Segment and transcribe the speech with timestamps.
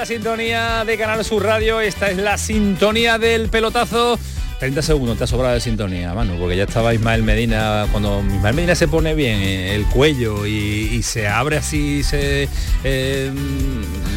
[0.00, 4.18] La sintonía de Canal Sur Radio, esta es la sintonía del pelotazo.
[4.58, 8.54] 30 segundos te ha sobrado de sintonía, mano, porque ya estaba Ismael Medina, cuando Ismael
[8.54, 12.48] Medina se pone bien eh, el cuello y, se abre así, se
[12.82, 13.30] eh,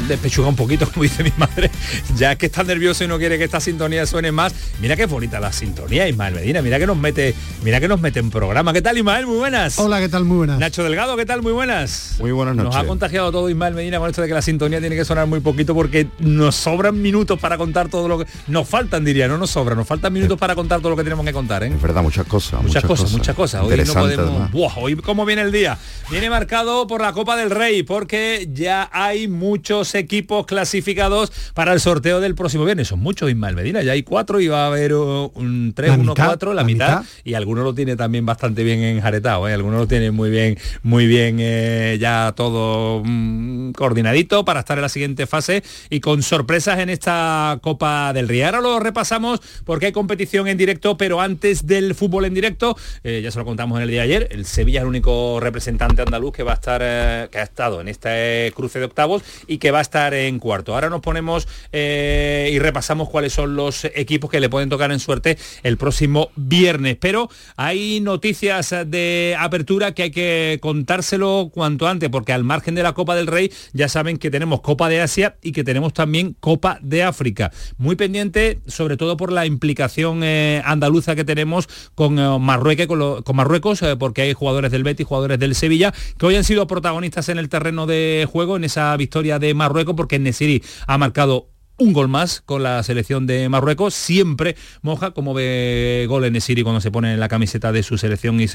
[0.08, 1.70] despechuga un poquito, como dice mi madre,
[2.16, 5.40] ya que está nervioso y no quiere que esta sintonía suene más, mira qué bonita
[5.40, 8.74] la sintonía, Ismael Medina, mira que nos mete, mira que nos mete en programa.
[8.74, 9.26] ¿Qué tal, Ismael?
[9.26, 9.80] Muy buenas.
[9.80, 10.26] Hola, ¿qué tal?
[10.26, 10.60] Muy buenas.
[10.60, 11.42] Nacho Delgado, ¿qué tal?
[11.42, 12.16] Muy buenas.
[12.20, 12.74] Muy buenas noches.
[12.74, 15.28] Nos ha contagiado todo Ismael Medina con esto de que la sintonía tiene que sonar
[15.28, 18.26] muy poquito porque nos sobran minutos para contar todo lo que...
[18.48, 21.26] Nos faltan, diría, no nos sobran, nos faltan minutos para contar todo lo que tenemos
[21.26, 21.68] que contar, ¿eh?
[21.68, 22.62] Es verdad, muchas cosas.
[22.62, 23.64] Muchas, cosas, muchas cosas.
[23.64, 24.74] Hoy no podemos.
[24.78, 25.78] hoy cómo viene el día.
[26.10, 31.80] Viene marcado por la Copa del Rey, porque ya hay muchos equipos clasificados para el
[31.80, 32.88] sorteo del próximo viernes.
[32.88, 33.82] Son muchos, Ismael Medina.
[33.82, 37.64] Ya hay cuatro y va a haber un 3, 1, 4, la, mitad, Y algunos
[37.64, 39.54] lo tiene también bastante bien enjaretado, ¿eh?
[39.54, 44.82] Algunos lo tienen muy bien, muy bien eh, ya todo mm, coordinadito para estar en
[44.82, 48.42] la siguiente fase y con sorpresas en esta Copa del Rey.
[48.42, 53.22] Ahora lo repasamos porque hay competición en directo, pero antes del fútbol en directo, eh,
[53.24, 56.02] ya se lo contamos en el día de ayer, el Sevilla es el único representante
[56.02, 59.58] andaluz que va a estar, eh, que ha estado en este cruce de octavos y
[59.58, 60.74] que va a estar en cuarto.
[60.74, 65.00] Ahora nos ponemos eh, y repasamos cuáles son los equipos que le pueden tocar en
[65.00, 66.98] suerte el próximo viernes.
[67.00, 72.84] Pero hay noticias de apertura que hay que contárselo cuanto antes, porque al margen de
[72.84, 76.36] la Copa del Rey ya saben que tenemos Copa de Asia y que tenemos también
[76.40, 77.52] Copa de África.
[77.78, 80.24] Muy pendiente, sobre todo por la implicación
[80.66, 85.40] andaluza que tenemos con eh, Marruecos, con, Marruecos eh, porque hay jugadores del Betis, jugadores
[85.40, 89.40] del Sevilla, que hoy han sido protagonistas en el terreno de juego, en esa victoria
[89.40, 93.94] de Marruecos, porque Nesiri ha marcado un gol más con la selección de Marruecos.
[93.94, 97.98] Siempre moja como ve gol en Esiri cuando se pone en la camiseta de su
[97.98, 98.46] selección y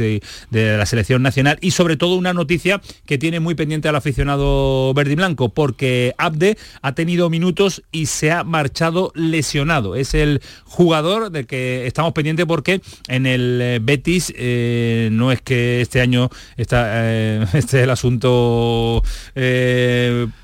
[0.51, 1.59] de la selección nacional.
[1.61, 6.15] Y sobre todo una noticia que tiene muy pendiente al aficionado verde y blanco, porque
[6.19, 9.97] Abde ha tenido minutos y se ha marchado lesionado.
[9.97, 15.43] Es el jugador del que estamos pendientes porque en el eh, Betis eh, no es
[15.43, 16.89] que este año está
[17.53, 19.03] este el asunto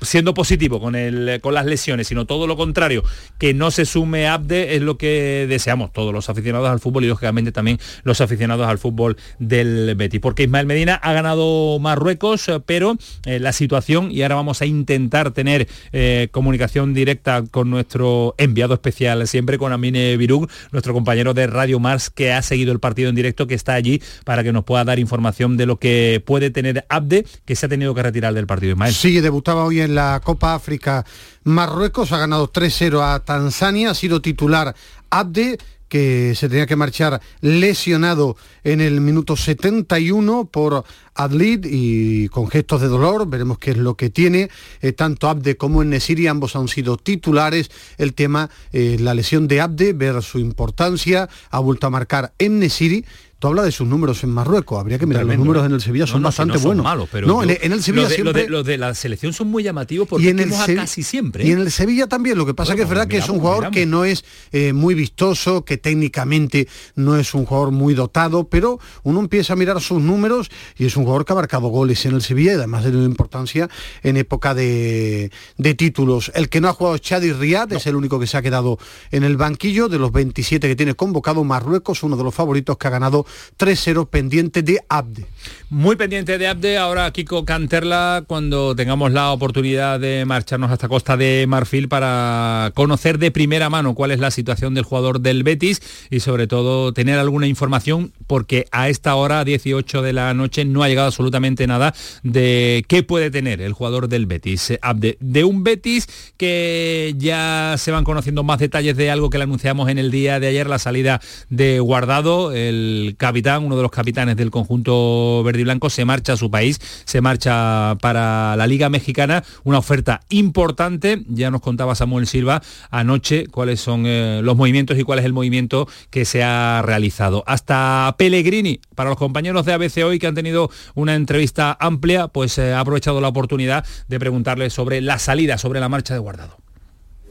[0.01, 3.03] siendo positivo con, el, con las lesiones, sino todo lo contrario,
[3.37, 7.07] que no se sume Abde es lo que deseamos todos los aficionados al fútbol y
[7.07, 10.19] lógicamente también los aficionados al fútbol del Betis.
[10.19, 14.65] Porque Ismael Medina ha ganado Marruecos, eh, pero eh, la situación, y ahora vamos a
[14.65, 21.35] intentar tener eh, comunicación directa con nuestro enviado especial, siempre con Amine Virug, nuestro compañero
[21.35, 24.51] de Radio Mars, que ha seguido el partido en directo, que está allí para que
[24.51, 28.01] nos pueda dar información de lo que puede tener Abde, que se ha tenido que
[28.01, 28.71] retirar del partido.
[28.71, 28.93] Ismael.
[28.93, 31.05] Sí, debutaba hoy en la Copa África
[31.45, 34.75] Marruecos ha ganado 3-0 a Tanzania, ha sido titular
[35.11, 40.83] Abde, que se tenía que marchar lesionado en el minuto 71 por
[41.13, 44.49] Adlid y con gestos de dolor, veremos qué es lo que tiene.
[44.81, 47.69] Eh, tanto Abde como en Nesiri ambos han sido titulares.
[47.97, 52.59] El tema, eh, la lesión de Abde, ver su importancia, ha vuelto a marcar en
[52.59, 53.05] Nesiri
[53.47, 56.23] habla de sus números en Marruecos, habría que mirar los números en el Sevilla, son
[56.23, 56.83] bastante buenos.
[56.83, 58.47] Malos, pero no, en, el Sevilla siempre...
[58.49, 61.45] Los de, la selección son muy llamativos porque y en el casi siempre.
[61.45, 63.71] Y en el Sevilla también, lo que pasa que es verdad que es un jugador
[63.71, 68.79] que no es eh, muy vistoso, que técnicamente no es un jugador muy dotado, pero
[69.03, 72.15] uno empieza a mirar sus números y es un jugador que ha marcado goles en
[72.15, 73.69] el Sevilla y además de la importancia
[74.03, 75.31] en época de,
[75.77, 76.31] títulos.
[76.35, 78.77] El que no ha jugado es Chadi Riad, es el único que se ha quedado
[79.11, 82.87] en el banquillo de los 27 que tiene convocado Marruecos, uno de los favoritos que
[82.87, 83.24] ha ganado
[83.57, 85.25] 3-0 pendiente de Abde.
[85.69, 91.17] Muy pendiente de Abde, ahora Kiko Canterla, cuando tengamos la oportunidad de marcharnos hasta Costa
[91.17, 95.81] de Marfil para conocer de primera mano cuál es la situación del jugador del Betis
[96.09, 100.83] y sobre todo tener alguna información, porque a esta hora, 18 de la noche, no
[100.83, 101.93] ha llegado absolutamente nada
[102.23, 104.73] de qué puede tener el jugador del Betis.
[104.81, 106.07] Abde, de un Betis
[106.37, 110.39] que ya se van conociendo más detalles de algo que le anunciamos en el día
[110.39, 115.61] de ayer, la salida de Guardado, el capitán, uno de los capitanes del conjunto verde
[115.61, 120.21] y blanco, se marcha a su país, se marcha para la Liga Mexicana, una oferta
[120.29, 125.25] importante, ya nos contaba Samuel Silva anoche cuáles son eh, los movimientos y cuál es
[125.25, 127.43] el movimiento que se ha realizado.
[127.47, 132.57] Hasta Pellegrini, para los compañeros de ABC hoy que han tenido una entrevista amplia, pues
[132.57, 136.64] eh, ha aprovechado la oportunidad de preguntarle sobre la salida, sobre la marcha de Guardado.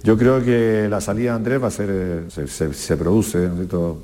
[0.04, 3.48] Yo creo que la salida de Andrés va a ser, eh, se, produce,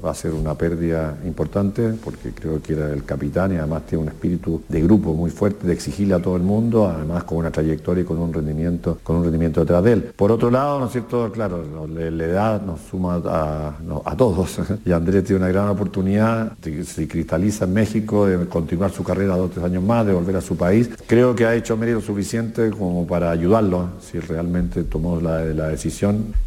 [0.03, 4.05] va a ser una pérdida importante porque creo que era el capitán y además tiene
[4.05, 7.51] un espíritu de grupo muy fuerte, de exigirle a todo el mundo, además con una
[7.51, 10.03] trayectoria y con un rendimiento, con un rendimiento detrás de él.
[10.17, 11.31] Por otro lado, ¿no es cierto?
[11.33, 17.67] Claro, la edad nos suma a, todos y Andrés tiene una gran oportunidad, se cristaliza
[17.67, 20.57] en México, de continuar su carrera dos o tres años más, de volver a su
[20.57, 20.89] país.
[21.07, 25.90] Creo que ha hecho mérito suficiente como para ayudarlo, si realmente tomó la decisión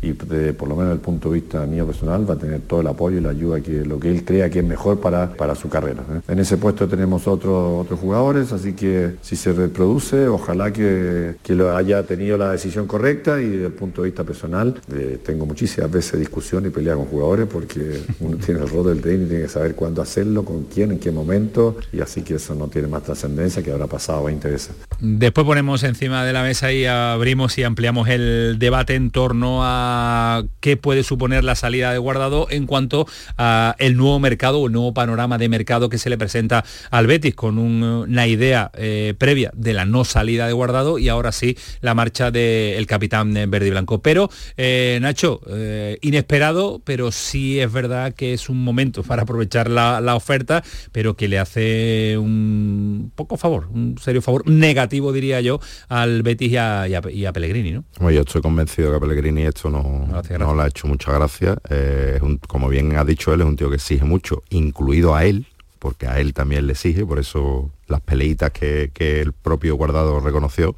[0.02, 2.82] y por lo menos desde el punto de vista mío personal va a tener todo
[2.82, 5.56] el apoyo y la ayuda que lo que él crea que es mejor para, para
[5.56, 6.04] su carrera.
[6.12, 6.22] ¿eh?
[6.28, 11.56] En ese puesto tenemos otros otros jugadores, así que si se reproduce, ojalá que, que
[11.56, 15.46] lo haya tenido la decisión correcta y desde el punto de vista personal eh, tengo
[15.46, 19.26] muchísimas veces discusión y pelea con jugadores porque uno tiene el rol del tren y
[19.26, 22.68] tiene que saber cuándo hacerlo, con quién, en qué momento y así que eso no
[22.68, 24.72] tiene más trascendencia que habrá pasado 20 veces.
[25.00, 30.44] Después ponemos encima de la mesa y abrimos y ampliamos el debate en torno a
[30.60, 33.08] qué puede suponer la salida de Guardado en cuanto
[33.38, 37.08] a el nuevo mercado o el nuevo panorama de mercado que se le presenta al
[37.08, 41.58] Betis con una idea eh, previa de la no salida de Guardado y ahora sí
[41.82, 44.02] la marcha del capitán verde y blanco.
[44.02, 49.70] Pero eh, Nacho, eh, inesperado, pero sí es verdad que es un momento para aprovechar
[49.70, 55.60] la, oferta, pero que le hace un poco favor, un serio favor negativo diría yo
[55.90, 58.12] al Betis y a, Pellegrini, ¿no?
[58.12, 60.08] yo estoy convencido que a Pellegrini y esto no,
[60.40, 61.58] no le ha hecho mucha gracia.
[61.70, 65.46] Eh, como bien ha dicho él, es un tío que exige mucho, incluido a él,
[65.80, 70.20] porque a él también le exige, por eso las peleitas que, que, el propio Guardado
[70.20, 70.76] reconoció.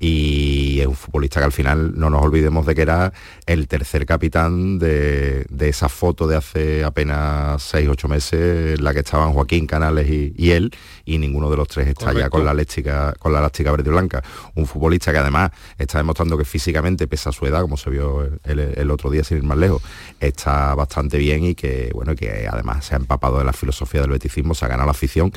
[0.00, 3.12] Y es un futbolista que al final no nos olvidemos de que era
[3.46, 9.00] el tercer capitán de, esa foto de hace apenas 6 ocho meses en la que
[9.00, 10.70] estaban Joaquín Canales y, él
[11.04, 13.92] y ninguno de los tres está ya con la elástica con la elástica verde y
[13.92, 14.22] blanca.
[14.54, 18.28] Un futbolista que además está demostrando que físicamente pese a su edad como se vio
[18.44, 19.82] el, otro día sin ir más lejos
[20.20, 24.10] está bastante bien y que bueno que además se ha empapado de la filosofía del
[24.10, 25.32] beticismo se ha ganado la afición.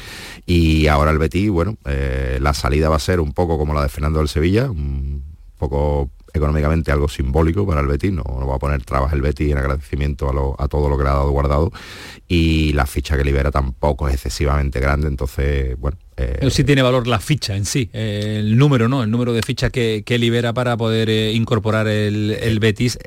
[0.46, 3.82] Y ahora el Betis bueno eh, la salida va a ser un poco como la
[3.82, 5.24] de Fernando del Sevilla un
[5.58, 9.58] poco económicamente algo simbólico para el Betis, no, va a poner trabas el Betis en
[9.58, 11.72] agradecimiento a, todo lo que le ha dado guardado
[12.28, 15.98] y la ficha que libera tampoco es excesivamente grande, entonces, bueno...
[16.18, 19.04] Eh, sí tiene valor la ficha en sí, el número, ¿no?
[19.04, 23.00] El número de fichas que, libera para poder eh, incorporar el, Betis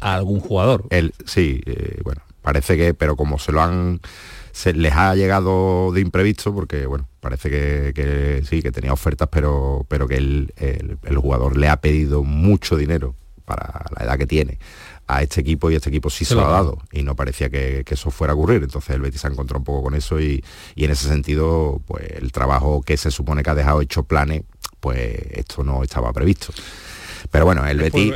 [0.00, 0.84] a algún jugador.
[0.90, 4.00] El, sí, eh, bueno, parece que, pero como se lo han
[4.52, 9.86] se les ha llegado de imprevisto porque bueno parece que, sí que tenía ofertas pero
[9.88, 13.14] pero que el, jugador le ha pedido mucho dinero
[13.46, 14.58] para la edad que tiene
[15.06, 16.78] a este equipo y este equipo sí se, lo ha dado.
[16.92, 18.62] y no parecía que, eso fuera a ocurrir.
[18.62, 20.42] Entonces el Betis se ha encontrado un poco con eso y,
[20.76, 24.42] en ese sentido pues el trabajo que se supone que ha dejado hecho planes
[24.80, 26.52] pues esto no estaba previsto.
[27.30, 28.14] Pero bueno el Betis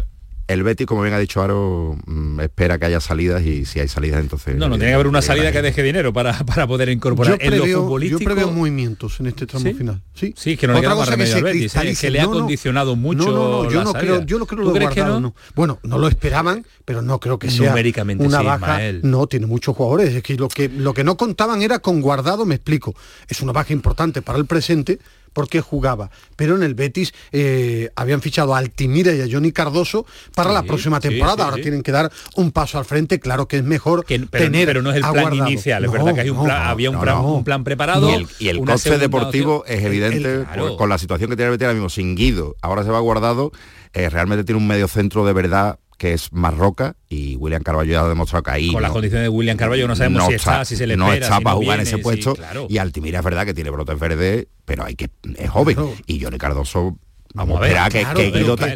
[0.49, 3.89] el Betis, como bien ha dicho Aro, mm, espera que haya salidas y si hay
[3.89, 4.56] salidas entonces...
[4.56, 7.47] No, no, tiene que haber una salida que deje dinero para, para poder incorporar yo
[7.47, 8.21] en lo futbolístico.
[8.21, 10.03] Yo preveo movimientos en este tramo final.
[10.15, 11.94] Sí, sí que no le queda más remedio al Betis, ¿eh?
[12.01, 14.70] que le ha condicionado mucho No, no, no, yo no creo, yo no creo lo
[14.70, 15.34] guardado, no?
[15.55, 18.81] Bueno, no lo esperaban, pero no creo que sea Numéricamente una sí, baja.
[19.03, 20.15] No, tiene muchos jugadores.
[20.15, 22.94] Es que lo que lo que no contaban era con guardado, me explico.
[23.29, 24.99] Es una baja importante para el presente,
[25.39, 26.11] porque jugaba.
[26.35, 30.05] Pero en el Betis eh, habían fichado a Altimira y a Johnny Cardoso
[30.35, 31.45] para la próxima temporada.
[31.45, 33.21] Ahora tienen que dar un paso al frente.
[33.21, 35.85] Claro que es mejor pero, tener pero no es el plan inicial.
[35.85, 38.11] es verdad que hay un plan, había un, plan, preparado.
[38.41, 40.45] Y el, coste deportivo es evidente
[40.77, 42.57] con la situación que tiene el Betis ahora mismo sin Guido.
[42.61, 43.53] Ahora se va guardado.
[43.93, 48.00] Eh, realmente tiene un medio centro de verdad que es Marroca y William Carballo ya
[48.02, 50.76] ha demostrado que ahí con las condiciones de William Carballo no sabemos si está, si
[50.76, 52.36] se le no está para jugar en ese puesto
[52.69, 55.76] y Altimira es verdad que tiene brotes verdes pero hay que es joven
[56.06, 56.96] y Johnny Cardoso
[57.34, 57.76] Vamos a ver,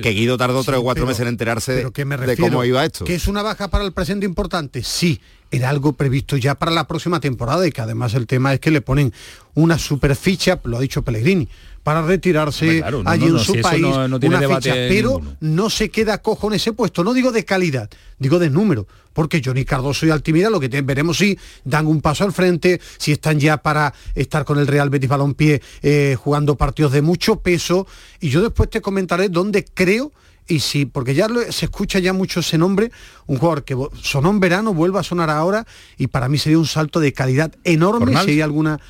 [0.03, 3.07] que, Guido, tardó tres o cuatro meses en enterarse de cómo iba esto.
[3.07, 4.83] ¿Que es una baja para el presente importante?
[4.85, 5.19] Sí
[5.53, 8.71] era algo previsto ya para la próxima temporada y que además el tema es que
[8.71, 9.13] le ponen
[9.55, 11.47] una superficha, lo ha dicho Pellegrini,
[11.83, 13.85] para retirarse allí en su país.
[13.85, 18.39] una ficha, pero no se queda cojo en ese puesto, no digo de calidad, digo
[18.39, 22.33] de número, porque Johnny Cardoso y Altimira lo que veremos si dan un paso al
[22.33, 27.03] frente, si están ya para estar con el Real Betis Balompié eh, jugando partidos de
[27.03, 27.87] mucho peso,
[28.21, 30.13] y yo después te comentaré dónde creo
[30.49, 32.91] y sí, porque ya se escucha ya mucho ese nombre,
[33.27, 36.67] un jugador que sonó en verano, vuelve a sonar ahora y para mí sería un
[36.67, 38.81] salto de calidad enorme si hay alguna...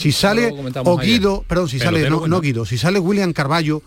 [0.00, 0.50] si sale
[0.84, 3.82] o Guido, perdón, si sale, no, no Guido, si sale William Carballo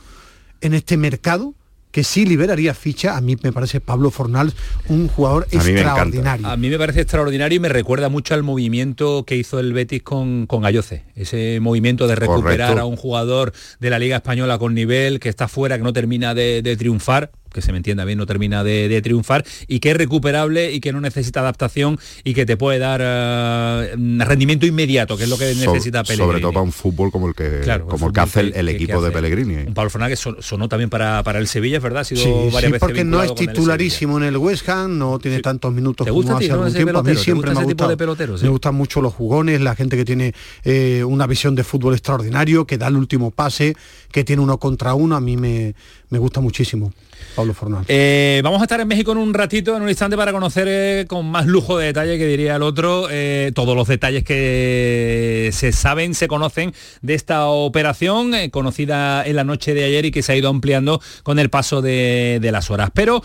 [0.62, 1.55] en este mercado,
[1.91, 4.55] que sí liberaría ficha, a mí me parece Pablo Fornals
[4.89, 6.48] un jugador extraordinario.
[6.48, 10.03] a mí me parece extraordinario y me recuerda mucho al movimiento que hizo el Betis
[10.03, 14.75] con, con Ayoce, ese movimiento de recuperar a un jugador de la Liga Española con
[14.75, 18.25] nivel, que está fuera, que no termina de triunfar, que se me entienda bien, no
[18.25, 22.57] termina de, triunfar y que es recuperable y que no necesita adaptación y que te
[22.57, 26.27] puede dar eh, rendimiento inmediato, que es lo que necesita Pellegrini.
[26.27, 29.12] Sobre todo para un fútbol como el que, como el que hace el, equipo de
[29.12, 29.55] Pellegrini.
[29.67, 32.79] Un Pablo Fernández sonó también para, para el Sevilla, es verdad, ha sido sí, varias
[32.79, 36.63] porque no es titularísimo en el West Ham, no tiene tantos minutos ¿Te gusta como
[36.63, 36.98] hace tiempo.
[36.98, 37.89] A mí siempre me ha gustado.
[37.89, 40.33] De peloteros, Me gustan mucho los jugones, la gente que tiene
[40.63, 43.75] eh, una visión de fútbol extraordinario, que da el último pase,
[44.12, 45.75] que tiene uno contra uno, a mí me,
[46.10, 46.93] me gusta muchísimo.
[47.35, 47.85] Pablo Fornal.
[47.87, 51.05] Eh, vamos a estar en México en un ratito, en un instante, para conocer eh,
[51.07, 55.71] con más lujo de detalle, que diría el otro, eh, todos los detalles que se
[55.71, 60.33] saben, se conocen de esta operación, conocida en la noche de ayer y que se
[60.33, 62.91] ha ido ampliando con el paso de, de las horas.
[62.93, 63.21] Pero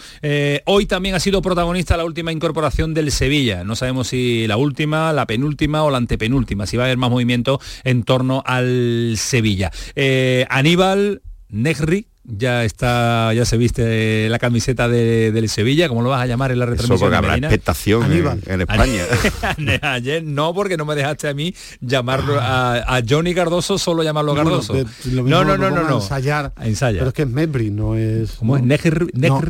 [0.65, 3.65] hoy también ha sido protagonista la última incorporación del Sevilla.
[3.65, 7.11] No sabemos si la última, la penúltima o la antepenúltima, si va a haber más
[7.11, 9.71] movimiento en torno al Sevilla.
[10.49, 16.21] Aníbal Negri, ya está, ya se viste la camiseta de, del Sevilla, ¿cómo lo vas
[16.21, 17.11] a llamar en la retransmisión?
[17.11, 18.13] Eso habrá expectación
[18.47, 19.05] en, España.
[19.83, 24.75] Ayer no, porque no me dejaste a mí llamarlo a, Johnny Cardoso, solo llamarlo Cardoso.
[25.07, 25.97] no, no, no, no, no.
[25.97, 26.53] Ensayar.
[26.61, 26.99] Ensaya.
[26.99, 28.33] Pero es que es Mebri, no es.
[28.33, 28.63] ¿Cómo es?
[28.63, 29.09] Negri.
[29.15, 29.41] No,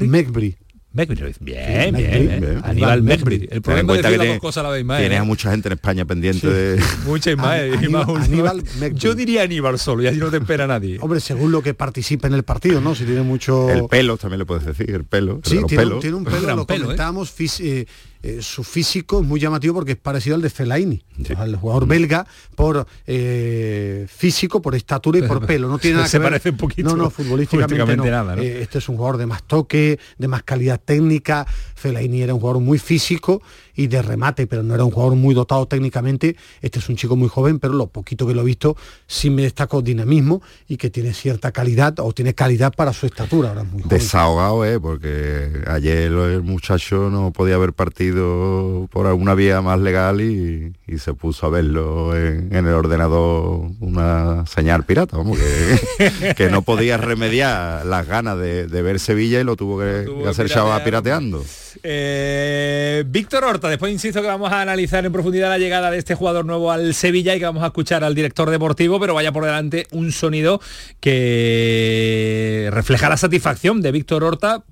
[0.99, 1.35] Megri.
[1.39, 2.61] Bien, bien, bien.
[2.65, 3.49] Aníbal Mecbri.
[3.53, 4.99] El problema es que las cosas a la vez más.
[4.99, 6.83] Tienes a mucha gente en España pendiente de...
[7.07, 7.61] Mucha más.
[7.61, 8.65] Aníbal,
[8.95, 10.99] Yo diría Aníbal solo, y así no te espera nadie.
[11.01, 12.97] Hombre, según lo que participe en el partido, ¿no?
[12.97, 13.71] Si tiene mucho...
[13.71, 15.41] El pelo, también le puedes decir, el pelo.
[15.45, 16.87] Sí, tiene, tiene, un pelo, lo pelo, ¿eh?
[16.87, 17.87] comentábamos, eh,
[18.21, 21.03] eh, su físico es muy llamativo porque es parecido al de Fellaini,
[21.37, 25.69] al jugador belga, por eh, físico, por estatura y por pelo.
[25.69, 26.91] No tiene nada Se que parece un poquito.
[26.91, 28.05] No, no, futbolísticamente no.
[28.05, 31.47] Nada, eh, este es un jugador de más toque, de más calidad técnica.
[31.77, 33.41] Fellaini era un jugador muy físico
[33.79, 36.37] y de remate, pero no era un jugador muy dotado técnicamente.
[36.61, 39.43] Este es un chico muy joven, pero lo poquito que lo he visto sí me
[39.43, 43.51] destacó dinamismo y que tiene cierta calidad o tiene calidad para su estatura.
[43.51, 44.81] Ahora muy Desahogado, ¿eh?
[44.81, 51.15] porque ayer el muchacho no podía haber partido por alguna vía más legal y, se
[51.15, 57.87] puso a verlo en, el ordenador una señal pirata, vamos, que, que no podía remediar
[57.87, 61.45] las ganas de, ver Sevilla y lo tuvo que, hacer Chava pirateando.
[61.83, 66.15] Eh, Víctor Horta, después insisto que vamos a analizar en profundidad la llegada de este
[66.15, 69.45] jugador nuevo al Sevilla y que vamos a escuchar al director deportivo, pero vaya por
[69.45, 70.61] delante un sonido
[71.01, 74.65] que refleja la satisfacción de Víctor Horta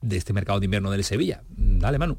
[0.00, 1.42] de este mercado de invierno del Sevilla.
[1.48, 2.18] Dale, Manu.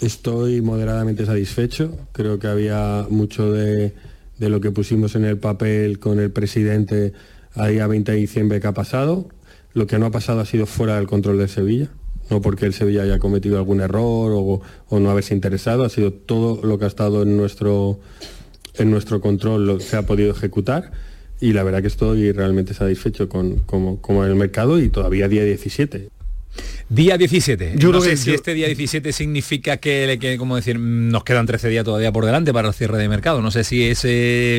[0.00, 1.98] Estoy moderadamente satisfecho.
[2.12, 3.94] Creo que había mucho de,
[4.38, 7.12] lo que pusimos en el papel con el presidente
[7.54, 9.28] a día 20 de diciembre que ha pasado.
[9.74, 11.90] Lo que no ha pasado ha sido fuera del control de Sevilla
[12.30, 16.64] no porque el Sevilla haya cometido algún error o, no haberse interesado, ha sido todo
[16.64, 18.00] lo que ha estado en nuestro,
[18.74, 20.92] en nuestro control se ha podido ejecutar
[21.40, 26.17] y la verdad que estoy realmente satisfecho con, con el mercado y todavía día 17.
[26.88, 27.74] Día 17.
[27.76, 31.84] Yo no sé si este día 17 significa que, como decir, nos quedan 13 días
[31.84, 33.42] todavía por delante para el cierre de mercado.
[33.42, 34.08] No sé si esa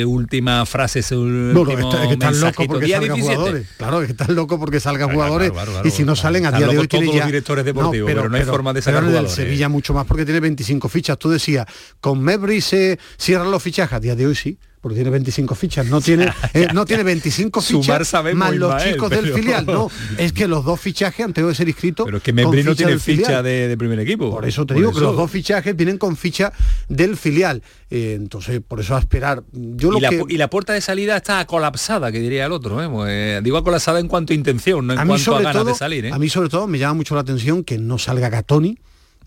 [0.08, 3.36] última frase es un no, es que están locos porque día salgan 17.
[3.36, 3.68] jugadores.
[3.77, 5.51] Claro, es que están locos porque salgan jugadores
[5.84, 7.13] y si no salen a día de hoy tiene ya...
[7.18, 9.32] los directores deportivos, pero, no hay forma de sacar jugadores.
[9.32, 11.18] Sevilla mucho más porque tiene 25 fichas.
[11.18, 11.65] Tú decías,
[12.00, 15.86] con Mebri se cierran los fichajes, a día de hoy sí porque tiene 25 fichas,
[15.88, 20.48] no tiene, eh, no tiene 25 fichas más los chicos del filial, no, es que
[20.48, 22.06] los dos fichajes han tenido que ser inscritos.
[22.06, 24.32] Pero es que Membri no tiene ficha de, primer equipo.
[24.32, 26.52] Por eso te digo que los dos fichajes vienen con ficha
[26.88, 27.62] del filial.
[27.90, 29.44] Eh, entonces, por eso a esperar.
[29.52, 32.84] Yo y, la, y la puerta de salida está colapsada, que diría el otro.
[32.84, 32.90] ¿eh?
[32.90, 36.14] Pues, digo colapsada en cuanto a intención, no en cuanto a ganas de salir.
[36.14, 38.78] A mí sobre todo me llama mucho la atención que no salga Gatoni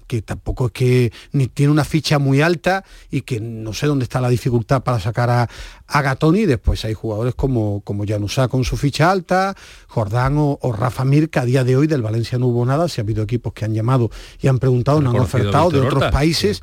[0.07, 4.05] que tampoco es que ni tiene una ficha muy alta y que no sé dónde
[4.05, 5.49] está la dificultad para sacar a,
[5.87, 6.47] a Gatoni.
[6.47, 9.57] Después hay jugadores como, como Janusá con su ficha alta,
[9.89, 12.89] Jordán o, Rafa Mir, que a día de hoy del Valencia no hubo nada.
[12.89, 16.11] Si ha habido equipos que han llamado y han preguntado, no han ofertado de otros
[16.11, 16.61] países,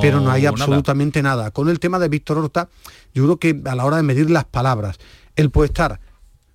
[0.00, 1.50] pero no hay absolutamente nada.
[1.50, 2.68] Con el tema de Víctor Horta,
[3.14, 4.98] yo creo que a la hora de medir las palabras,
[5.36, 6.00] él puede estar,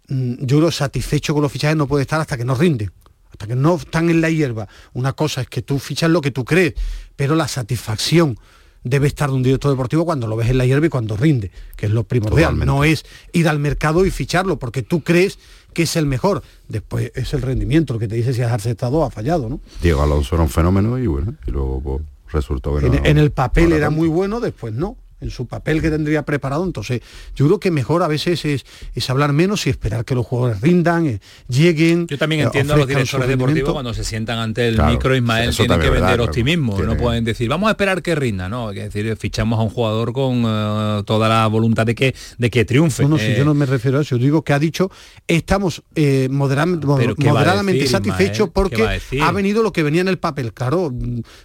[0.08, 2.90] mm, yo creo, satisfecho con los fichajes, no puede estar hasta que no rinde
[3.34, 4.68] hasta que no están en la hierba.
[4.94, 6.76] Una cosa es que tú fichas lo que tú crees,
[7.16, 8.38] pero la satisfacción
[8.84, 11.52] debe estar de un director deportivo cuando lo ves en la hierba y cuando rinde,
[11.76, 12.64] que es lo primordial.
[12.64, 15.40] No es ir al mercado y ficharlo porque tú crees
[15.74, 16.44] que es el mejor.
[16.68, 19.62] Después es el rendimiento lo que te dice si has acertado o ha fallado, ¿no?
[19.82, 23.32] Diego Alonso era un fenómeno y bueno, y luego pues, resultó que en, en el
[23.32, 26.64] papel era muy bueno, después no en su papel que tendría preparado.
[26.64, 27.02] Entonces,
[27.36, 30.62] yo creo que mejor a veces es, es hablar menos y esperar que los jugadores
[30.62, 32.08] rindan, eh, lleguen.
[32.08, 35.80] Yo también entiendo a los directores deportivos cuando se sientan ante el micro Ismael tienen
[35.80, 36.82] que vender optimismo.
[36.82, 38.72] No pueden decir, vamos a esperar que rinda, ¿no?
[38.72, 42.66] Es decir, fichamos a un jugador con eh, toda la voluntad de que, de que
[42.66, 43.06] triunfe.
[43.06, 44.92] No, si yo eh, no me refiero a eso, yo digo que ha dicho,
[45.28, 45.84] estamos
[46.30, 50.54] moderadamente satisfechos porque ha, venido lo que venía en el papel.
[50.54, 50.94] Claro,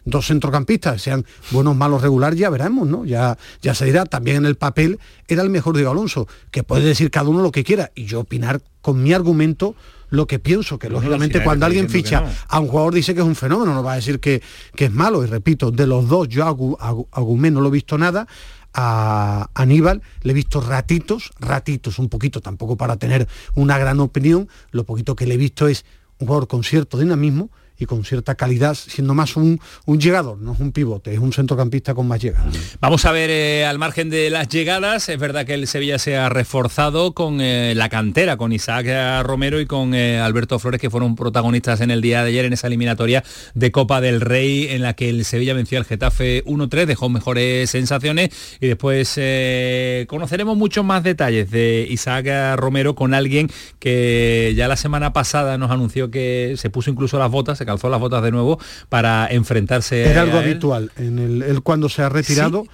[0.05, 3.05] dos centrocampistas, sean buenos, malos, regular, ya veremos, ¿no?
[3.05, 6.63] Ya, ya ya se dirá, también en el papel era el mejor Diego Alonso, que
[6.63, 9.75] puede decir cada uno lo que quiera y yo opinar con mi argumento
[10.09, 13.37] lo que pienso, que lógicamente cuando alguien ficha a un jugador dice que es un
[13.37, 14.41] fenómeno, no va a decir que,
[14.75, 17.73] que es malo, y repito, de los dos yo a, a, Gumé no lo he
[17.73, 18.27] visto nada,
[18.73, 24.49] a Aníbal le he visto ratitos, ratitos, un poquito, tampoco para tener una gran opinión,
[24.71, 25.85] lo poquito que le he visto es
[26.21, 30.53] un jugador con cierto dinamismo, y con cierta calidad, siendo más un, un llegador, no
[30.53, 32.51] es un pivote, es un centrocampista con más llegada.
[32.81, 36.17] Vamos a ver eh, al margen de las llegadas, es verdad que el Sevilla se
[36.17, 38.87] ha reforzado con eh, la cantera, con Isaac
[39.23, 42.53] Romero y con eh, Alberto Flores, que fueron protagonistas en el día de ayer en
[42.53, 43.23] esa eliminatoria
[43.55, 47.71] de Copa del Rey, en la que el Sevilla venció al Getafe 1-3, dejó mejores
[47.71, 48.31] sensaciones
[48.61, 49.19] y después
[50.09, 55.71] conoceremos muchos más detalles de Isaac Romero con alguien que ya la semana pasada nos
[55.71, 58.59] anunció que se puso incluso las botas, calzó las botas de nuevo
[58.89, 60.91] para enfrentarse Era algo habitual.
[60.97, 62.65] En el, él cuando se ha retirado,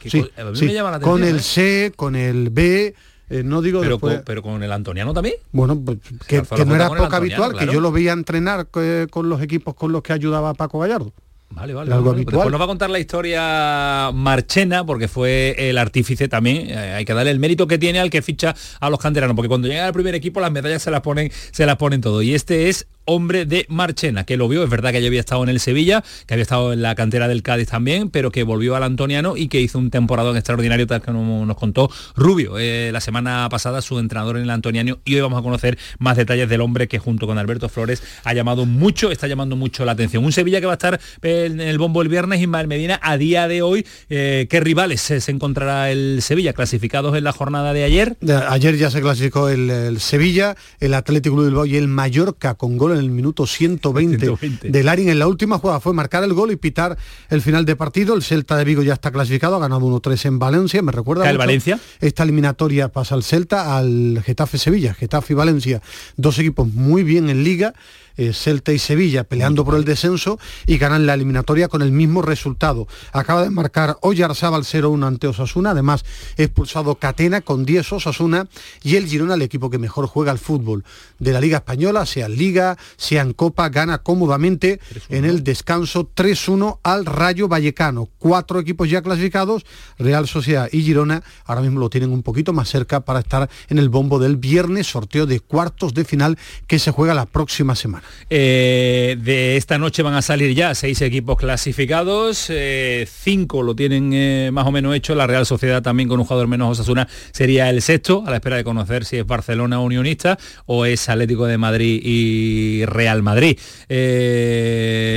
[1.03, 2.95] con el C, con el B,
[3.31, 5.37] eh, no digo pero, con, pero con el Antoniano también.
[5.51, 9.43] Bueno, pues, que, no era poco habitual, que yo lo veía entrenar eh, con los
[9.43, 11.13] equipos con los que ayudaba Paco Gallardo.
[11.51, 11.93] Vale, vale.
[11.93, 16.69] Algo pues Después nos va a contar la historia Marchena, porque fue el artífice también.
[16.69, 19.49] Eh, hay que darle el mérito que tiene al que ficha a los canteranos, porque
[19.49, 22.23] cuando llega al primer equipo las medallas se las ponen, se las ponen todo.
[22.23, 25.43] Y este es hombre de Marchena, que lo vio, es verdad que ya había estado
[25.43, 28.77] en el Sevilla, que había estado en la cantera del Cádiz también, pero que volvió
[28.77, 33.01] al Antoniano y que hizo un temporada extraordinario, tal que nos contó Rubio eh, la
[33.01, 36.61] semana pasada, su entrenador en el Antoniano, y hoy vamos a conocer más detalles del
[36.61, 40.25] hombre que junto con Alberto Flores ha llamado mucho, está llamando mucho la atención.
[40.25, 43.49] Un Sevilla que va a estar en el bombo el viernes, Ismael Medina, a día
[43.49, 46.53] de hoy, eh, ¿qué rivales se, encontrará el Sevilla?
[46.53, 48.17] ¿Clasificados en la jornada de ayer?
[48.49, 52.94] ayer ya se clasificó el, Sevilla, el Atlético de Bilbao y el Mallorca con gol
[52.95, 55.09] en el minuto 120, del Arin.
[55.09, 56.97] En la última jugada fue marcar el gol y pitar
[57.31, 58.15] el final de partido.
[58.15, 60.83] El Celta de Vigo ya está clasificado, ha ganado 1-3 en Valencia.
[60.83, 61.29] Me recuerda.
[61.29, 61.79] ¿El Valencia?
[62.01, 65.83] Esta eliminatoria pasa al Celta, al Getafe Sevilla, Getafe y Valencia.
[66.17, 67.75] Dos equipos muy bien en liga
[68.17, 72.23] eh, Celta y Sevilla peleando por el descenso y ganan la eliminatoria con el mismo
[72.23, 72.87] resultado.
[73.13, 76.05] Acaba de marcar Oyarzábal 0-1 ante Osasuna, además
[76.37, 78.49] expulsado Catena con 10 Osasuna
[78.83, 80.85] y el Girona, el equipo que mejor juega al fútbol
[81.19, 86.11] de la Liga Española, sea en Liga, sea en Copa, gana cómodamente en el descanso
[86.15, 88.09] 3-1 al Rayo Vallecano.
[88.19, 89.65] Cuatro equipos ya clasificados,
[89.99, 93.79] Real Sociedad y Girona, ahora mismo lo tienen un poquito más cerca para estar en
[93.79, 98.04] el bombo del viernes, sorteo de cuartos de final que se juega la próxima semana.
[98.31, 104.13] Eh, de esta noche van a salir ya seis equipos clasificados, eh, cinco lo tienen
[104.13, 107.71] eh, más o menos hecho, la Real Sociedad también con un jugador menos Osasuna sería
[107.71, 111.59] el sexto, a la espera de conocer si es Barcelona Unionista o es Atlético de
[111.59, 113.59] Madrid y Real Madrid.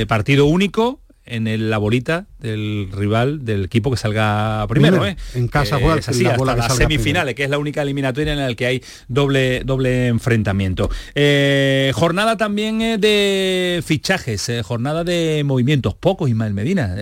[0.06, 5.04] partido único, en la bolita del rival del equipo que salga primero.
[5.06, 5.16] ¿eh?
[5.34, 8.66] En casa juega así, hasta las semifinales, que es la única eliminatoria en la que
[8.66, 10.90] hay doble, doble enfrentamiento.
[11.14, 16.96] Eh, jornada también eh, de fichajes, jornada de movimientos, pocos Ismael Medina.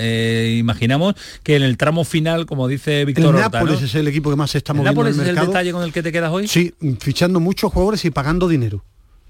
[0.50, 4.36] imaginamos que en el tramo final, como dice Víctor el Nápoles es el equipo que
[4.36, 5.02] más se está moviendo.
[5.02, 6.48] ¿El Nápoles es el detalle con el que te quedas hoy?
[6.48, 8.84] Sí, fichando muchos jugadores y pagando dinero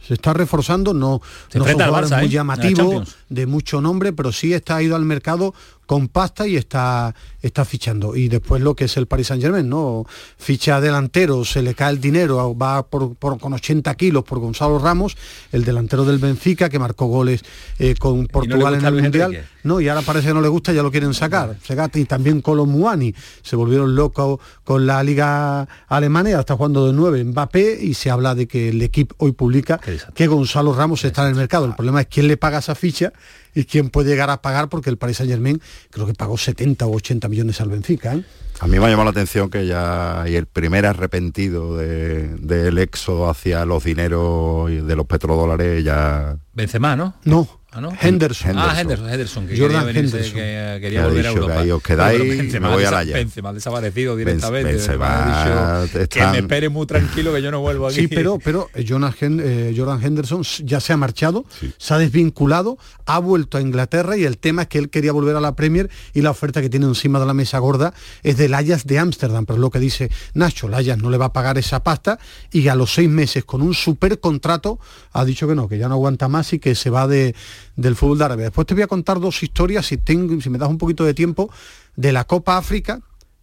[0.07, 4.53] se está reforzando, no, se no son jugadores muy llamativos, de mucho nombre, pero sí
[4.53, 5.55] está ido al mercado
[5.87, 8.17] con pasta y está, está fichando.
[8.17, 10.05] Y después lo que es el Paris Saint Germain, ¿no?
[10.37, 15.17] Ficha delantero, se le cae el dinero, va por, con 80 kilos por Gonzalo Ramos,
[15.53, 17.45] el delantero del Benfica, que marcó goles
[17.79, 19.45] eh, con Portugal en el Mundial.
[19.63, 21.57] No, y ahora parece que no le gusta, ya lo quieren sacar.
[21.95, 23.15] Y también con los Muani.
[23.43, 27.95] Se volvieron locos con la Liga Alemana y ahora está jugando de nueve Mbappé y
[27.95, 29.81] se habla de que el equipo hoy publica
[30.15, 31.67] que Gonzalo Ramos está en el mercado.
[31.67, 33.13] El problema es quién le paga esa ficha
[33.57, 36.87] y quién puede llegar a pagar porque el Paris Saint Germain creo que pagó 70
[36.87, 38.15] o 80 millones al Benfica.
[38.15, 38.23] ¿eh?
[38.61, 43.31] A mí me ha llamado la atención que ya hay el primer arrepentido del éxodo
[43.31, 46.37] hacia los dineros de los petrodólares ya...
[46.53, 47.15] Benzema, ¿no?
[47.25, 48.59] No, ¿Ah, Henderson.
[48.59, 50.33] Ah, Henderson, Henderson, que Jordan quería, Henderson.
[50.33, 51.65] que quería volver a Europa.
[51.65, 54.73] Que os quedáis y me voy a la Benzema desaparecido directamente.
[54.73, 57.97] Benzema, que me espere muy tranquilo que yo no vuelvo aquí.
[57.97, 61.45] Sí, pero, pero eh, Jordan Henderson ya se ha marchado,
[61.79, 65.37] se ha desvinculado, ha vuelto a Inglaterra y el tema es que él quería volver
[65.37, 68.55] a la Premier y la oferta que tiene encima de la mesa gorda es del
[68.55, 71.33] Ajax de Ámsterdam, pero es lo que dice Nacho, el Ajax no le va a
[71.33, 72.19] pagar esa pasta
[72.51, 74.79] y a los seis meses con un super contrato
[75.13, 77.35] ha dicho que no, que ya no aguanta más y que se va de,
[77.75, 78.45] del fútbol de Arabia.
[78.47, 81.15] Después te voy a contar dos historias, si, tengo, si me das un poquito de
[81.15, 81.51] tiempo,
[81.97, 83.01] de la Copa África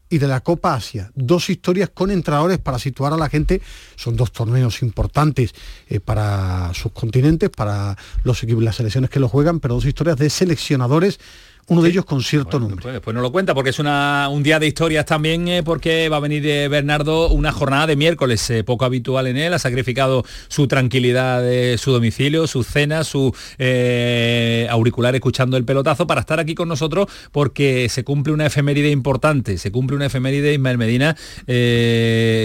[0.09, 1.11] y de la Copa Asia.
[1.15, 3.61] Dos historias con entrenadores para situar a la gente.
[3.95, 5.55] Son dos torneos importantes
[5.89, 10.17] eh, para sus continentes, para los equipos, las selecciones que lo juegan, pero dos historias
[10.17, 11.19] de seleccionadores
[11.67, 12.75] uno de ellos con cierto nombre.
[12.77, 16.09] Después, después, no lo cuenta porque es una, un día de historias también eh, porque
[16.09, 19.59] va a venir de Bernardo una jornada de miércoles eh, poco habitual en él, ha
[19.59, 26.21] sacrificado su tranquilidad de su domicilio, su cena, su eh, auricular escuchando el pelotazo para
[26.21, 30.77] estar aquí con nosotros porque se cumple una efeméride importante, se cumple una efeméride Ismael
[30.77, 31.15] Medina,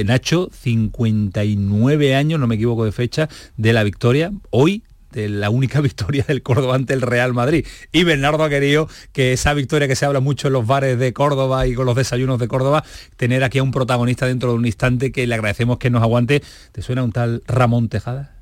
[0.07, 5.81] Nacho, 59 años, no me equivoco de fecha, de la victoria, hoy de la única
[5.83, 7.67] victoria del Córdoba ante el Real Madrid.
[7.93, 11.13] Y Bernardo ha querido que esa victoria que se habla mucho en los bares de
[11.13, 12.85] Córdoba y con los desayunos de Córdoba,
[13.17, 16.43] tener aquí a un protagonista dentro de un instante que le agradecemos que nos aguante.
[16.73, 18.38] ¿Te suena un tal Ramón Tejada?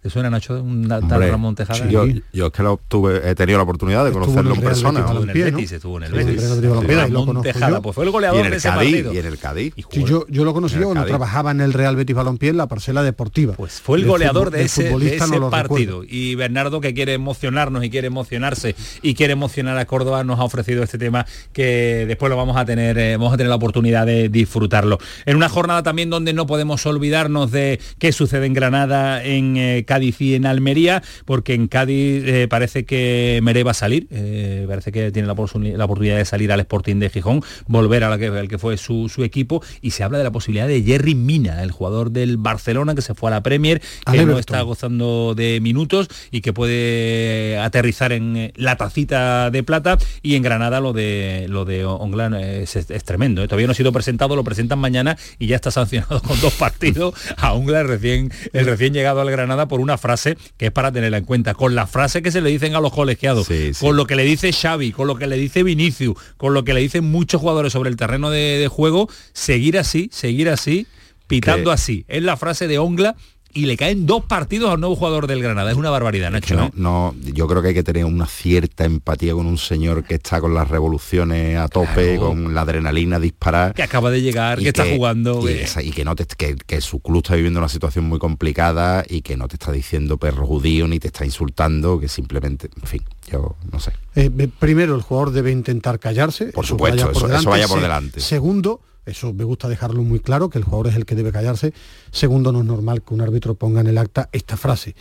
[0.00, 1.86] ¿Te suena, Nacho, un tal Ramón Tejada?
[1.90, 5.00] yo, yo, es que lo tuve, he tenido la oportunidad de conocerlo en, persona.
[5.00, 7.12] Estuvo en el Betis, estuvo en el Betis.
[7.12, 9.12] Ramón Tejada, pues fue el goleador de ese Cádiz, partido.
[9.12, 9.74] Y en el Cádiz.
[9.90, 13.02] Sí, yo, yo lo conocí cuando trabajaba en el Real Betis Balompié en la parcela
[13.02, 13.52] deportiva.
[13.54, 16.02] Pues fue el goleador de ese, de ese partido.
[16.08, 20.44] Y Bernardo, que quiere emocionarnos y quiere emocionarse y quiere emocionar a Córdoba, nos ha
[20.44, 24.06] ofrecido este tema que después lo vamos a tener, eh, vamos a tener la oportunidad
[24.06, 24.98] de disfrutarlo.
[25.26, 29.84] En una jornada también donde no podemos olvidarnos de qué sucede en Granada, en eh,
[29.90, 34.64] Cádiz y en Almería porque en Cádiz eh, parece que Meré va a salir, eh,
[34.68, 38.26] parece que tiene la, oportunidad de salir al Sporting de Gijón, volver a la que,
[38.26, 41.72] al que fue su, equipo, y se habla de la posibilidad de Jerry Mina, el
[41.72, 46.06] jugador del Barcelona que se fue a la Premier, que no está gozando de minutos
[46.30, 51.46] y que puede aterrizar en eh, la tacita de plata, y en Granada lo de
[51.48, 52.72] lo de Onglan es,
[53.04, 53.42] tremendo.
[53.48, 57.14] Todavía no ha sido presentado, lo presentan mañana y ya está sancionado con dos partidos
[57.36, 61.18] a Onglan recién, el recién llegado al Granada por una frase que es para tenerla
[61.18, 63.48] en cuenta, con la frase que se le dicen a los colegiados,
[63.80, 66.74] con lo que le dice Xavi, con lo que le dice Vinicius, con lo que
[66.74, 70.86] le dicen muchos jugadores sobre el terreno de, juego, seguir así, seguir así,
[71.26, 72.04] pitando así.
[72.08, 73.16] Es la frase de Ongla
[73.52, 75.70] y le caen dos partidos al nuevo jugador del Granada.
[75.70, 76.54] Es una barbaridad, Nacho.
[76.54, 80.14] No, no, yo creo que hay que tener una cierta empatía con un señor que
[80.14, 83.74] está con las revoluciones a tope, con la adrenalina disparar.
[83.74, 85.42] Que acaba de llegar, que, está jugando.
[85.48, 89.36] Y, que no te, que, su club está viviendo una situación muy complicada y que
[89.36, 93.56] no te está diciendo perro judío ni te está insultando, que simplemente, en fin, yo
[93.70, 93.92] no sé.
[94.14, 96.46] Eh, primero, el jugador debe intentar callarse.
[96.46, 98.20] Por supuesto, eso vaya por delante.
[98.20, 101.72] Segundo, eso me gusta dejarlo muy claro, que el jugador es el que debe callarse.
[102.10, 104.94] Segundo, no es normal que un árbitro ponga en el acta esta frase.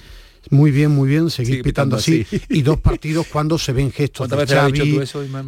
[0.49, 2.25] Muy bien, muy bien, seguir pitando, así.
[2.49, 5.01] Y dos partidos cuando se ven gestos de Xavi.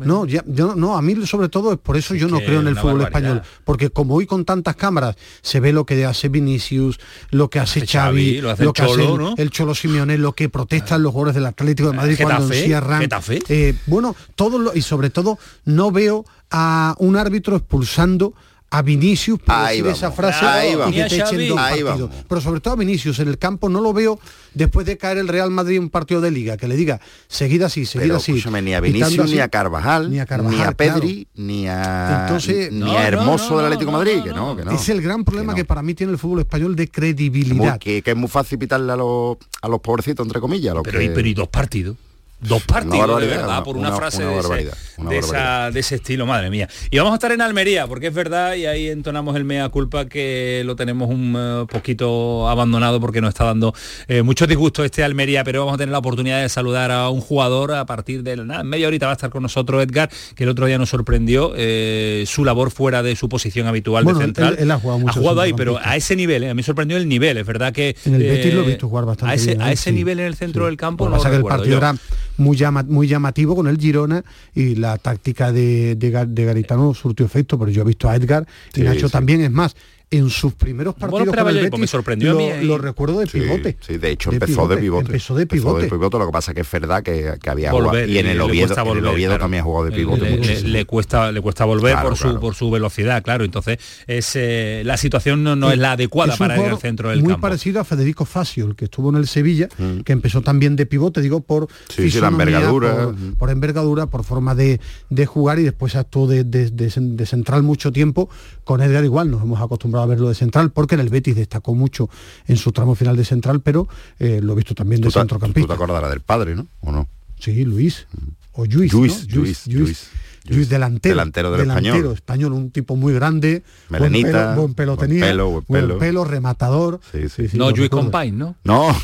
[0.05, 2.67] no, ya, yo, no, a mí sobre todo es por eso yo no creo en
[2.67, 3.41] el fútbol español.
[3.63, 6.99] Porque como hoy con tantas cámaras se ve lo que hace Vinicius,
[7.31, 11.35] lo que hace, Xavi, lo, que hace el, Cholo Simeone, lo que protestan los jugadores
[11.35, 13.07] del Atlético de Madrid cuando encierran.
[13.49, 18.33] Eh, bueno, todo lo, y sobre todo no veo a un árbitro expulsando
[18.73, 22.09] a Vinicius por decir esa frase y que te echen dos partidos.
[22.27, 24.17] Pero sobre todo a Vinicius en el campo no lo veo
[24.53, 27.65] después de caer el Real Madrid en un partido de liga, que le diga, seguida
[27.65, 28.41] así, seguida así.
[28.63, 30.25] ni a Vinicius, ni a Carvajal, ni a,
[30.71, 32.29] Pedri, ni a,
[32.71, 34.71] ni a Hermoso del Atlético Madrid, que no, que no.
[34.71, 37.77] Es el gran problema que, para mí tiene el fútbol español de credibilidad.
[37.77, 40.75] que, es muy fácil pitarle a los, a los pobrecitos, entre comillas.
[40.81, 41.97] pero, y, pero y dos partidos
[42.41, 46.67] dos partidos de verdad por una, frase de, ese, estilo, madre mía.
[46.89, 50.05] Y vamos a estar en Almería, porque es verdad, y ahí entonamos el mea culpa
[50.05, 53.73] que lo tenemos un eh, poquito abandonado porque nos está dando
[54.07, 57.21] eh, mucho disgusto este Almería, pero vamos a tener la oportunidad de saludar a un
[57.21, 60.49] jugador a partir de nada, media horita va a estar con nosotros Edgar, que el
[60.49, 64.55] otro día nos sorprendió eh, su labor fuera de su posición habitual de central.
[64.59, 67.37] Él, ha jugado, ha jugado ahí, pero a ese nivel, a mí sorprendió el nivel,
[67.37, 69.71] es verdad que en el Betis lo he visto jugar bastante a ese, bien, a
[69.71, 71.95] ese nivel en el centro del campo no pasa que el partido era
[72.41, 74.23] muy, muy llamativo con el Girona
[74.53, 78.81] y la táctica de, de, Garitano surtió efecto, pero yo he visto a Edgar y
[78.81, 79.75] Nacho también, es más,
[80.11, 83.77] en sus primeros partidos con el Betis, me sorprendió lo, lo recuerdo de pivote.
[83.79, 85.05] Sí, de hecho empezó de pivote.
[85.05, 85.87] Empezó de pivote.
[85.89, 88.97] Lo que pasa que es verdad que, había volver, jugado, y en el Oviedo, en
[88.97, 92.39] el Oviedo también ha jugado de pivote le, le, cuesta le cuesta volver por su
[92.41, 93.45] por su velocidad, claro.
[93.45, 97.19] Entonces es eh, la situación no, no es la adecuada para ir al centro del
[97.19, 97.39] muy campo.
[97.39, 100.01] Muy parecido a Federico Facio, el que estuvo en el Sevilla, mm.
[100.01, 104.55] que empezó también de pivote, digo por sí, la envergadura, por, por, envergadura, por forma
[104.55, 108.29] de, de jugar y después actuó de, de, de central mucho tiempo.
[108.65, 111.75] Con Edgar igual nos hemos acostumbrado a verlo de central porque en el Betis destacó
[111.75, 112.09] mucho
[112.47, 113.87] en su tramo final de central, pero
[114.19, 115.61] eh, lo he visto también de centrocampista.
[115.61, 116.67] Tú te acordarás del padre, ¿no?
[116.81, 117.07] ¿O no?
[117.39, 118.07] Sí, Luis.
[118.53, 119.35] O Luis, Luis, ¿no?
[119.35, 120.09] Luis, Luis,
[120.45, 122.53] Luis, delantero, delantero del delantero español.
[122.53, 125.87] un tipo muy grande, Melenita, buen pelo, buen pelo tenía, pelo, buen pelo.
[125.87, 126.99] Buen pelo rematador.
[127.11, 127.57] Sí, sí, sí.
[127.57, 128.55] no, Luis Compain, ¿no?
[128.63, 128.87] No.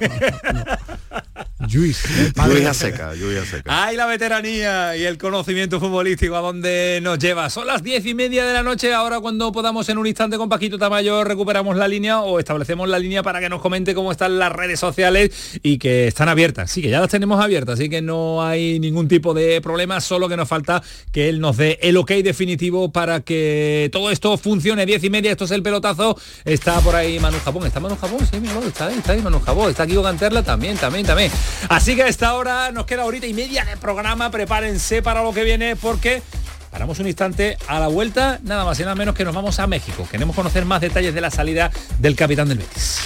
[1.70, 2.02] Luis,
[2.34, 3.62] lluvia seca, lluvia seca.
[3.84, 7.48] Ay, la veteranía y el conocimiento futbolístico a donde nos lleva.
[7.50, 8.92] Son las diez y media de la noche.
[8.92, 12.98] Ahora cuando podamos en un instante con Paquito Tamayo recuperamos la línea o establecemos la
[12.98, 15.30] línea para que nos comente cómo están las redes sociales
[15.62, 16.70] y que están abiertas.
[16.70, 20.28] Sí, que ya las tenemos abiertas, así que no hay ningún tipo de problema, solo
[20.28, 24.86] que nos falta que él nos dé el ok definitivo para que todo esto funcione.
[24.86, 26.18] Diez y media, esto es el pelotazo.
[26.44, 27.66] Está por ahí Manu Japón.
[27.66, 28.18] ¿Está Manu Japón?
[28.30, 29.70] Sí, está ahí, está ahí Manu Japón.
[29.70, 31.30] Está Kiko Canterla también, también, también.
[31.68, 34.30] Así que a esta hora nos queda ahorita y media de programa.
[34.30, 36.22] Prepárense para lo que viene porque
[36.70, 39.66] paramos un instante a la vuelta, nada más y nada menos que nos vamos a
[39.66, 40.08] México.
[40.10, 42.98] Queremos conocer más detalles de la salida del capitán del Betis.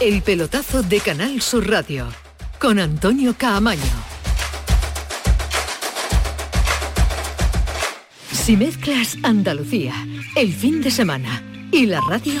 [0.00, 2.08] El pelotazo de Canal Sur Radio
[2.58, 3.80] con Antonio Caamaño.
[8.32, 9.94] Si mezclas Andalucía,
[10.34, 12.40] el fin de semana y la radio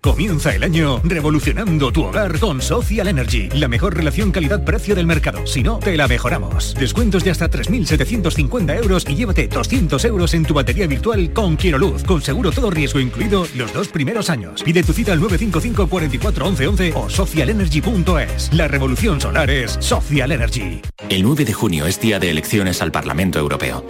[0.00, 5.44] Comienza el año revolucionando tu hogar con Social Energy, la mejor relación calidad-precio del mercado.
[5.44, 6.74] Si no, te la mejoramos.
[6.78, 12.04] Descuentos de hasta 3.750 euros y llévate 200 euros en tu batería virtual con Luz,
[12.04, 14.62] con seguro todo riesgo incluido los dos primeros años.
[14.62, 18.52] Pide tu cita al 955 44 11 o socialenergy.es.
[18.52, 20.80] La revolución solar es Social Energy.
[21.08, 23.84] El 9 de junio es día de elecciones al Parlamento Europeo.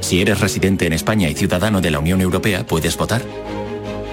[0.00, 3.22] Si eres residente en España y ciudadano de la Unión Europea, puedes votar.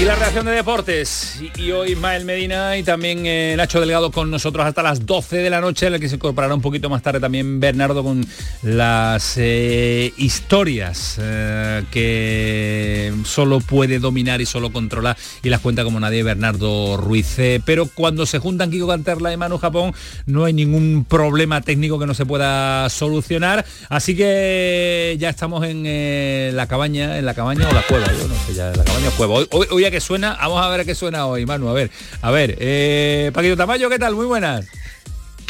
[0.00, 1.42] Y la reacción de deportes.
[1.58, 5.50] Y, hoy Ismael Medina y también eh, Nacho Delgado con nosotros hasta las 12 de
[5.50, 8.26] la noche, en la que se incorporará un poquito más tarde también Bernardo con
[8.62, 16.00] las eh, historias eh, que solo puede dominar y solo controlar y las cuenta como
[16.00, 17.36] nadie Bernardo Ruiz.
[17.66, 19.92] pero cuando se juntan Kiko Canterla y Manu Japón
[20.24, 23.66] no hay ningún problema técnico que no se pueda solucionar.
[23.90, 28.34] Así que ya estamos en la cabaña, en la cabaña o la cueva, yo no
[28.46, 29.34] sé, ya la cabaña o cueva.
[29.50, 31.90] hoy que suena, vamos a ver qué suena hoy, Manu, a ver,
[32.22, 34.14] a ver, eh, Paquito Tamayo, ¿qué tal?
[34.14, 34.66] Muy buenas.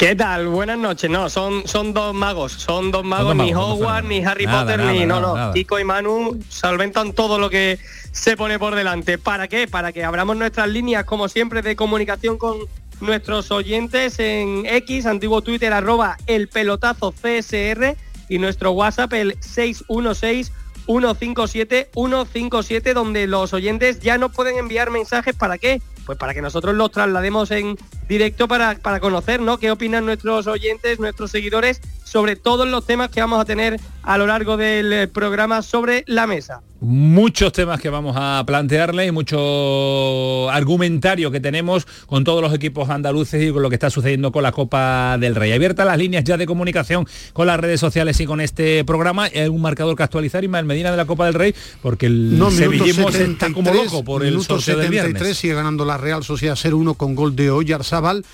[0.01, 0.47] ¿Qué tal?
[0.47, 1.11] Buenas noches.
[1.11, 2.53] No, son, son dos magos.
[2.53, 5.05] Son dos magos, ni Hogwarts, ni Harry Potter, ni...
[5.05, 5.53] no, no.
[5.53, 7.77] Kiko y Manu solventan todo lo que
[8.11, 9.19] se pone por delante.
[9.19, 9.67] ¿Para qué?
[9.67, 12.57] Para que abramos nuestras líneas, como siempre, de comunicación con
[12.99, 17.95] nuestros oyentes en X, antiguo Twitter, arroba el pelotazo CSR
[18.27, 20.51] y nuestro WhatsApp, el 616
[20.85, 25.35] 157 157 donde los oyentes ya no pueden enviar mensajes.
[25.35, 29.57] Para qué pues para que nosotros los traslademos en directo para, para conocer ¿no?
[29.57, 31.79] qué opinan nuestros oyentes nuestros seguidores
[32.11, 36.27] sobre todos los temas que vamos a tener a lo largo del programa sobre la
[36.27, 42.53] mesa muchos temas que vamos a plantearle y mucho argumentario que tenemos con todos los
[42.53, 45.51] equipos andaluces y con lo que está sucediendo con la Copa del Rey.
[45.51, 49.25] Abierta las líneas ya de comunicación con las redes sociales y con este programa.
[49.25, 52.49] Hay un marcador que actualizar, Ismael Medina de la Copa del Rey, porque el no,
[52.49, 57.13] sevillismo está como loco por el sorteo 73, sigue ganando la Real Sociedad 0-1 con
[57.13, 58.25] gol de Oyarzabal.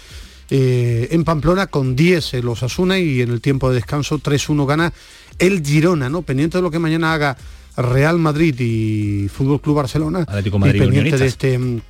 [0.49, 4.93] Eh, en Pamplona con 10 los Asuna y en el tiempo de descanso 3-1 gana
[5.39, 6.21] el Girona, ¿no?
[6.21, 7.37] Pendiente de lo que mañana haga
[7.75, 11.81] Real Madrid y Fútbol Club Barcelona, Atlético Madrid pendiente de este mm,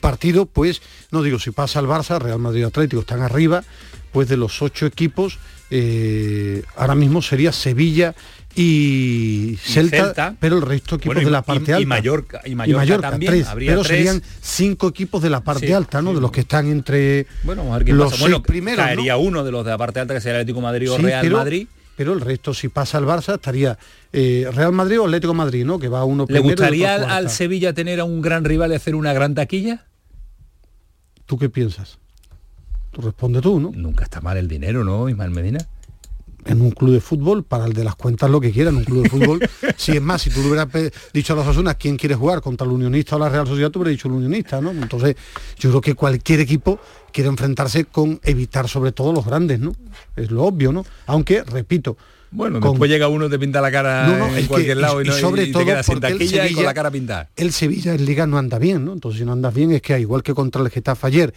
[0.00, 3.64] partido, pues no digo si pasa el Barça, Real Madrid y Atlético están arriba,
[4.12, 5.38] pues de los ocho equipos
[5.70, 8.14] eh, ahora mismo sería Sevilla
[8.54, 11.80] y Celta, pero el resto equipos de la parte alta.
[11.80, 13.44] Y Mallorca, y Mallorca, también.
[13.54, 16.14] pero serían cinco equipos de la parte alta, ¿no?
[16.14, 18.84] De los que están entre bueno, vamos a ver qué los Bueno, primeros.
[18.84, 21.66] Caería uno de los de la parte alta que sería Atlético Madrid o Real Madrid
[22.00, 23.76] pero el resto, si pasa el Barça, estaría
[24.10, 25.78] eh, Real Madrid o Atlético Madrid, ¿no?
[25.78, 29.12] Que va uno ¿Le gustaría al, Sevilla tener a un gran rival y hacer una
[29.12, 29.84] gran taquilla?
[31.26, 31.98] ¿Tú qué piensas?
[32.90, 33.70] Tú responde tú, ¿no?
[33.74, 35.58] Nunca está mal el dinero, ¿no, Ismael Medina?
[36.44, 38.84] En un club de fútbol, para el de las cuentas lo que quiera, en un
[38.84, 39.40] club de fútbol.
[39.76, 40.68] si es más, si tú le hubieras
[41.12, 43.80] dicho a los Asunas quién quiere jugar contra el Unionista o la Real Sociedad, tú
[43.80, 44.70] hubieras dicho el Unionista, ¿no?
[44.70, 45.16] Entonces,
[45.58, 46.78] yo creo que cualquier equipo
[47.12, 49.74] quiere enfrentarse con evitar sobre todo los grandes, ¿no?
[50.16, 50.84] Es lo obvio, ¿no?
[51.06, 51.96] Aunque, repito,
[52.32, 55.64] bueno, después llega uno, te pinta la cara en cualquier lado y, no, sobre todo
[55.64, 57.28] te sin taquilla y con la cara pintada.
[57.36, 58.92] El Sevilla en Liga no anda bien, ¿no?
[58.92, 61.34] Entonces si no andas bien es que igual que contra el Getafe ayer,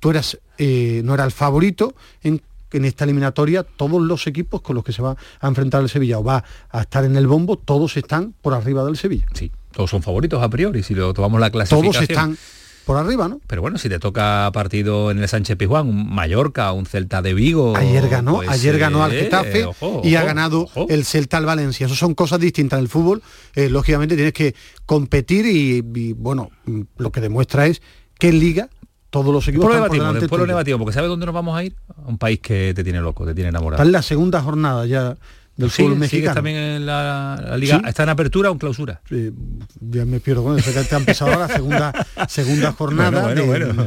[0.00, 4.76] tú eras, eh, no era el favorito, en en esta eliminatoria todos los equipos con
[4.76, 7.56] los que se va a enfrentar el Sevilla o va a estar en el bombo,
[7.56, 9.26] todos están por arriba del Sevilla.
[9.34, 11.92] Sí, todos son favoritos a priori, si lo tomamos la clasificación.
[11.92, 12.36] Todos están
[12.84, 13.40] por arriba, ¿no?
[13.46, 17.34] Pero bueno, si te toca partido en el Sánchez Pizjuán, un Mallorca, un Celta de
[17.34, 17.76] Vigo.
[17.76, 19.68] Ayer ganó, pues, ayer ganó al eh, Getafe
[20.02, 21.86] y ha ganado el Celta al Valencia.
[21.86, 23.22] Eso son cosas distintas en el fútbol.
[23.54, 24.54] Eh, lógicamente tienes que
[24.84, 26.50] competir y, y, bueno,
[26.96, 27.82] lo que demuestra es
[28.18, 28.68] que en liga
[29.12, 29.70] todos los equipos
[30.14, 31.76] después lo negativo, porque ¿sabes dónde nos vamos a ir?
[32.02, 33.82] A un país que te tiene loco, te tiene enamorado.
[33.82, 35.18] Está en la segunda jornada ya
[35.56, 36.34] del fútbol mexicano.
[36.34, 37.82] también en la, liga.
[37.86, 39.00] ¿Está en apertura o en clausura?
[39.80, 41.92] ya me pierdo con eso, que ha empezado la segunda,
[42.28, 43.34] segunda jornada.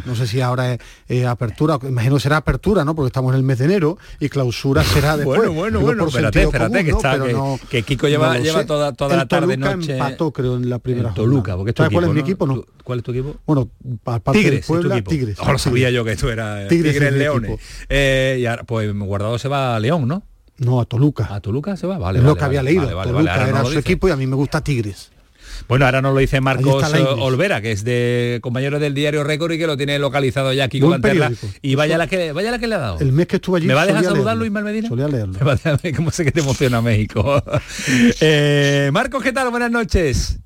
[0.06, 2.96] No sé si ahora es apertura, imagino será apertura, ¿no?
[2.96, 5.38] Porque estamos en el mes de enero y clausura será después.
[5.40, 7.20] Bueno, bueno, bueno, espérate, espérate, que, está,
[7.70, 9.94] que, Kiko lleva, lleva toda, toda la tarde Toluca noche.
[9.94, 12.46] empató, creo, en la primera Toluca, porque ¿Sabes cuál es mi equipo?
[12.46, 12.64] No.
[12.84, 13.36] ¿Cuál es tu equipo?
[13.48, 13.70] Bueno,
[14.06, 15.40] aparte Tigres, Puebla, Tigres.
[15.40, 17.60] Ahora sabía yo que esto era Tigres, Tigres Leones.
[17.90, 20.24] Eh, y ahora, pues guardado se va a León, ¿no?
[20.58, 21.34] No, a Toluca.
[21.34, 21.98] ¿A Toluca se va?
[21.98, 22.20] Vale.
[22.20, 22.88] Es lo que había leído.
[23.04, 25.12] Toluca era su equipo y a mí me gusta Tigres.
[25.68, 26.84] Bueno, ahora nos lo dice Marcos
[27.20, 30.80] Olvera, que es de compañero del diario Récord y que lo tiene localizado ya aquí
[30.80, 31.02] con
[31.62, 33.00] Y vaya la que vaya la que le ha dado.
[33.00, 33.68] El mes que estuvo allí.
[33.68, 34.90] ¿Me va a dejar saludarlo, Ismael Medina?
[34.90, 35.40] Solía leerlo.
[35.96, 37.42] ¿Cómo sé que te emociona México?
[38.22, 39.50] eh, Marcos, ¿qué tal?
[39.50, 40.40] Buenas noches.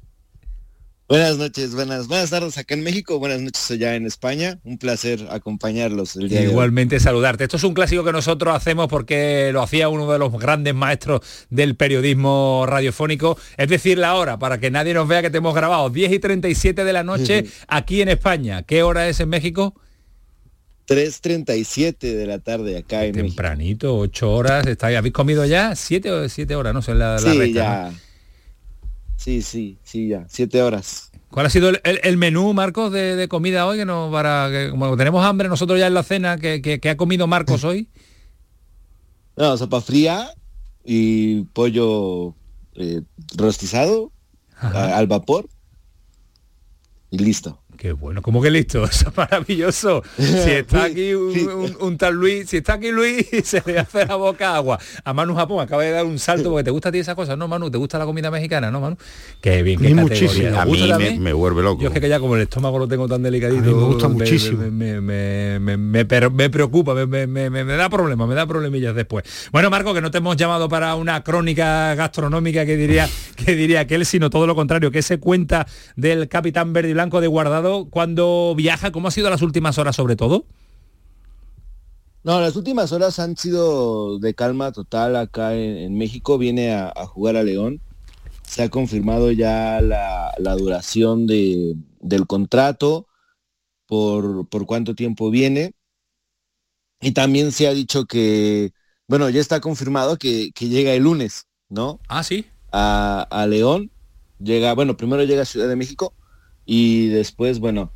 [1.10, 4.60] Buenas noches, buenas, buenas tardes acá en México, buenas noches allá en España.
[4.64, 7.46] Un placer acompañarlos el día Igualmente saludarte.
[7.46, 11.22] Esto es un clásico que nosotros hacemos porque lo hacía uno de los grandes maestros
[11.50, 13.40] del periodismo radiofónico.
[13.58, 15.90] Es decir, la hora, para que nadie nos vea que te hemos grabado.
[15.90, 18.62] 10 y 37 de la noche aquí en España.
[18.62, 19.74] ¿Qué hora es en México?
[20.88, 24.64] 3.37 de la tarde acá en Tempranito, 8 horas.
[24.80, 25.72] ¿Habéis comido ya?
[25.72, 26.76] ¿7 o 7 horas?
[26.76, 27.92] No sé, la, sí, ya.
[29.20, 30.26] Sí, sí, sí, ya.
[30.30, 31.12] Siete horas.
[31.30, 33.78] ¿Cuál ha sido el, menú, Marcos, de, comida hoy?
[33.78, 37.28] Que nos para, que, como tenemos hambre nosotros ya en la cena, que, ha comido
[37.28, 37.90] Marcos hoy?
[39.36, 40.34] No, sopa fría
[40.84, 42.36] y pollo
[42.76, 43.04] eh,
[43.38, 44.12] rostizado
[44.58, 45.48] al vapor
[47.10, 47.62] y listo.
[47.80, 50.04] Qué bueno, como que listo, eso es maravilloso.
[50.18, 54.54] Si está aquí un, tal Luis, si está aquí Luis, se le hace la boca
[54.54, 54.78] agua.
[55.06, 57.38] A Manu Japón acaba de dar un salto porque te gusta a ti esa cosa,
[57.38, 57.72] ¿no, Manu?
[57.72, 58.98] ¿Te gusta la comida mexicana, no, Manu?
[59.40, 60.60] Qué bien, qué muchísimo.
[60.60, 61.82] A mí me, vuelve loco.
[61.82, 63.62] Yo es que ya como el estómago lo tengo tan delicadito.
[63.62, 64.62] me gusta muchísimo.
[64.70, 67.28] Me, me, preocupa, me,
[67.78, 69.24] da problemas, me da problemillas después.
[69.54, 73.08] Bueno, Marco, que no te hemos llamado para una crónica gastronómica que diría
[73.38, 75.66] que diría aquel, sino todo lo contrario, que se cuenta
[75.96, 78.92] del capitán verde y blanco de guardado cuando viaja?
[78.92, 80.46] ¿Cómo ha sido las últimas horas sobre todo?
[82.24, 86.38] No, las últimas horas han sido de calma total acá en, México.
[86.38, 87.82] Viene a, jugar a León.
[88.44, 93.08] Se ha confirmado ya la, duración de, del contrato,
[93.88, 95.74] por, por cuánto tiempo viene.
[97.02, 98.74] Y también se ha dicho que,
[99.08, 102.00] bueno, ya está confirmado que, llega el lunes, ¿no?
[102.10, 102.46] Ah, sí.
[102.72, 103.92] A, a León.
[104.40, 106.14] Llega, bueno, primero llega a Ciudad de México
[106.72, 107.92] y después, bueno,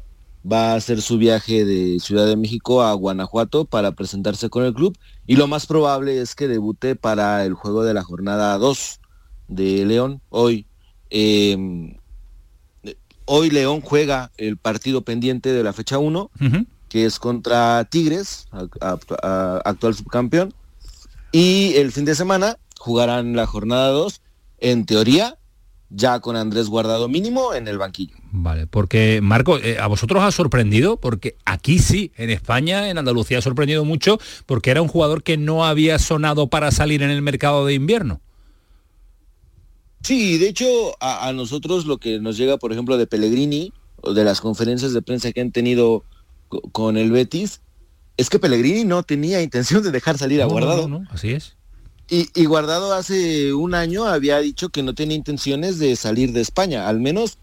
[0.51, 4.73] va a hacer su viaje de Ciudad de México a Guanajuato para presentarse con el
[4.73, 4.97] club
[5.27, 8.99] y lo más probable es que debute para el juego de la jornada 2
[9.47, 10.65] de León hoy.
[11.11, 11.97] Em,
[13.25, 16.31] hoy León juega el partido pendiente de la fecha 1,
[16.89, 18.47] que es contra Tigres,
[18.81, 20.51] actual subcampeón,
[21.31, 24.19] y el fin de semana jugarán la jornada 2,
[24.61, 25.37] en teoría,
[25.95, 28.15] ya con Andrés Guardado mínimo en el banquillo.
[28.31, 30.97] Vale, porque Marco, eh, ¿a vosotros ha sorprendido?
[30.97, 35.37] Porque aquí sí, en España, en Andalucía ha sorprendido mucho porque era un jugador que
[35.37, 38.21] no había sonado para salir en el mercado de invierno.
[40.01, 40.65] Sí, de hecho
[40.99, 43.71] a, nosotros lo que nos llega, por ejemplo, de Pellegrini,
[44.01, 46.03] o de las conferencias de prensa que han tenido
[46.73, 47.61] con el Betis,
[48.17, 50.89] es que Pellegrini no tenía intención de dejar salir a Guardado.
[50.89, 51.55] no, así es.
[52.09, 56.87] Y, Guardado hace un año había dicho que no tenía intenciones de salir de España,
[56.87, 57.37] al menos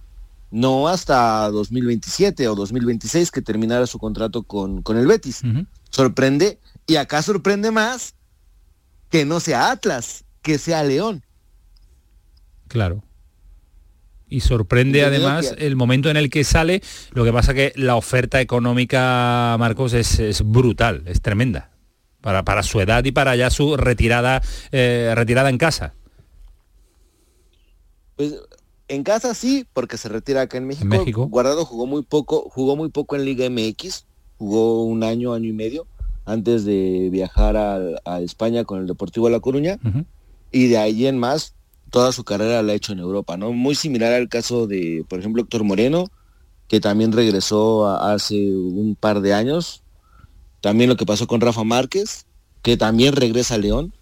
[0.50, 5.42] no hasta 2027 o 2026 que terminara su contrato con, con el Betis.
[5.90, 8.14] Sorprende, y acá sorprende más
[9.10, 11.24] que no sea Atlas, que sea León.
[12.68, 13.02] Claro.
[14.28, 16.82] Y sorprende además el momento en el que sale,
[17.12, 21.69] lo que pasa que la oferta económica, Marcos, es, es brutal, es tremenda
[22.20, 24.42] para, para su edad y para ya su retirada,
[24.72, 25.94] eh, retirada en casa.
[28.16, 28.34] Pues
[28.88, 31.26] en casa sí, porque se retira acá en México.
[31.28, 34.04] Guardado jugó muy poco, jugó muy poco en Liga MX,
[34.36, 35.86] jugó un año, año y medio,
[36.24, 39.78] antes de viajar a, España con el Deportivo de La Coruña.
[40.50, 41.54] Y de ahí en más,
[41.90, 43.52] toda su carrera la ha hecho en Europa, ¿no?
[43.52, 46.06] Muy similar al caso de, por ejemplo, Héctor Moreno,
[46.66, 49.82] que también regresó hace un par de años,
[50.60, 52.26] también lo que pasó con Rafa Márquez,
[52.62, 53.92] que también regresa a León,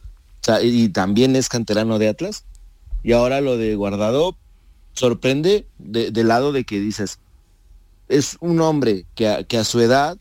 [0.62, 2.44] y también es canterano de Atlas.
[3.02, 4.36] Y ahora lo de Guardado
[4.92, 7.18] sorprende del lado de que dices,
[8.08, 10.18] es un hombre que a, que a su edad,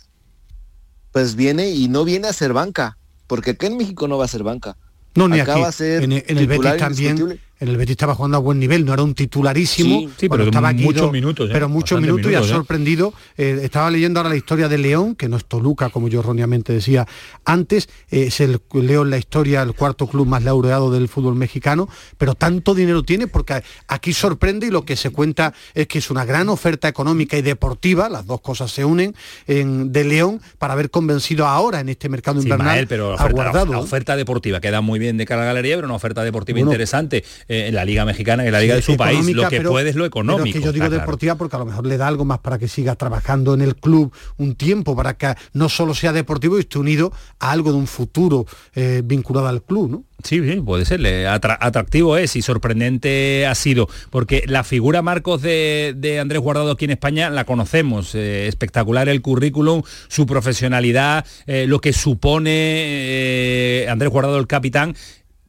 [1.12, 4.30] pues viene y no viene a ser banca, porque acá en México no va a
[4.30, 4.78] ser banca.
[5.16, 5.84] No, ni Acá aquí.
[5.84, 9.16] en, el Betis también en el Betis estaba jugando a buen nivel, no era un
[9.16, 13.14] titularísimo, sí, pero estaba muchos minutos, pero muchos minutos, y ha sorprendido.
[13.38, 16.74] Eh, estaba leyendo ahora la historia de León, que no es Toluca, como yo erróneamente
[16.74, 17.08] decía
[17.46, 21.90] antes, eh, es el León la historia, el cuarto club más laureado del fútbol mexicano,
[22.18, 26.10] pero tanto dinero tiene porque aquí sorprende y lo que se cuenta es que es
[26.12, 29.16] una gran oferta económica y deportiva, las dos cosas se unen,
[29.48, 33.80] en, de León para haber convencido ahora en este mercado invernal pero la oferta, La,
[33.80, 37.24] oferta deportiva queda muy bien de cara a la galería, pero una oferta deportiva interesante
[37.50, 39.26] eh, en la Liga Mexicana, en la Liga de su país.
[39.34, 40.44] Lo que puede es lo económico.
[40.44, 42.68] Pero que yo digo deportiva porque a lo mejor le da algo más para que
[42.68, 46.80] siga trabajando en el club un tiempo, para que no solo sea deportivo y esté
[46.80, 48.46] unido a algo de un futuro
[48.76, 50.04] eh, vinculado al club, ¿no?
[50.24, 51.06] Sí, sí, puede ser.
[51.28, 56.92] atractivo es y sorprendente ha sido, porque la figura Marcos de, Andrés Guardado aquí en
[56.92, 58.16] España la conocemos.
[58.16, 64.96] Eh, espectacular el currículum, su profesionalidad, lo que supone Andrés Guardado el capitán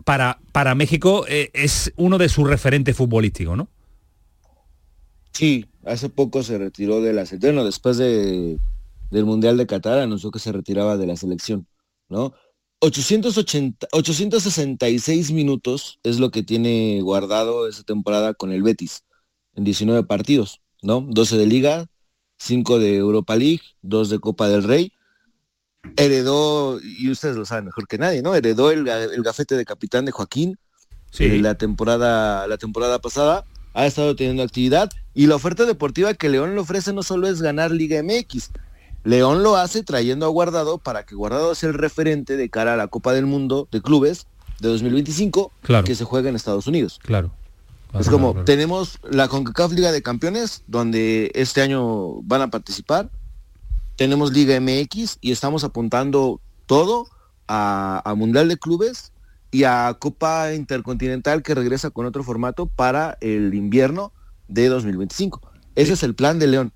[0.09, 3.69] para, para México eh, es uno de sus referentes futbolísticos, ¿no?
[5.33, 8.59] Sí, hace poco se retiró de la selección, bueno, después de,
[9.11, 11.67] del Mundial de Qatar anunció que se retiraba de la selección,
[12.09, 12.33] ¿no?
[12.81, 19.05] 880, 866 minutos es lo que tiene guardado esa temporada con el Betis,
[19.57, 21.03] en 19 partidos, ¿no?
[21.07, 21.87] 12 de Liga,
[22.39, 24.91] 5 de Europa League, 2 de Copa del Rey.
[25.97, 28.35] Heredó, y ustedes lo saben mejor que nadie, ¿no?
[28.35, 28.85] Heredó el,
[29.23, 30.59] gafete de capitán de Joaquín
[31.11, 31.25] sí.
[31.25, 33.45] Eh, la, temporada, la temporada pasada.
[33.75, 37.43] Ha estado teniendo actividad y la oferta deportiva que León le ofrece no solo es
[37.43, 38.51] ganar Liga MX,
[39.05, 42.77] León lo hace trayendo a Guardado para que Guardado sea el referente de cara a
[42.77, 44.27] la Copa del Mundo de Clubes
[44.61, 45.53] de 2025
[45.85, 46.99] que se juega en Estados Unidos.
[47.03, 47.31] Claro.
[47.99, 53.11] es como, tenemos la CONCACAF Liga de Campeones, donde este año van a participar.
[53.99, 57.09] Tenemos Liga MX y estamos apuntando todo
[57.49, 59.11] a, a Mundial de Clubes
[59.51, 64.13] y a Copa Intercontinental que regresa con otro formato para el invierno
[64.47, 65.43] de 2025.
[65.75, 66.73] Ese es el plan de León.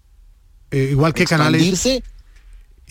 [0.73, 1.87] Eh, igual que Canales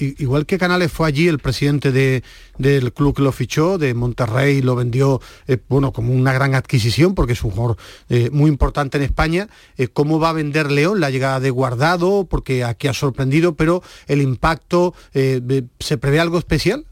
[0.01, 2.23] igual que Canales fue allí el presidente de,
[2.57, 7.15] del club que lo fichó, de Monterrey, lo vendió eh, bueno, como una gran adquisición,
[7.15, 7.77] porque es un jugador
[8.09, 9.47] eh, muy importante en España.
[9.93, 12.25] ¿Cómo va a vender León la llegada de Guardado?
[12.29, 16.85] Porque aquí ha sorprendido, pero el impacto, ¿se prevé algo especial?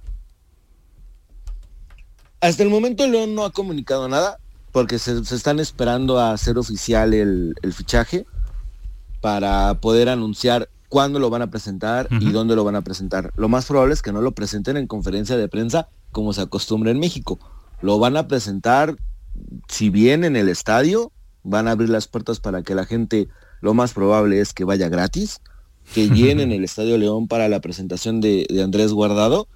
[2.41, 4.39] Hasta el momento León no ha comunicado nada,
[4.71, 8.25] porque se, están esperando a hacer oficial el fichaje
[9.21, 13.31] para poder anunciar cuándo lo van a presentar y dónde lo van a presentar.
[13.35, 16.91] Lo más probable es que no lo presenten en conferencia de prensa como se acostumbra
[16.91, 17.39] en México.
[17.81, 18.97] Lo van a presentar,
[19.67, 21.11] si bien en el estadio,
[21.43, 23.29] van a abrir las puertas para que la gente,
[23.61, 25.41] lo más probable es que vaya gratis,
[25.93, 29.47] que llenen el Estadio León para la presentación de, Andrés Guardado.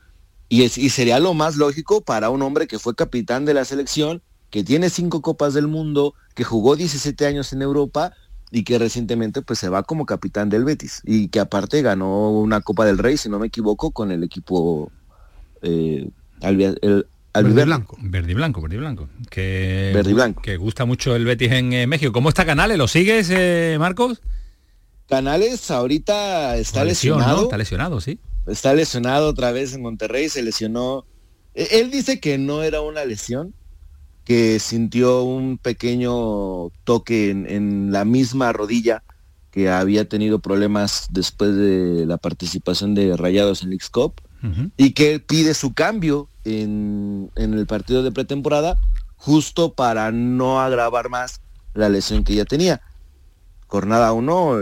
[0.50, 4.22] Y, y sería lo más lógico para un hombre que fue capitán de la selección,
[4.50, 8.14] que tiene cinco copas del mundo, que jugó 17 años en Europa
[8.54, 12.62] y que recientemente pues se va como capitán del Betis y que aparte ganó una
[12.62, 14.92] Copa del Rey, si no me equivoco, con el equipo
[15.64, 16.08] eh,
[16.42, 17.98] el, Verde blanco.
[18.00, 19.10] Verde blanco, verde blanco.
[19.32, 20.44] Que, verde blanco.
[20.44, 22.12] Que gusta mucho el Betis en eh, México.
[22.14, 22.78] ¿Cómo está Canales?
[22.78, 24.22] ¿Lo sigues, eh, Marcos?
[25.10, 27.44] Canales ahorita está lesionado.
[27.44, 28.20] Está lesionado, sí.
[28.46, 31.06] Está lesionado otra vez en Monterrey, se lesionó.
[31.56, 33.56] E, él dice que no era una lesión,
[34.24, 39.04] que sintió un pequeño toque en, la misma rodilla
[39.52, 44.22] que había tenido problemas después de la participación de Rayados en el Cup
[44.76, 48.78] y que pide su cambio en, el partido de pretemporada
[49.16, 51.40] justo para no agravar más
[51.74, 52.82] la lesión que ya tenía.
[53.68, 54.58] Jornada 1,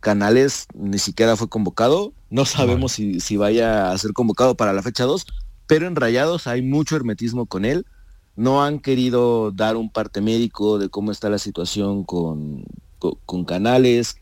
[0.00, 4.82] Canales ni siquiera fue convocado, no sabemos si, si, vaya a ser convocado para la
[4.82, 5.26] fecha 2,
[5.66, 7.86] pero en Rayados hay mucho hermetismo con él
[8.38, 12.62] no han querido dar un parte médico de cómo está la situación con,
[13.00, 14.18] con, Canales,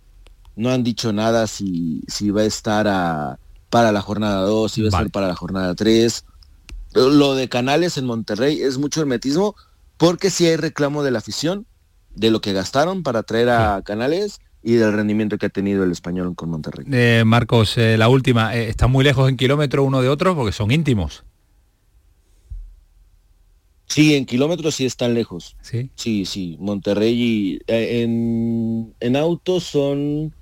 [0.57, 3.39] no han dicho nada si, si va a estar a,
[3.69, 6.25] para la jornada 2, si va a ser para la jornada 3.
[6.95, 9.55] Lo de Canales en Monterrey es mucho hermetismo
[9.99, 11.67] porque si hay reclamo de la afición,
[12.14, 15.93] de lo que gastaron para traer a Canales y del rendimiento que ha tenido el
[15.93, 16.87] español con Monterrey.
[16.91, 20.53] Eh, Marcos, eh, la última, eh, ¿están muy lejos en kilómetro uno de otro porque
[20.53, 21.25] son íntimos?
[23.87, 25.57] Sí, en kilómetros sí están lejos.
[25.62, 25.91] Sí.
[25.95, 26.57] Sí, sí.
[26.61, 30.34] Monterrey y, eh, en, en auto son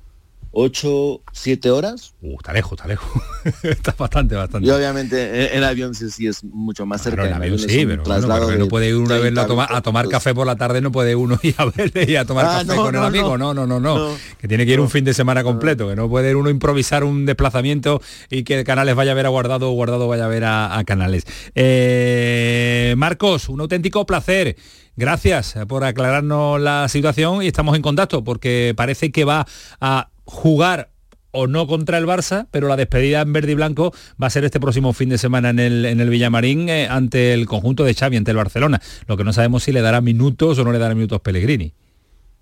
[0.57, 2.15] 8, 7 horas.
[2.23, 3.11] Uh, está lejos, está lejos.
[3.65, 4.67] está bastante, bastante.
[4.67, 7.27] Y obviamente en, avión sí, es mucho más cerca.
[7.27, 10.33] en avión sí, pero, no puede ir uno a verlo a tomar, a tomar café
[10.33, 12.95] por la tarde, no puede uno ir a verle y a tomar ah, café con
[12.95, 13.37] el amigo.
[13.37, 14.17] No, no, no, no.
[14.39, 17.27] que tiene que ir un fin de semana completo, que no puede uno improvisar un
[17.27, 18.01] desplazamiento
[18.31, 21.25] y que Canales vaya a ver a Guardado o Guardado vaya a ver a, Canales.
[21.57, 24.57] Eh, Marcos, un auténtico placer.
[24.97, 29.45] Gracias por aclararnos la situación y estamos en contacto porque parece que va
[29.81, 30.91] a jugar
[31.31, 34.45] o no contra el Barça, pero la despedida en verde y blanco va a ser
[34.45, 37.93] este próximo fin de semana en el, en el Villamarín eh, ante el conjunto de
[37.93, 38.81] Xavi, ante el Barcelona.
[39.07, 41.73] Lo que no sabemos si le dará minutos o no le dará minutos Pellegrini.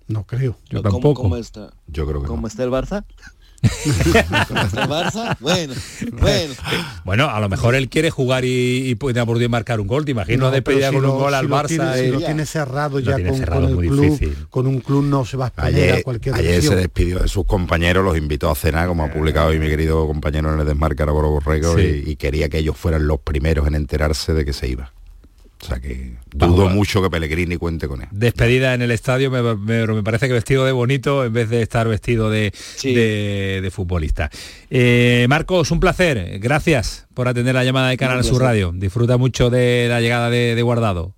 [0.07, 0.57] No creo.
[0.69, 1.23] Yo tampoco.
[1.23, 1.73] ¿Cómo, está?
[1.87, 3.03] Yo creo que ¿Cómo está el Barça?
[5.39, 5.73] Bueno,
[6.11, 6.53] bueno.
[7.05, 10.05] Bueno, a lo mejor él quiere jugar y, y puede por marcar un gol.
[10.05, 11.67] Te imagino no, despedir con un gol al Barça.
[11.67, 14.47] Tiene, lo tiene cerrado ya con, el club.
[14.49, 17.45] Con un club no se va a exponer a cualquier Ayer se despidió de sus
[17.45, 21.03] compañeros, los invitó a cenar, como ha publicado hoy mi querido compañero en el desmarque,
[21.03, 24.91] Álvaro Borrego, y quería que ellos fueran los primeros en enterarse de que se iba.
[25.63, 28.09] O sea que dudo mucho que Pellegrini cuente con él.
[28.11, 31.87] Despedida en el estadio, me, me, parece que vestido de bonito en vez de estar
[31.87, 32.51] vestido de,
[32.83, 34.29] de, futbolista.
[34.69, 36.37] Eh, Marcos, un placer.
[36.39, 38.73] Gracias por atender la llamada de Canal Sur Radio.
[38.75, 41.15] Disfruta mucho de la llegada de, Guardado.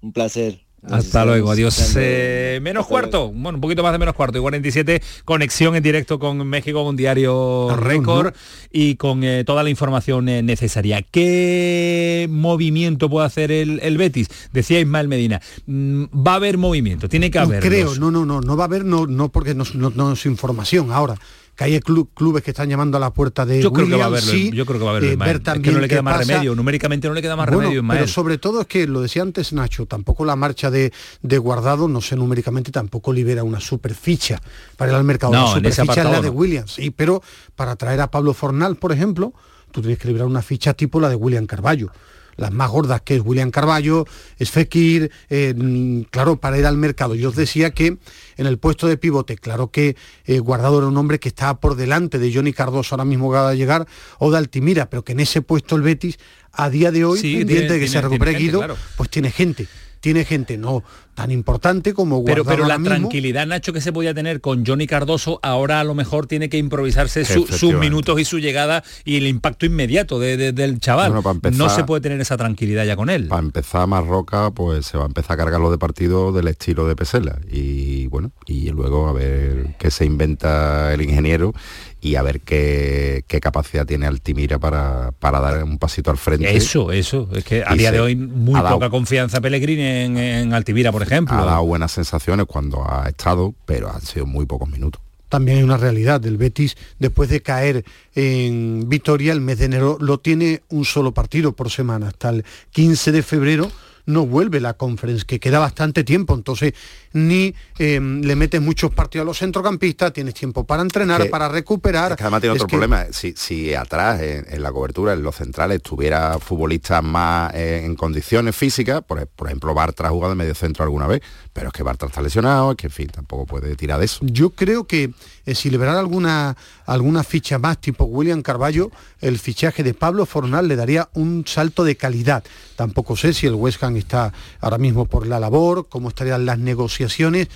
[0.00, 0.66] Un placer.
[0.82, 1.94] Hasta luego, adiós.
[1.96, 6.18] Eh, menos cuarto, bueno, un poquito más de menos cuarto, y 47, conexión en directo
[6.18, 8.34] con México, un diario récord
[8.72, 11.02] y con eh, toda la información eh, necesaria.
[11.02, 14.28] ¿Qué movimiento puede hacer el, Betis?
[14.52, 17.60] Decía Ismael Medina, mm, va a haber movimiento, tiene que haber.
[17.62, 20.92] creo, no, no, no, no va a haber, no, no porque no, no es información
[20.92, 21.16] ahora
[21.54, 24.06] que hay clubes que están llamando a la puerta de yo creo que va a
[24.06, 26.54] haberlo, yo creo que va a haberlo eh, es que no le queda más remedio
[26.54, 29.86] numéricamente no le queda más remedio pero sobre todo es que lo decía antes Nacho
[29.86, 30.92] tampoco la marcha de,
[31.22, 34.40] de guardado no sé numéricamente tampoco libera una super ficha
[34.76, 35.32] para ir al mercado.
[35.32, 37.22] No, ficha es la de Williams sí pero
[37.54, 39.32] para traer a Pablo Fornal por ejemplo
[39.70, 41.90] tú tienes que liberar una ficha tipo la de William Carballo
[42.36, 44.06] las más gordas que es William Carballo,
[44.38, 47.14] es Fekir, eh, claro, para ir al mercado.
[47.14, 47.98] Yo os decía que
[48.36, 51.76] en el puesto de pivote, claro que eh, Guardado era un hombre que estaba por
[51.76, 53.86] delante de Johnny Cardoso ahora mismo va a llegar,
[54.18, 56.18] o de Altimira, pero que en ese puesto el Betis,
[56.52, 59.68] a día de hoy, pendiente de que se recupere Guido, pues tiene gente
[60.00, 60.82] tiene gente no
[61.20, 65.38] tan importante como Pero, pero la tranquilidad, Nacho, que se podía tener con Johnny Cardoso,
[65.42, 69.66] ahora a lo mejor tiene que improvisarse sus minutos y su llegada y el impacto
[69.66, 71.12] inmediato del chaval.
[71.52, 73.28] no se puede tener esa tranquilidad ya con él.
[73.28, 76.86] Para empezar Marroca, pues se va a empezar a cargar los de partido del estilo
[76.86, 77.38] de Pesela.
[77.50, 81.52] Y bueno, y luego a ver qué se inventa el ingeniero
[82.00, 86.54] y a ver qué, capacidad tiene Altimira para, para, dar un pasito al frente.
[86.54, 87.28] Eso, eso.
[87.34, 91.36] Es que a día de hoy muy poca confianza Pellegrini en, en, Altimira, por ejemplo.
[91.38, 95.00] Ha dado buenas sensaciones cuando ha estado, pero han sido muy pocos minutos.
[95.28, 97.84] También hay una realidad del Betis, después de caer
[98.14, 102.44] en Vitoria, el mes de enero lo tiene un solo partido por semana, hasta el
[102.72, 103.70] 15 de febrero
[104.06, 106.74] no vuelve la conference, que queda bastante tiempo, entonces
[107.12, 112.12] ni em, le metes muchos partidos a los centrocampistas, tienes tiempo para entrenar, para recuperar.
[112.12, 115.82] Es que además tiene otro problema, si, si atrás en, la cobertura, en los centrales,
[115.82, 120.54] tuviera futbolistas más eh, en condiciones físicas, por, por ejemplo, Bartra ha jugado de medio
[120.54, 121.22] centro alguna vez,
[121.52, 124.20] pero es que Bartra está lesionado, es que en fin, tampoco puede tirar de eso.
[124.22, 125.12] Yo creo que
[125.46, 128.90] eh, si liberara alguna, alguna ficha más tipo William Carballo,
[129.20, 132.44] el fichaje de Pablo Fornal le daría un salto de calidad.
[132.76, 136.58] Tampoco sé si el West Ham está ahora mismo por la labor, cómo estarían las
[136.58, 137.48] negociaciones,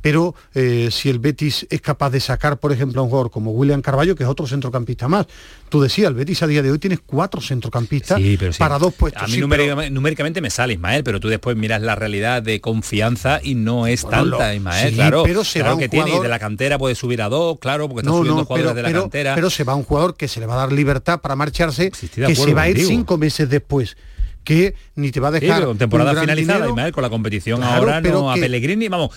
[0.00, 3.52] pero eh, si el Betis es capaz de sacar, por ejemplo, a un jugador como
[3.52, 5.26] William Carballo, que es otro centrocampista más,
[5.68, 8.20] tú decías, el Betis a día de hoy tiene cuatro centrocampistas
[8.58, 9.22] para dos puestos.
[9.22, 9.38] A mí
[9.90, 14.06] numéricamente, me sale, Ismael, pero tú después miras la realidad de confianza y no es
[14.06, 15.22] tanta, Ismael, claro.
[15.24, 18.16] Pero se va que tiene, de la cantera puede subir a dos, claro, porque está
[18.16, 19.34] subiendo jugadores de la cantera.
[19.34, 22.34] Pero se va un jugador que se le va a dar libertad para marcharse, que
[22.34, 23.96] se va a ir cinco meses después
[24.44, 25.64] que ni te va a dejar.
[25.64, 29.10] con temporada finalizada, y con la competición ahora no a Pellegrini, vamos.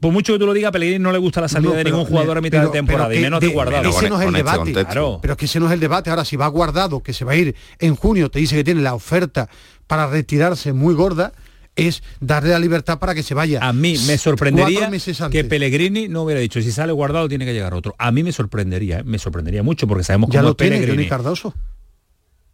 [0.00, 2.04] Por mucho que tú lo digas, a Pellegrini no le gusta la salida de ningún
[2.04, 3.88] jugador a mitad de temporada, y menos de, guardado.
[3.88, 4.72] Ese no es el debate.
[5.20, 6.10] Pero es que ese no es el debate.
[6.10, 8.80] Ahora, si va guardado, que se va a ir en junio, te dice que tiene
[8.80, 9.48] la oferta
[9.86, 11.32] para retirarse muy gorda,
[11.74, 13.60] es darle la libertad para que se vaya.
[13.62, 14.90] A mí me sorprendería
[15.30, 17.94] que Pellegrini no hubiera dicho, si sale guardado tiene que llegar otro.
[17.98, 19.04] A mí me sorprendería, ¿eh?
[19.04, 21.08] me sorprendería mucho porque sabemos ya cómo lo tiene Pellegrini.
[21.08, 21.54] Cardoso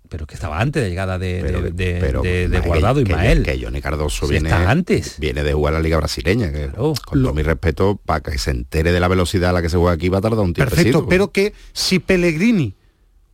[0.09, 1.43] pero que estaba antes de llegada de,
[1.73, 3.43] de, Guardado y Mael.
[3.43, 5.19] Que, Johnny Cardoso viene, antes.
[5.19, 8.51] viene de jugar a la Liga Brasileña, que con todo mi respeto, para que se
[8.51, 10.75] entere de la velocidad a la que se juega aquí va a tardar un tiempo.
[10.75, 12.75] Perfecto, pero que si Pellegrini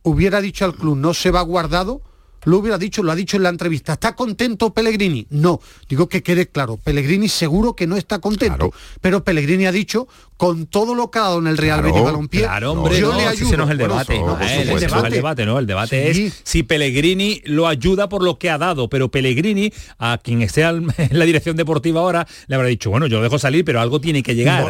[0.03, 2.01] hubiera dicho al club no se va guardado,
[2.45, 3.93] lo hubiera dicho, lo ha dicho en la entrevista.
[3.93, 5.27] ¿Está contento Pellegrini?
[5.29, 5.59] No.
[5.87, 8.73] Digo que quede claro, Pellegrini seguro que no está contento.
[9.01, 10.07] Pero Pellegrini ha dicho,
[10.41, 13.27] con todo lo que ha dado en el Real Betis Balompié, claro, hombre, yo le
[13.27, 13.47] ayudo.
[13.47, 14.17] Ese no es el debate.
[14.17, 15.45] no, el, debate.
[15.45, 19.71] no, el debate es si Pellegrini lo ayuda por lo que ha dado, pero Pellegrini,
[19.99, 23.37] a quien esté en la dirección deportiva ahora, le habrá dicho, bueno, yo lo dejo
[23.37, 24.65] salir, pero algo tiene que llegar.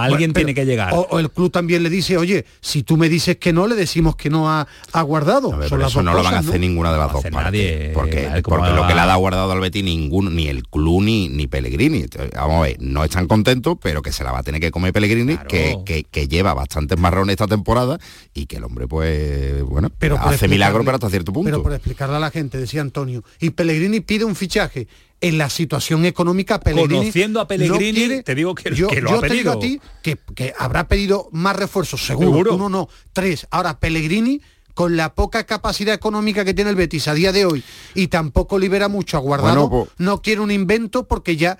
[0.00, 0.92] alguien tiene que llegar.
[0.92, 4.16] O, el club también le dice, oye, si tú me dices que no, le decimos
[4.16, 4.66] que no ha,
[5.02, 5.62] guardado.
[5.62, 9.06] eso no lo van a hacer ninguna de las Nadie, porque, lo que le ha
[9.06, 12.06] dado guardado al Betis ninguno, ni el club ni, ni Pellegrini.
[12.34, 14.92] Vamos a ver, no están contentos, pero que se la va a tener que comer
[14.92, 17.98] Pellegrini, que, que, lleva bastantes marrones esta temporada
[18.32, 21.50] y que el hombre, pues, bueno, pero hace milagro, pero hasta cierto punto.
[21.50, 24.88] Pero por explicarle a la gente, decía Antonio, y Pellegrini pide un fichaje
[25.22, 29.20] en la situación económica Pellegrini conociendo a Pellegrini te digo que, yo, que lo ha
[29.20, 29.28] pedido.
[29.28, 32.28] te digo a ti que, que, habrá pedido más refuerzos seguro.
[32.28, 34.42] seguro uno no tres ahora Pellegrini
[34.74, 37.62] con la poca capacidad económica que tiene el Betis a día de hoy
[37.94, 41.58] y tampoco libera mucho a Guardado, pues- no quiere un invento porque ya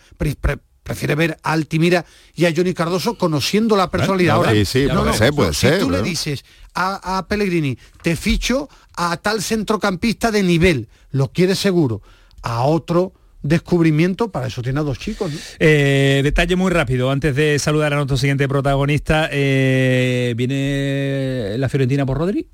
[0.83, 2.05] prefiere ver a Altimira
[2.35, 4.37] y a Johnny Cardoso conociendo la personalidad.
[4.37, 6.45] Ahora, sí, sí, puede ser, puede si tú le dices
[6.75, 12.03] a, a, Pellegrini, te ficho a tal centrocampista de nivel, lo quiere seguro,
[12.43, 15.33] a otro descubrimiento, para eso tiene a dos chicos.
[15.59, 22.07] Eh, detalle muy rápido, antes de saludar a nuestro siguiente protagonista, eh, ¿viene la Fiorentina
[22.07, 22.49] por Rodri?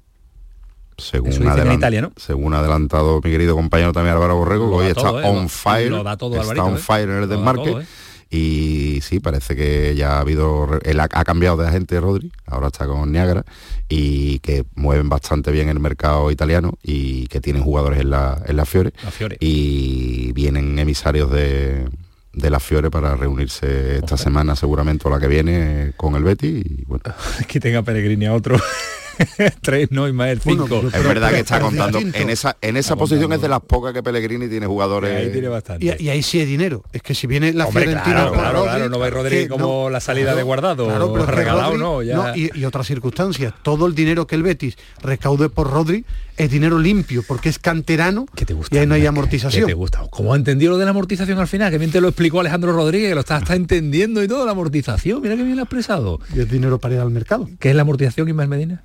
[0.98, 5.22] Según, según ha adelantado mi querido compañero también Álvaro Borrego, que hoy está ¿eh?
[5.24, 7.86] on fire, está on fire en el desmarque.
[8.30, 12.86] Y sí, parece que ya ha habido, él ha, cambiado de agente Rodri, ahora está
[12.86, 13.44] con Niagara,
[13.88, 18.56] y que mueven bastante bien el mercado italiano y que tienen jugadores en la, en
[18.56, 18.92] la Fiore.
[19.40, 21.88] Y vienen emisarios de,
[22.34, 26.62] de la Fiore para reunirse esta semana seguramente o la que viene con el Betty
[26.64, 27.02] y bueno.
[27.48, 28.58] que tenga Peregrini a otro.
[29.60, 30.82] tres, no, Ismael, cinco.
[30.92, 31.98] es verdad que está contando.
[31.98, 35.12] En esa, en esa posición es de las pocas que Pellegrini tiene jugadores.
[35.12, 35.96] Y ahí tiene bastante.
[35.98, 36.82] Y, ahí sí hay dinero.
[36.92, 40.34] Es que si viene la Fiorentina claro, claro, claro, no va Rodríguez como la salida
[40.34, 40.86] de guardado.
[40.86, 42.36] Claro, pero regalado, no, ya.
[42.36, 43.54] y, y otras circunstancias.
[43.62, 46.04] Todo el dinero que el Betis recaude por Rodri
[46.38, 49.64] es dinero limpio, porque es canterano ¿Qué te gusta, y ahí no hay amortización.
[49.64, 50.02] ¿Qué te gusta?
[50.08, 51.70] ¿Cómo ha entendido lo de la amortización al final?
[51.70, 54.52] Que bien te lo explicó Alejandro Rodríguez, que lo está, está entendiendo y todo, la
[54.52, 55.20] amortización.
[55.20, 56.20] Mira que bien lo ha expresado.
[56.34, 57.48] Y es dinero para ir al mercado.
[57.58, 58.84] ¿Qué es la amortización, Ismael Medina?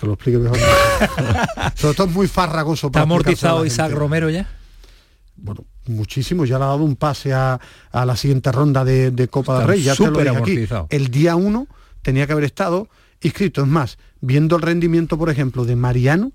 [0.00, 0.58] Que lo explique mejor.
[1.74, 2.86] Sobre todo es muy farragoso.
[2.86, 4.48] ¿Está amortizado Isaac Romero ya?
[5.36, 6.44] Bueno, muchísimo.
[6.46, 7.60] Ya le ha dado un pase a,
[7.92, 9.82] la siguiente ronda de, Copa del Rey.
[9.82, 10.68] Ya te lo dije aquí.
[10.88, 11.66] El día 1
[12.02, 12.88] tenía que haber estado
[13.20, 13.60] inscrito.
[13.60, 16.32] Es más, viendo el rendimiento, por ejemplo, de Mariano,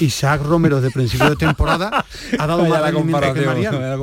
[0.00, 2.04] Isaac Romero de principio de temporada
[2.38, 3.40] ha dado más la que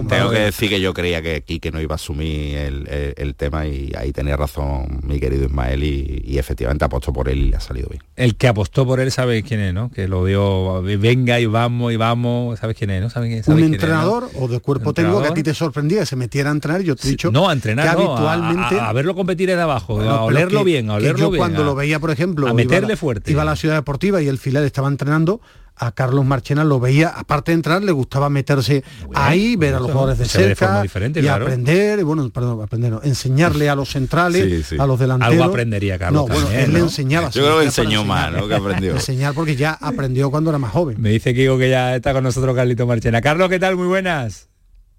[0.07, 3.91] Tengo que decir que yo creía que Quique no iba a asumir el, tema y
[3.97, 7.89] ahí tenía razón mi querido Ismael y, efectivamente apostó por él y le ha salido
[7.89, 8.01] bien.
[8.15, 9.91] El que apostó por él sabe quién es, ¿no?
[9.91, 13.09] Que lo dio, venga y vamos y vamos, ¿sabes quién es, no?
[13.09, 16.49] ¿Sabe Un entrenador o de cuerpo técnico que a ti te sorprendía que se metiera
[16.49, 19.99] a entrenar, yo te he dicho no, a entrenar, habitualmente a, verlo competir de abajo,
[20.01, 21.39] a olerlo bien, a olerlo bien.
[21.39, 23.31] cuando lo veía, por ejemplo, a meterle fuerte.
[23.31, 25.41] Iba a la ciudad deportiva y el final estaba entrenando
[25.79, 28.83] a Carlos Marchena lo veía, aparte de entrar, le gustaba meterse
[29.15, 30.83] ahí, ver a los jugadores de cerca
[31.15, 35.33] y aprender, bueno, perdón, aprender, enseñarle a los centrales, a los delanteros.
[35.33, 36.27] Algo aprendería Carlos.
[36.27, 37.29] No, bueno, él le enseñaba.
[37.29, 38.47] Yo creo que enseñó más, ¿no?
[38.47, 38.91] Que aprendió.
[38.91, 41.01] Enseñar porque ya aprendió cuando era más joven.
[41.01, 43.21] Me dice Kiko que ya está con nosotros Carlito Marchena.
[43.21, 43.77] Carlos, ¿qué tal?
[43.77, 44.49] Muy buenas.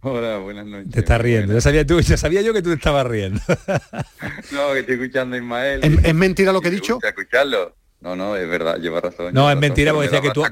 [0.03, 0.93] Hola, buenas noches.
[0.93, 1.53] Te estás riendo.
[1.53, 3.39] Yo sabía, tú, yo sabía yo que tú te estabas riendo.
[4.53, 6.01] no, que estoy escuchando a Ismael.
[6.03, 6.99] ¿Es, mentira lo que he dicho?
[7.03, 7.77] escucharlo.
[8.01, 9.35] No, no, es verdad, lleva razón.
[9.35, 10.43] No, es mentira porque decía que tú,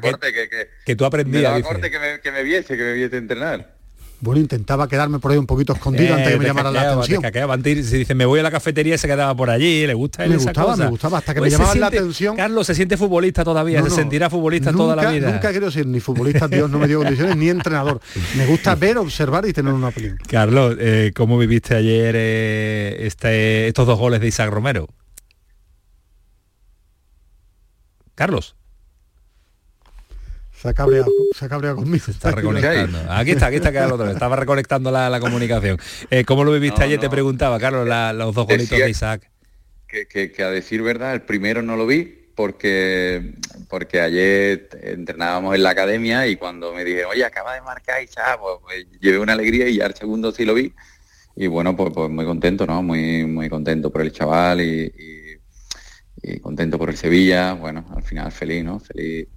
[0.84, 1.54] que, tú aprendías.
[1.54, 3.78] Me corte que me, que me viese, que me viese entrenar.
[4.20, 7.22] Bueno, intentaba quedarme por ahí un poquito escondido antes que me llamara la atención.
[7.84, 10.30] si dice, me voy a la cafetería y se quedaba por allí, le gusta él
[10.30, 12.36] Me gustaba, me gustaba, hasta que me llamaban la atención.
[12.36, 15.30] Carlos se siente futbolista todavía, se sentirá futbolista toda la vida.
[15.30, 18.00] Nunca quiero ser ni futbolista, Dios no me dio condiciones, ni entrenador.
[18.36, 20.18] Me gusta ver, observar y tener una opinión.
[20.28, 24.88] Carlos, eh, ¿cómo viviste ayer eh, este, estos dos goles de Isaac Romero?
[28.18, 28.56] Carlos.
[30.52, 31.06] Se ha cabreado,
[31.38, 32.04] se conmigo.
[32.08, 32.98] Está reconectando.
[33.12, 34.10] Aquí está, aquí está otro.
[34.10, 35.78] Estaba reconectando la, comunicación.
[36.10, 36.98] Eh, ¿Cómo lo viviste ayer?
[36.98, 39.30] Te preguntaba, Carlos, los dos golitos de Isaac.
[39.86, 43.34] Que, a decir verdad, el primero no lo vi porque
[43.68, 48.40] porque ayer entrenábamos en la academia y cuando me dije, oye, acaba de marcar Isaac,
[48.40, 50.72] pues, pues, llevé una alegría y ya el segundo sí lo vi.
[51.36, 52.82] Y bueno, pues, pues muy contento, ¿no?
[52.82, 55.17] Muy, muy contento por el chaval y y
[56.42, 58.80] contento por el Sevilla, bueno, al final feliz, ¿no?
[58.80, 59.28] Feliz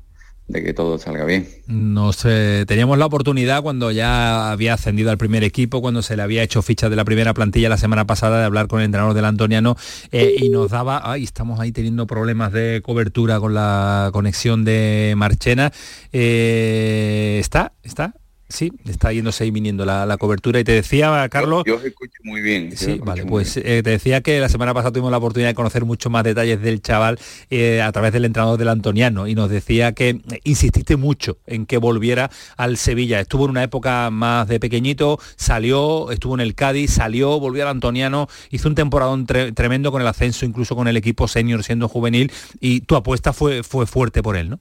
[0.51, 1.47] de que todo salga bien.
[1.67, 6.43] Nos teníamos la oportunidad cuando ya había ascendido al primer equipo, cuando se le había
[6.43, 9.25] hecho ficha de la primera plantilla la semana pasada de hablar con el entrenador del
[9.25, 9.77] Antoniano
[10.11, 15.13] eh, y nos daba, ay, estamos ahí teniendo problemas de cobertura con la conexión de
[15.15, 15.71] Marchena.
[16.11, 17.73] Eh, ¿Está?
[17.83, 18.13] ¿Está?
[18.51, 20.59] Sí, está yéndose y viniendo la, cobertura.
[20.59, 21.63] Y te decía, Carlos...
[21.65, 22.75] Yo, os escucho muy bien.
[22.75, 25.85] Sí, vale, pues eh, te decía que la semana pasada tuvimos la oportunidad de conocer
[25.85, 27.17] mucho más detalles del chaval
[27.49, 31.65] eh, a través del entrenador del Antoniano y nos decía que eh, insististe mucho en
[31.65, 33.19] que volviera al Sevilla.
[33.19, 37.69] Estuvo en una época más de pequeñito, salió, estuvo en el Cádiz, salió, volvió al
[37.69, 42.31] Antoniano, hizo un temporadón tremendo con el ascenso, incluso con el equipo senior siendo juvenil
[42.59, 44.59] y tu apuesta fue, fue fuerte por él, ¿no?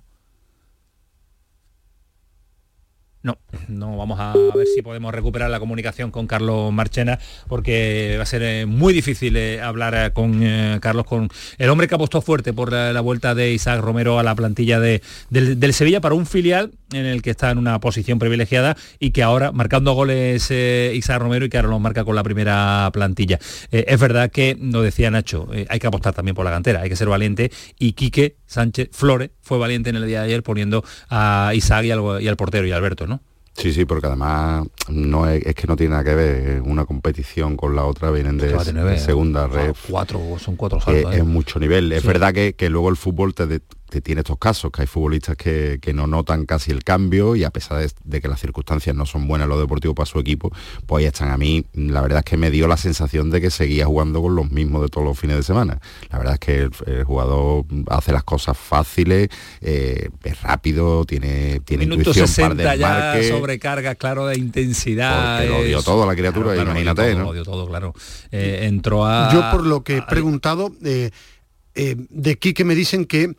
[3.23, 3.37] No,
[3.69, 7.19] no vamos a ver si podemos recuperar la comunicación con Carlos Marchena
[7.49, 10.41] porque va a ser eh, muy difícil eh, hablar eh, con
[10.81, 14.35] Carlos, con el hombre que apostó fuerte por la, vuelta de Isaac Romero a la
[14.35, 18.77] plantilla de, del, Sevilla para un filial en el que está en una posición privilegiada
[18.99, 22.91] y que ahora, marcando goles Isaac Romero y que ahora lo marca con la primera
[22.93, 23.39] plantilla.
[23.71, 26.97] es verdad que, lo decía Nacho, hay que apostar también por la cantera, hay que
[26.97, 31.53] ser valiente y Quique Sánchez Flores fue valiente en el día de ayer poniendo a
[31.55, 33.21] Isaac y al, y al portero y a Alberto, ¿no?
[33.57, 37.77] Sí, sí, porque además no es, que no tiene nada que ver una competición con
[37.77, 39.75] la otra, vienen de, segunda red.
[39.89, 41.13] Cuatro, son cuatro saltos.
[41.13, 41.23] Es, ¿eh?
[41.25, 41.93] mucho nivel.
[41.93, 43.61] Es verdad que, luego el fútbol te
[44.01, 47.85] tiene estos casos, que hay futbolistas que, no notan casi el cambio y a pesar
[48.05, 50.53] de, que las circunstancias no son buenas lo deportivo para su equipo,
[50.87, 51.31] pues ahí están.
[51.31, 54.37] A mí la verdad es que me dio la sensación de que seguía jugando con
[54.37, 55.81] los mismos de todos los fines de semana.
[56.11, 59.29] La verdad es que el, jugador hace las cosas fáciles,
[59.61, 65.39] eh, es rápido, tiene, tiene intuición, 60 par de ya sobrecarga, claro, de intensidad.
[65.39, 67.25] Porque lo dio todo la criatura, imagínate, ¿no?
[67.25, 67.95] Lo dio todo, claro.
[68.31, 69.33] Eh, entró a...
[69.33, 71.11] Yo por lo que he preguntado, eh,
[71.75, 73.35] de Quique me dicen que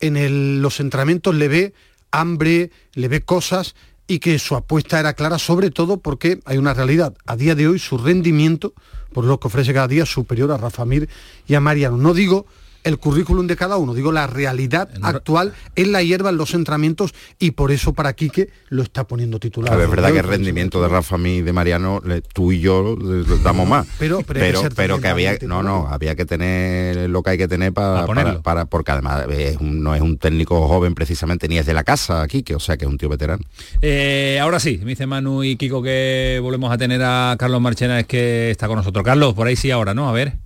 [0.00, 1.74] en los entrenamientos le ve
[2.10, 3.74] hambre, le ve cosas
[4.06, 7.14] y que su apuesta era clara, sobre todo porque hay una realidad.
[7.26, 8.72] A día de hoy su rendimiento,
[9.12, 11.08] por lo que ofrece cada día, superior a Rafa Mir
[11.46, 11.96] y a Mariano.
[11.96, 12.46] No digo
[12.86, 17.14] el currículum de cada uno, digo la realidad actual en la hierba, en los entrenamientos
[17.38, 19.78] y por eso para Quique lo está poniendo titular.
[19.78, 22.00] es verdad que el rendimiento de Rafa y de Mariano,
[22.32, 22.96] tú y yo
[23.42, 23.86] damos más.
[23.98, 27.72] Pero, pero, pero, que, había, no, no, había que tener lo que hay que tener
[27.72, 28.06] para,
[28.42, 29.26] para, porque además
[29.60, 32.84] no es un técnico joven precisamente, ni es de la casa Quique, o sea que
[32.84, 33.42] es un tío veterano.
[33.80, 37.98] Eh, ahora sí, me dice Manu y Kiko que volvemos a tener a Carlos Marchena,
[38.00, 39.04] es que está con nosotros.
[39.04, 40.08] Carlos, por ahí sí ahora, ¿no?
[40.08, 40.45] A ver.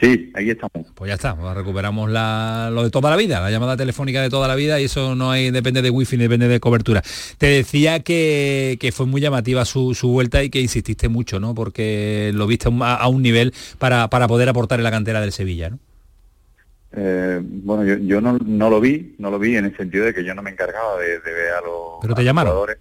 [0.00, 0.86] Sí, ahí estamos.
[0.94, 4.46] Pues ya está, pues recuperamos lo de toda la vida, la llamada telefónica de toda
[4.46, 7.02] la vida y eso no hay, depende de wifi, depende de cobertura.
[7.38, 11.54] Te decía que, fue muy llamativa su, vuelta y que insististe mucho, ¿no?
[11.54, 15.78] Porque lo viste a, un nivel para, poder aportar en la cantera del Sevilla, ¿no?
[16.98, 20.34] Eh, bueno, yo, no, lo vi, no lo vi en el sentido de que yo
[20.34, 22.52] no me encargaba de, ver a los, ¿Pero te llamaron?
[22.52, 22.78] jugadores.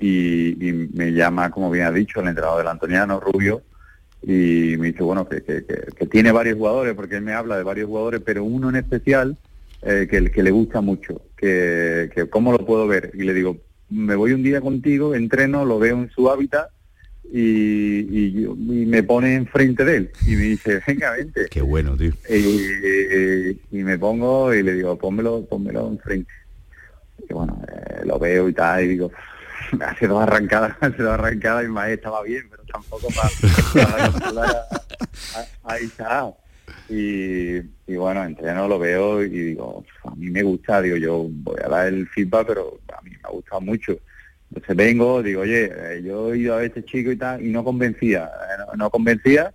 [0.00, 3.62] Y, y, me llama, como bien ha dicho, el entrenador del Antoniano, Rubio,
[4.22, 5.40] y me dice, bueno, que,
[6.10, 9.36] tiene varios jugadores, porque él me habla de varios jugadores, pero uno en especial
[9.82, 13.10] eh, que, que, le gusta mucho, que, que cómo lo puedo ver.
[13.14, 13.56] Y le digo,
[13.90, 16.70] me voy un día contigo, entreno, lo veo en su hábitat
[17.32, 18.46] y, y,
[18.86, 21.46] me pone enfrente de él y me dice, venga, vente.
[21.50, 22.12] Qué bueno, tío.
[22.28, 26.30] Y, me pongo y le digo, pónmelo, pónmelo enfrente.
[27.28, 29.10] Y bueno, eh, lo veo y tal, y digo,
[29.80, 34.66] hace dos arrancadas, hace dos arrancadas y Mae estaba bien, pero tampoco para,
[35.64, 36.32] ahí está.
[36.88, 37.56] Y,
[37.86, 41.68] y bueno, entreno lo veo y digo, a mí me gusta, digo, yo voy a
[41.68, 43.96] dar el feedback, pero a mí me ha gustado mucho.
[44.50, 47.50] Entonces vengo, digo, oye, eh, yo he ido a ver este chico y tal, y
[47.50, 49.54] no convencía, eh, no, convencía,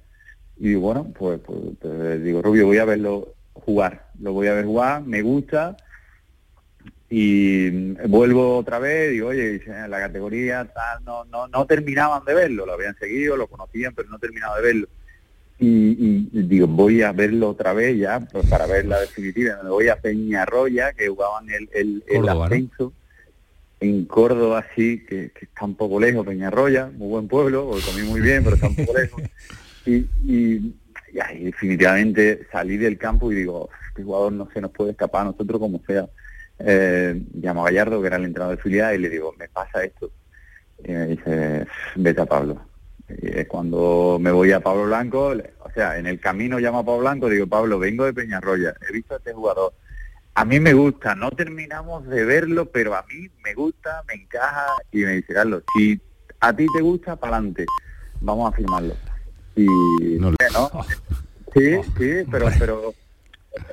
[0.57, 4.65] y bueno, pues, pues, pues, digo, Rubio, voy a verlo jugar, lo voy a ver
[4.65, 5.77] jugar, me gusta,
[7.09, 7.69] y
[8.07, 12.73] vuelvo otra vez, digo, oye, la categoría tal, no, no, no terminaban de verlo, lo
[12.73, 14.87] habían seguido, lo conocían, pero no terminaban de verlo.
[15.59, 19.87] Y, digo, voy a verlo otra vez ya, pues, para ver la definitiva, me voy
[19.87, 22.93] a Peñarroya, que jugaban el, el, el ascenso
[23.79, 28.43] en Córdoba, así, que, está un poco lejos, Peñarroya, muy buen pueblo, comí muy bien,
[28.43, 29.23] pero está un poco lejos.
[29.85, 30.75] Y, y,
[31.21, 35.31] ahí definitivamente salí del campo y digo, este jugador no se nos puede escapar a
[35.31, 36.09] nosotros como sea
[36.59, 39.83] eh, llamo a Gallardo, que era el entrenador de filial, y le digo, me pasa
[39.83, 40.11] esto.
[40.83, 42.61] Y me dice, vete a Pablo.
[43.09, 46.85] Y es cuando me voy a Pablo Blanco, o sea, en el camino llamo a
[46.85, 49.73] Pablo Blanco, digo, Pablo, vengo de Peñarroya, he visto a este jugador.
[50.35, 54.67] A mí me gusta, no terminamos de verlo, pero a mí me gusta, me encaja,
[54.91, 55.99] y me dice, Carlos, si
[56.39, 57.65] a ti te gusta, para adelante,
[58.21, 58.95] vamos a firmarlo.
[59.55, 59.65] Y
[60.19, 60.71] no, ¿no?
[61.53, 62.93] Sí, sí, pero, pero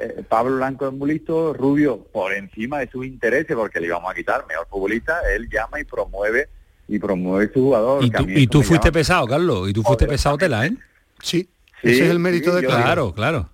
[0.01, 4.11] eh, Pablo Blanco es muy listo, Rubio por encima de sus intereses, porque le íbamos
[4.11, 6.49] a quitar mejor futbolista, él llama y promueve
[6.89, 8.05] y promueve su jugador.
[8.05, 10.75] Y tú, fuiste pesado, Carlos, y tú fuiste pesado tela, ¿eh?
[11.23, 11.49] Sí,
[11.83, 13.49] ese es el mérito de Claro, claro.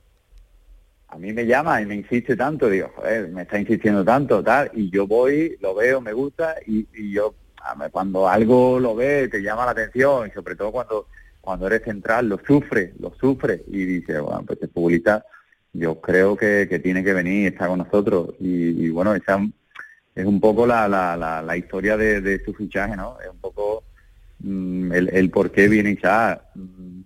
[1.09, 4.71] A mí me llama y me insiste tanto, digo, joder, me está insistiendo tanto, tal,
[4.75, 7.35] y yo voy, lo veo, me gusta, y, yo,
[7.91, 11.07] cuando algo lo ve, te llama la atención, y sobre todo cuando
[11.41, 15.25] cuando eres central, lo sufre, lo sufre, y dice, bueno, pues el futbolista
[15.73, 19.41] yo creo que, tiene que venir, está con nosotros y, bueno, esa
[20.15, 23.17] es un poco la, la, la, historia de, su fichaje, ¿no?
[23.21, 23.85] Es un poco
[24.41, 26.43] mm, el, por qué viene ya.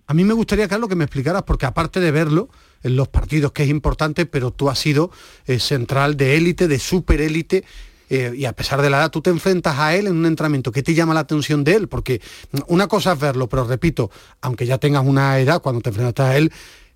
[0.07, 2.49] A mí me gustaría, Carlos, que me explicaras, porque aparte de verlo
[2.83, 5.11] en los partidos, que es importante, pero tú has sido
[5.45, 7.63] eh, central de élite, de super élite,
[8.09, 10.71] eh, y a pesar de la edad, tú te enfrentas a él en un entrenamiento.
[10.71, 11.87] ¿Qué te llama la atención de él?
[11.87, 12.21] Porque
[12.67, 14.11] una cosa es verlo, pero repito,
[14.41, 16.51] aunque ya tengas una edad, cuando te enfrentas a él,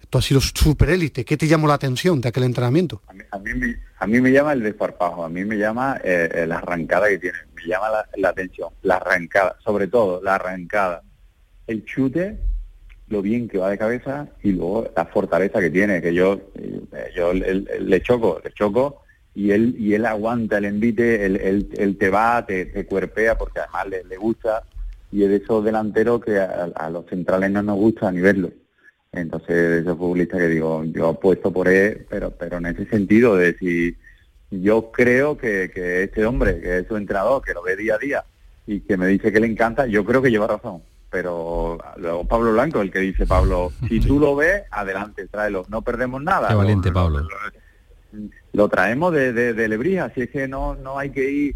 [0.09, 1.23] Tú has sido súper élite.
[1.23, 3.03] ¿Qué te llamó la atención de aquel entrenamiento?
[3.07, 7.37] A mí, me, llama el desparpajo, a mí me llama eh, la arrancada que tiene,
[7.53, 11.03] me llama la, atención, la arrancada, sobre todo la arrancada,
[11.67, 12.39] el chute,
[13.09, 17.11] lo bien que va de cabeza y luego la fortaleza que tiene, que yo, eh,
[17.15, 19.03] yo le choco, le choco
[19.35, 24.17] y él y él aguanta el envite, él, te va, te, cuerpea porque además le,
[24.17, 24.63] gusta
[25.11, 28.49] y es de esos delanteros que a, a, los centrales no nos gusta ni verlo
[29.11, 33.57] Entonces, esos futbolistas que digo, yo apuesto por él, pero, pero en ese sentido de
[33.57, 33.97] si
[34.51, 37.97] yo creo que, que este hombre, que es su entrenador, que lo ve día a
[37.97, 38.23] día
[38.67, 40.83] y que me dice que le encanta, yo creo que lleva razón.
[41.09, 45.81] Pero luego Pablo Blanco, el que dice, Pablo, si tú lo ves, adelante, tráelo, no
[45.81, 46.49] perdemos nada.
[46.49, 47.27] Qué valiente, Pablo.
[48.53, 51.55] Lo, traemos de, de, de Lebrija, así es que no, no hay que ir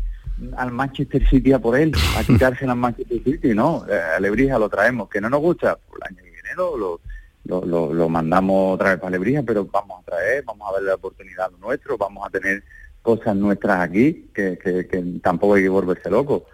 [0.58, 4.58] al Manchester City a por él, a quitarse al Manchester City, no, eh, a Lebrija
[4.58, 7.00] lo traemos, que no nos gusta, por el año que viene lo,
[7.46, 10.96] lo, lo, mandamos otra vez para Lebrija, pero vamos a traer, vamos a darle la
[10.96, 12.64] oportunidad nuestro, vamos a tener
[13.02, 16.46] cosas nuestras aquí, que, que, tampoco hay que volverse loco.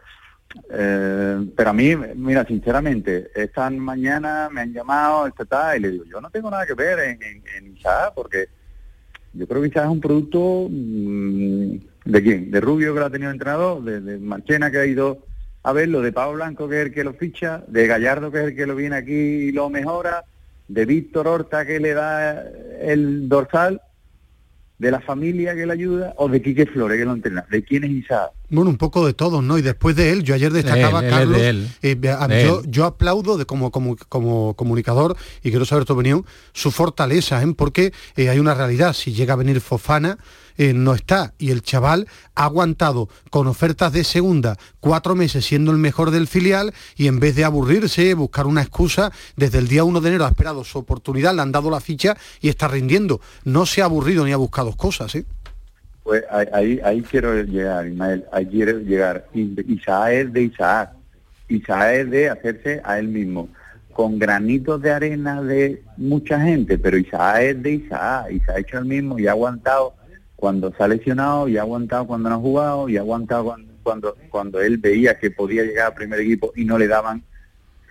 [0.71, 6.19] Eh, pero a mí, mira, sinceramente, esta mañana me han llamado, y le digo, yo
[6.19, 7.75] no tengo nada que ver en, en,
[8.15, 8.47] porque
[9.33, 11.75] yo creo que Isaac es un producto mm,
[12.05, 15.19] de quién, de Rubio que lo ha tenido entrenador, de, de Marchena que ha ido
[15.61, 18.45] a verlo, de Pablo Blanco que es el que lo ficha, de Gallardo que es
[18.45, 20.25] el que lo viene aquí y lo mejora,
[20.69, 22.45] de Víctor Horta que le da
[22.81, 23.81] el dorsal,
[24.79, 27.45] de la familia que le ayuda o de Quique Flores que lo entrena.
[27.51, 28.31] ¿De quién es Isaac?
[28.49, 29.57] Bueno, un poco de todo, ¿no?
[29.57, 31.37] Y después de él, yo ayer destacaba Carlos,
[31.81, 37.43] eh, yo, aplaudo de como, como, como comunicador y quiero saber tu opinión, su fortaleza,
[37.43, 37.53] ¿eh?
[37.55, 40.17] porque eh, hay una realidad, si llega a venir Fofana,
[40.59, 41.33] eh, no está.
[41.39, 46.27] Y el chaval ha aguantado con ofertas de segunda cuatro meses siendo el mejor del
[46.27, 50.25] filial y en vez de aburrirse, buscar una excusa, desde el día 1 de enero
[50.25, 53.21] ha esperado su oportunidad, le han dado la ficha y está rindiendo.
[53.45, 55.15] No se ha aburrido ni ha buscado cosas.
[55.15, 55.23] ¿eh?
[56.03, 59.27] Pues ahí, ahí quiero llegar, Ismael, ahí quiero llegar.
[59.33, 60.91] Isaac es de Isaac.
[61.47, 63.47] Isaac es de hacerse a él mismo
[63.93, 68.77] con granitos de arena de mucha gente, pero Isaac es de Isaac, Isaac ha hecho
[68.77, 69.93] el mismo y ha aguantado
[70.39, 74.15] cuando se ha lesionado y ha aguantado cuando no ha jugado y ha aguantado cuando,
[74.29, 77.23] cuando, él veía que podía llegar al primer equipo y no le daban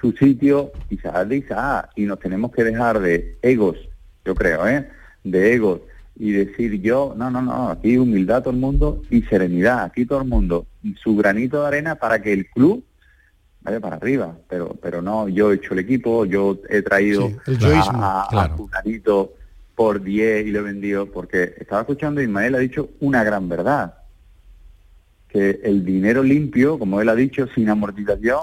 [0.00, 3.76] su sitio y de Isaac y nos tenemos que dejar de egos,
[4.24, 4.88] yo creo, ¿eh?
[5.24, 5.80] de egos
[6.16, 10.22] y decir yo, no, no, no, aquí humildad todo el mundo y serenidad, aquí todo
[10.22, 10.66] el mundo,
[11.02, 12.82] su granito de arena para que el club
[13.60, 18.54] vaya para arriba, pero pero no, yo he hecho el equipo, yo he traído a,
[18.56, 19.34] su granito
[19.78, 23.94] por 10 y lo he vendido, porque estaba escuchando Ismael ha dicho una gran verdad,
[25.28, 28.40] que el dinero limpio, como él ha dicho, sin amortización,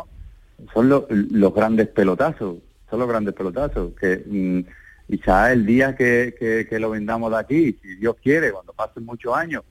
[0.73, 2.59] son los grandes pelotazos,
[2.89, 6.35] son los grandes pelotazos, que mm, quizá el día que,
[6.69, 9.63] que, lo vendamos de aquí, si Dios quiere, cuando pasen muchos años,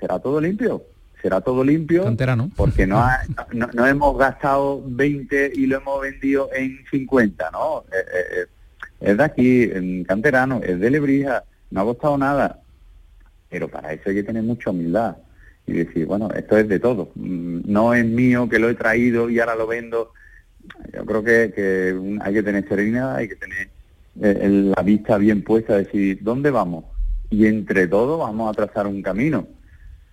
[0.00, 0.82] será todo limpio,
[1.22, 2.12] será todo limpio,
[2.56, 3.00] porque no,
[3.52, 7.84] no, hemos gastado 20 y lo hemos vendido en 50, ¿no?
[7.92, 8.46] Eh, eh, eh,
[9.04, 12.60] es de aquí, en Canterano, es de Lebrija, no ha costado nada.
[13.48, 15.16] Pero para eso hay que tener mucha humildad
[15.66, 17.10] y decir, bueno, esto es de todo.
[17.14, 20.12] Mm, no es mío que lo he traído y ahora lo vendo.
[20.92, 23.68] Yo creo que, hay que tener serenidad, hay que tener
[24.22, 26.84] eh, la vista bien puesta, decir, ¿dónde vamos?
[27.30, 29.46] Y entre todos vamos a trazar un camino.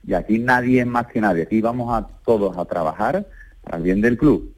[0.05, 1.43] Y aquí nadie es más que nadie.
[1.43, 3.25] Aquí vamos a todos a trabajar
[3.63, 4.53] para bien del club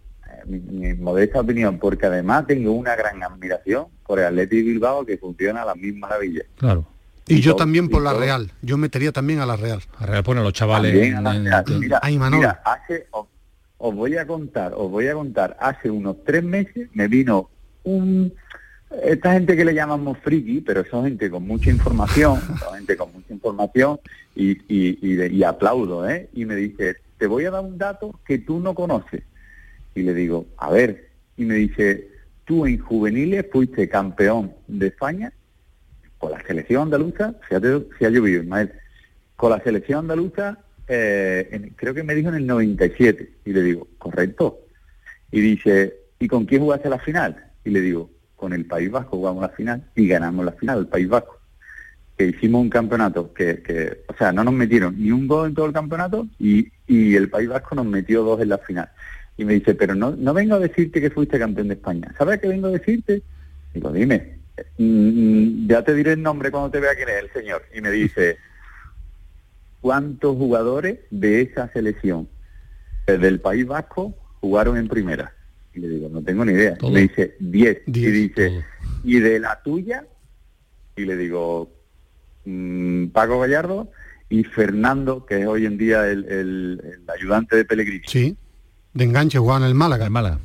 [0.46, 5.62] mi, modesta opinión, porque además tengo una gran admiración por el Atleti Bilbao que funciona
[5.64, 6.46] a las mismas maravillas.
[6.58, 6.86] Claro.
[7.28, 9.82] Y, yo también por la Real, yo metería también a la Real.
[10.00, 10.94] La Real pone a los chavales.
[10.94, 17.08] Mira, hace, os, voy a contar, os voy a contar, hace unos tres meses me
[17.08, 17.50] vino
[17.84, 18.34] un
[19.02, 23.12] esta gente que le llamamos friki, pero son gente con mucha información, son gente con
[23.12, 24.00] mucha información
[24.36, 26.30] y, y, y aplaudo, ¿eh?
[26.34, 29.24] Y me dice, te voy a dar un dato que tú no conoces
[29.96, 32.10] y le digo, a ver, y me dice,
[32.46, 35.32] tú en juveniles fuiste campeón de España
[36.24, 38.72] con la selección andaluza, fíjate si ha llovido, Ismael,
[39.36, 43.88] con la selección andaluza, eh, creo que me dijo en el 97, y le digo,
[43.98, 44.60] correcto.
[45.32, 47.52] Y dice, ¿y con quién jugaste la final?
[47.66, 50.88] Y le digo, con el País Vasco jugamos la final y ganamos la final, el
[50.88, 51.40] País Vasco.
[52.18, 55.56] Que hicimos un campeonato que, que, o sea, no nos metieron ni un gol en
[55.56, 58.90] todo el campeonato y, y el País Vasco nos metió dos en la final.
[59.38, 62.14] Y me dice, pero no, no vengo a decirte que fuiste campeón de España.
[62.18, 63.24] ¿Sabes qué vengo a decirte?
[63.74, 64.38] Digo, dime,
[64.78, 67.64] mm, ya te diré el nombre cuando te vea quién es el señor.
[67.74, 68.38] Y me dice,
[69.82, 72.28] ¿cuántos jugadores de esa selección
[73.08, 75.34] del País Vasco jugaron en primera?
[75.74, 76.78] Y le digo, no tengo ni idea.
[76.84, 77.82] Me dice, 10.
[77.88, 78.64] Y dice,
[79.04, 80.06] ¿y de la tuya?
[80.96, 81.72] Y le digo,
[82.46, 83.90] mm, Paco Gallardo
[84.30, 88.04] y Fernando, que es hoy en día el, el ayudante de Pellegrini.
[88.06, 88.38] Sí
[88.94, 90.06] de enganche jugaban en el Málaga.
[90.06, 90.40] El Málaga.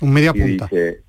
[0.00, 0.68] Un media punta.
[0.70, 1.02] Dice,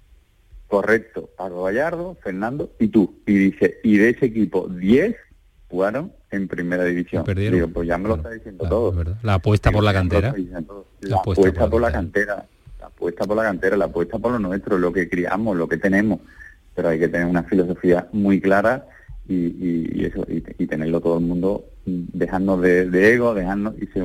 [0.68, 3.22] correcto, Paco Gallardo, Fernando y tú.
[3.26, 5.16] Y dice, y de ese equipo 10
[5.70, 7.24] jugaron en primera división.
[7.24, 7.60] Perdieron.
[7.60, 9.16] Digo, pues ya me lo está diciendo todo.
[9.22, 10.34] La apuesta por la cantera.
[11.02, 12.46] La, apuesta, por, la cantera.
[12.80, 15.78] La apuesta por la cantera, la apuesta por lo nuestro, lo que criamos, lo que
[15.78, 16.20] tenemos.
[16.76, 18.88] pero hay que tener una filosofía muy clara
[19.28, 24.04] y, eso y, tenerlo todo el mundo dejando de, de ego, dejando y ser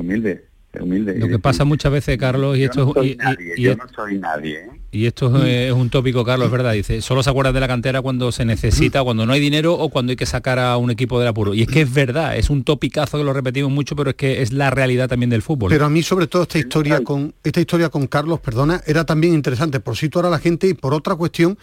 [0.81, 3.17] humilde lo que pasa muchas veces, Carlos, y esto es...
[3.17, 3.55] nadie,
[4.91, 6.73] Y esto es, un tópico, Carlos, ¿verdad?
[6.73, 9.89] Dice, solo se acuerdan de la cantera cuando se necesita, cuando no hay dinero o
[9.89, 11.53] cuando hay que sacar a un equipo del apuro.
[11.53, 14.41] Y es que es verdad, es un topicazo que lo repetimos mucho, pero es que
[14.41, 15.69] es la realidad también del fútbol.
[15.69, 19.33] Pero a mí, sobre todo, esta historia con, esta historia con Carlos, perdona, era también
[19.33, 21.57] interesante por situar a la gente y por otra cuestión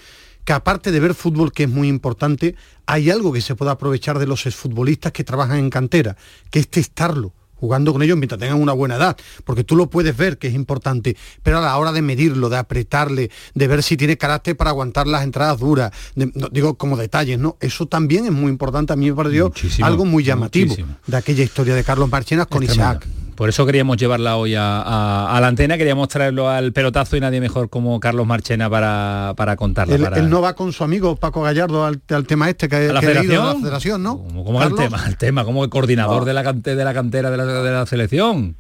[0.45, 2.55] que aparte de ver fútbol, que es muy importante,
[2.87, 6.17] hay algo que se puede aprovechar de los exfutbolistas que trabajan en cantera,
[6.51, 10.17] que es testarlo jugando con ellos mientras tengan una buena edad, porque tú lo puedes
[10.17, 13.97] ver que es importante, pero a la hora de medirlo, de apretarle, de ver si
[13.97, 17.57] tiene carácter para aguantar las entradas duras, digo como detalles, ¿no?
[17.61, 19.53] Eso también es muy importante, a mí me pareció
[19.83, 20.77] algo muy llamativo
[21.07, 23.07] de aquella historia de Carlos Marchenas con Isaac.
[23.35, 27.69] Por eso queríamos llevarla hoy a, la antena, queríamos traerlo al pelotazo y nadie mejor
[27.69, 29.95] como Carlos Marchena para, para contarla.
[30.17, 34.03] Él, no va con su amigo Paco Gallardo al, tema este que, ¿A la, federación?
[34.03, 34.19] ¿no?
[34.45, 35.05] ¿Cómo, el tema?
[35.07, 38.57] El tema, como el coordinador de, la, de la cantera de la, selección.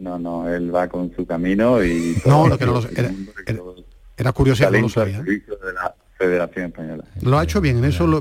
[0.00, 2.16] No, no, él va con su camino y...
[2.24, 3.10] No, lo que no era,
[4.16, 5.22] era, curiosidad, no lo sabía.
[6.18, 7.04] Federación Española.
[7.22, 8.18] Lo ha hecho bien, en eso lo,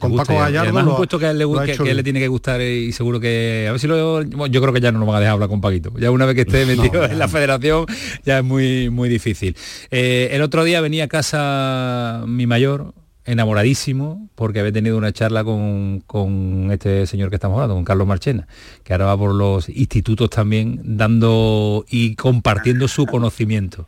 [0.00, 3.20] con Paco Gallardo lo, un puesto que a él le, tiene que gustar y seguro
[3.20, 5.48] que a ver si lo yo creo que ya no nos van a dejar hablar
[5.48, 5.92] con Paquito.
[5.98, 7.86] Ya una vez que esté metido en la federación
[8.24, 9.56] ya es muy muy difícil.
[9.92, 12.92] Eh, el otro día venía a casa mi mayor
[13.24, 18.08] enamoradísimo porque había tenido una charla con, con, este señor que estamos hablando, con Carlos
[18.08, 18.48] Marchena,
[18.82, 23.86] que ahora va por los institutos también dando y compartiendo su conocimiento.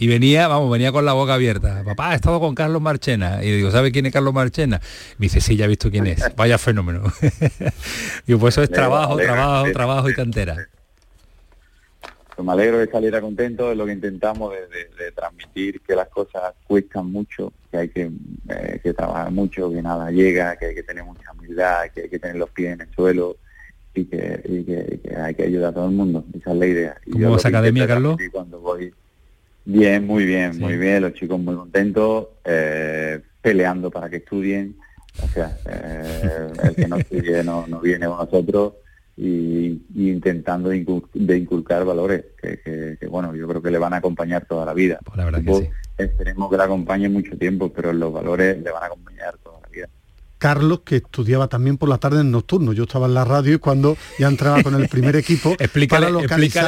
[0.00, 1.82] Y venía, vamos, venía con la boca abierta.
[1.84, 3.42] Papá, he estado con Carlos Marchena.
[3.42, 4.80] Y digo, ¿sabe quién es Carlos Marchena?
[5.18, 6.22] Me dice, sí, ya he visto quién es.
[6.36, 7.02] Vaya fenómeno.
[8.26, 10.68] y pues eso es trabajo, trabajo, trabajo y cantera.
[12.36, 16.06] Pues me alegro de salir a contento, es lo que intentamos de, transmitir que las
[16.06, 20.84] cosas cuestan mucho, que hay eh, que, trabajar mucho, que nada llega, que hay que
[20.84, 23.38] tener mucha humildad, que hay que tener los pies en el suelo
[23.92, 26.24] y que, hay que ayudar a todo el mundo.
[26.32, 27.00] Esa es la idea.
[27.10, 28.16] ¿Cómo vas academia, Carlos?
[28.30, 28.94] Cuando voy,
[29.70, 34.74] Bien, muy bien, muy bien, los chicos muy contentos, eh, peleando para que estudien,
[35.22, 38.76] o sea, eh, el que no estudie no, viene con nosotros
[39.14, 44.64] y, intentando de inculcar valores que, bueno, yo creo que le van a acompañar toda
[44.64, 45.00] la vida.
[45.04, 45.68] Pues la verdad que sí.
[45.98, 49.57] Esperemos que le acompañe mucho tiempo, pero los valores le van a acompañar toda la.
[50.38, 52.72] Carlos, que estudiaba también por la tarde en nocturno.
[52.72, 55.50] Yo estaba en la radio y cuando ya entraba con el primer equipo.
[55.58, 56.10] explícale, a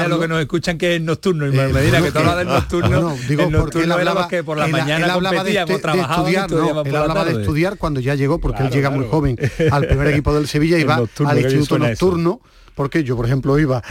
[0.09, 1.47] lo que nos escuchan que es nocturno.
[1.47, 3.01] Y me dirá que tú hablas del nocturno.
[3.01, 6.51] No, digo, porque él hablaba, que por la mañana hablaba de, este- estudiar.
[6.51, 9.37] él hablaba de estudiar cuando ya llegó, porque él llega muy joven
[9.71, 10.97] al primer equipo del Sevilla y va
[11.27, 12.41] al instituto nocturno
[12.81, 13.83] porque yo, por ejemplo, iba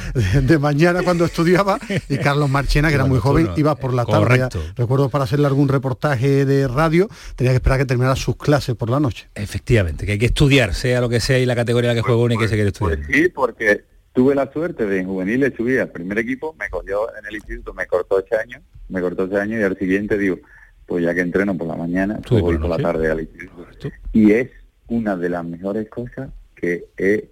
[0.41, 1.77] de, mañana cuando estudiaba
[2.09, 4.49] y Carlos Marchena, que era muy joven, iba por la tarde.
[4.75, 8.89] Recuerdo para hacerle algún reportaje de radio, tenía que esperar que terminara sus clases por
[8.89, 9.29] la noche.
[9.35, 12.07] Efectivamente, que hay que estudiar, sea lo que sea y la categoría en la que
[12.07, 12.97] juega uno y que se quiere estudiar.
[13.05, 17.15] Pues sí, porque tuve la suerte de en juveniles subir al primer equipo, me cogió
[17.15, 20.39] en el instituto, me cortó ese año, me cortó ese año y al siguiente digo,
[20.87, 23.67] pues ya que entreno por la mañana, pues voy por la tarde al instituto.
[24.13, 24.49] Y es
[24.87, 27.29] una de las mejores cosas que he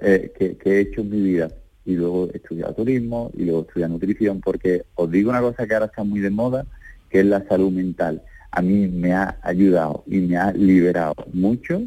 [0.00, 1.50] eh, que, he hecho en mi vida.
[1.84, 5.74] Y luego he estudiado turismo y luego he nutrición, porque os digo una cosa que
[5.74, 6.66] ahora está muy de moda,
[7.08, 8.22] que es la salud mental.
[8.50, 11.82] A mí me ha ayudado y me ha liberado mucho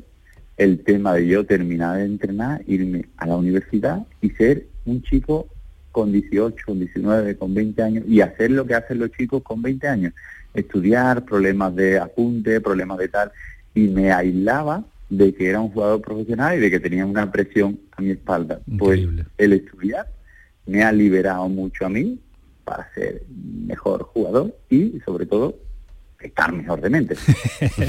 [0.58, 5.48] el tema de yo terminar de entrenar, irme a la universidad y ser un chico
[5.92, 9.62] con 18, con 19, con 20 años y hacer lo que hacen los chicos con
[9.62, 10.14] 20 años.
[10.54, 13.32] Estudiar, problemas de apunte, problemas de tal.
[13.74, 17.80] Y me aislaba de que era un jugador profesional y de que tenía una presión
[17.92, 18.62] a mi espalda.
[18.78, 19.02] Pues
[19.38, 20.08] el estudiar
[20.66, 22.20] me ha liberado mucho a mí
[22.64, 23.24] para ser
[23.66, 25.58] mejor jugador y sobre todo
[26.20, 27.16] estar mejor de mente.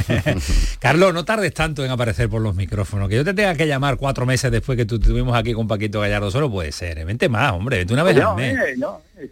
[0.79, 3.09] Carlos, no tardes tanto en aparecer por los micrófonos.
[3.09, 6.01] Que yo te tenga que llamar cuatro meses después que tú estuvimos aquí con Paquito
[6.01, 6.99] Gallardo, solo puede ser.
[6.99, 7.05] ¿eh?
[7.05, 8.57] Vente más, hombre, vente una vez al mes.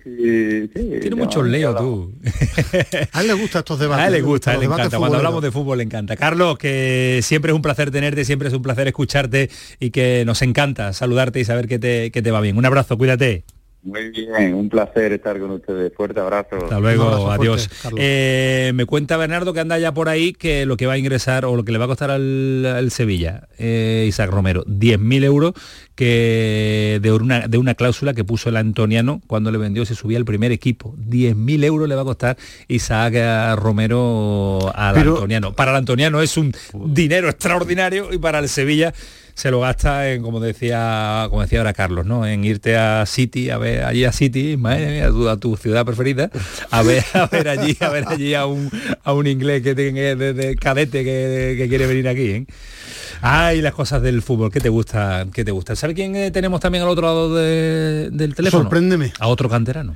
[0.05, 0.68] Eh,
[1.01, 2.12] Tiene muchos leos tú.
[3.12, 4.05] a él le gusta estos debates.
[4.05, 4.99] A él le gusta, le encanta.
[4.99, 6.16] Cuando hablamos de fútbol le encanta.
[6.16, 10.42] Carlos, que siempre es un placer tenerte, siempre es un placer escucharte y que nos
[10.42, 12.57] encanta saludarte y saber que te, que te va bien.
[12.59, 13.44] Un abrazo, cuídate.
[13.82, 15.92] Muy bien, un placer estar con ustedes.
[15.94, 16.56] Fuerte abrazo.
[16.56, 17.70] Hasta luego, adiós.
[17.96, 21.44] Eh, me cuenta Bernardo que anda ya por ahí que lo que va a ingresar
[21.44, 25.52] o lo que le va a costar al, Sevilla, eh, Isaac Romero, 10.000 euros
[25.94, 30.18] que de una, de una cláusula que puso el Antoniano cuando le vendió, se subía
[30.18, 30.94] el primer equipo.
[30.96, 33.14] 10.000 euros le va a costar Isaac
[33.56, 35.54] Romero al Antoniano.
[35.54, 38.92] Para el Antoniano es un dinero extraordinario y para el Sevilla
[39.39, 42.26] se lo gasta en, como decía, como decía ahora Carlos, ¿no?
[42.26, 46.28] En irte a City, a ver allí a City, a, tu, ciudad preferida,
[46.72, 48.68] a ver, a ver allí, a ver allí a un,
[49.05, 52.47] a un inglés que tiene de, cadete que, quiere venir aquí, ¿eh?
[53.20, 55.28] Ay, las cosas del fútbol, ¿qué te gusta?
[55.32, 55.76] ¿Qué te gusta?
[55.76, 58.64] ¿Sabe quién eh, tenemos también al otro lado del teléfono?
[58.64, 59.12] Sorpréndeme.
[59.20, 59.95] A otro canterano.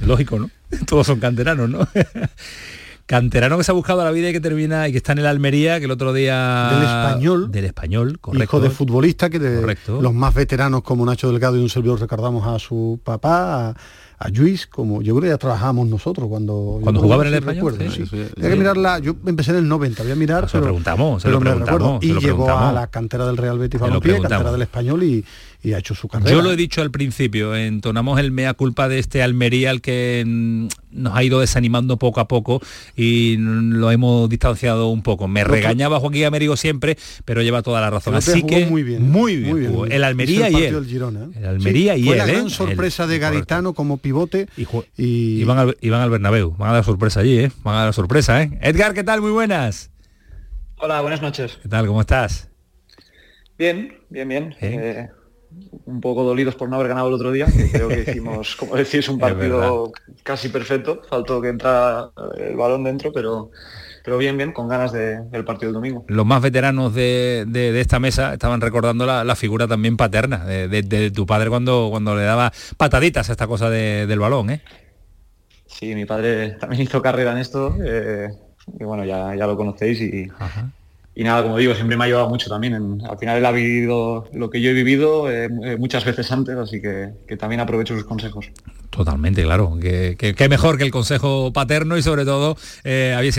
[0.00, 0.50] Lógico, ¿no?
[0.86, 1.86] Todos son canteranos, ¿no?
[3.12, 5.26] Canterano que se ha buscado la vida y que termina y que está en el
[5.26, 6.70] Almería, que el otro día...
[6.72, 7.52] Del español.
[7.52, 8.44] Del español, correcto.
[8.44, 12.46] Hijo de futbolista, que de los más veteranos como Nacho Delgado y un servidor recordamos
[12.46, 13.76] a su papá,
[14.18, 16.78] a Luis, como yo creo que ya trabajamos nosotros cuando...
[16.82, 17.76] Cuando jugaba en el español.
[17.90, 20.48] Sí, sí, que mirarla, yo empecé en el 90, voy a mirar...
[20.48, 22.02] Se lo preguntamos, se lo preguntamos.
[22.02, 25.22] Y llegó a la cantera del Real Betis Balompié, cantera del español y
[25.62, 26.30] y ha hecho su carrera.
[26.30, 30.24] Yo lo he dicho al principio, entonamos el mea culpa de este Almería al que
[30.26, 32.60] mm, nos ha ido desanimando poco a poco
[32.96, 35.28] y lo hemos distanciado un poco.
[35.28, 38.14] Me regañaba Joaquín Américo siempre, pero lleva toda la razón.
[38.14, 40.74] Así que muy bien, muy bien, el Almería y él.
[40.74, 41.38] ¿eh?
[41.38, 42.18] El Almería y él.
[42.18, 42.50] la gran ¿eh?
[42.50, 44.48] sorpresa de Garitano como pivote
[44.96, 46.56] y, van, al, van, al, Bernabéu.
[46.56, 47.52] Van a dar sorpresa allí, ¿eh?
[47.62, 48.58] Van a dar sorpresa, ¿eh?
[48.62, 49.20] Edgar, ¿qué tal?
[49.20, 49.90] Muy buenas.
[50.76, 51.58] Hola, buenas noches.
[51.62, 51.86] ¿Qué tal?
[51.86, 52.48] ¿Cómo estás?
[53.56, 54.56] Bien, bien, bien.
[54.60, 55.08] ¿Eh?
[55.86, 58.76] Un poco dolidos por no haber ganado el otro día, que creo que hicimos, como
[58.76, 59.92] decís, un partido
[60.22, 61.02] casi perfecto.
[61.08, 63.50] Faltó que entrara el balón dentro, pero
[64.04, 66.04] pero bien, bien, con ganas del partido del domingo.
[66.08, 67.46] Los más veteranos de,
[67.80, 72.52] esta mesa estaban recordando la, figura también paterna de, tu padre cuando, cuando le daba
[72.76, 74.62] pataditas a esta cosa del balón, ¿eh?
[75.66, 78.28] Sí, mi padre también hizo carrera en esto, eh,
[78.78, 80.28] y bueno, ya, ya lo conocéis y,
[81.14, 82.74] y nada, como digo, siempre me ha ayudado mucho también.
[82.74, 86.56] al final él ha vivido lo que yo he vivido eh, eh, muchas veces antes,
[86.56, 88.50] así que, también aprovecho sus consejos.
[88.88, 89.78] Totalmente, claro.
[89.80, 93.32] Que, mejor que el consejo paterno y sobre todo eh, había,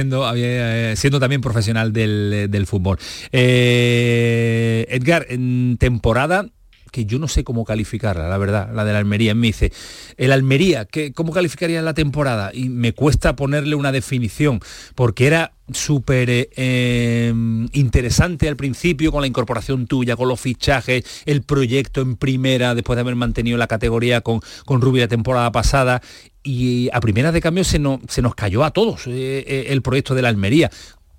[0.96, 3.00] siendo también profesional del, del fútbol.
[3.32, 6.46] Edgar, en temporada
[6.94, 9.34] que yo no sé cómo calificarla, la verdad, la de la Almería.
[9.34, 9.74] Me dice,
[10.16, 12.52] el Almería, ¿qué, ¿cómo calificaría la temporada?
[12.54, 14.62] Y me cuesta ponerle una definición,
[14.94, 17.34] porque era súper eh,
[17.72, 22.96] interesante al principio con la incorporación tuya, con los fichajes, el proyecto en primera, después
[22.96, 26.00] de haber mantenido la categoría con, con Rubio la temporada pasada.
[26.44, 29.82] Y a primera de cambio se nos, se nos cayó a todos eh, eh, el
[29.82, 30.70] proyecto de la Almería.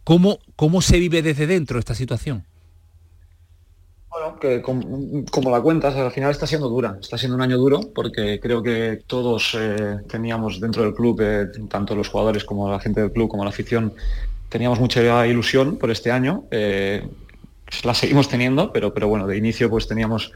[0.04, 2.44] ¿Cómo, ¿Cómo se vive desde dentro esta situación?
[4.14, 7.80] Bueno, que como, la cuentas, al final está siendo dura, está siendo un año duro
[7.92, 12.78] porque creo que todos eh, teníamos dentro del club, eh, tanto los jugadores como la
[12.78, 13.92] gente del club, como la afición,
[14.48, 16.44] teníamos mucha ilusión por este año.
[16.52, 17.04] Eh,
[17.82, 20.30] la seguimos teniendo, pero, pero bueno, de inicio pues teníamos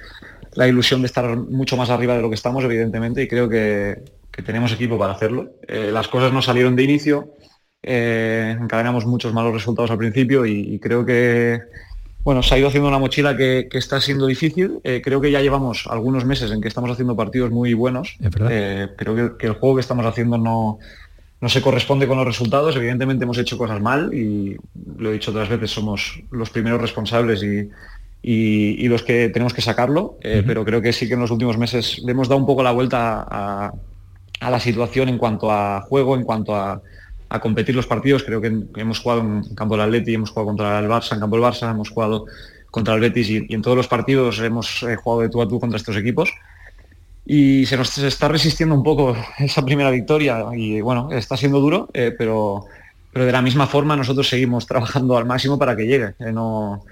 [0.55, 4.03] la ilusión de estar mucho más arriba de lo que estamos, evidentemente, y creo que,
[4.45, 5.53] tenemos equipo para hacerlo.
[5.69, 7.35] las cosas no salieron de inicio,
[7.83, 11.61] encadenamos muchos malos resultados al principio y creo que
[12.29, 14.81] bueno, se ha ido haciendo una mochila que, está siendo difícil.
[14.85, 18.19] Eh, creo que ya llevamos algunos meses en que estamos haciendo partidos muy buenos.
[18.51, 20.79] Eh, pero que, el juego que estamos haciendo no,
[21.41, 22.77] no se corresponde con los resultados.
[22.77, 24.59] Evidentemente hemos hecho cosas mal y
[24.99, 30.19] lo he dicho otras veces, somos los primeros responsables y, los que tenemos que sacarlo.
[30.21, 32.63] Eh, pero creo que sí que en los últimos meses le hemos dado un poco
[32.63, 36.83] la vuelta a la situación en cuanto a juego, en cuanto a
[37.29, 38.25] a competir los partidos.
[38.25, 38.47] Creo que,
[38.77, 41.71] hemos jugado en campo del Atleti, hemos jugado contra el Barça, en campo del Barça,
[41.71, 42.27] hemos jugado
[42.71, 45.61] contra el Betis y, en todos los partidos hemos eh, jugado de tú a tú
[45.61, 46.33] contra estos equipos.
[47.27, 51.89] Y se nos está resistiendo un poco esa primera victoria y bueno, está siendo duro,
[51.93, 52.65] eh, pero,
[53.13, 56.15] pero de la misma forma nosotros seguimos trabajando al máximo para que llegue.
[56.21, 56.85] Eh, no,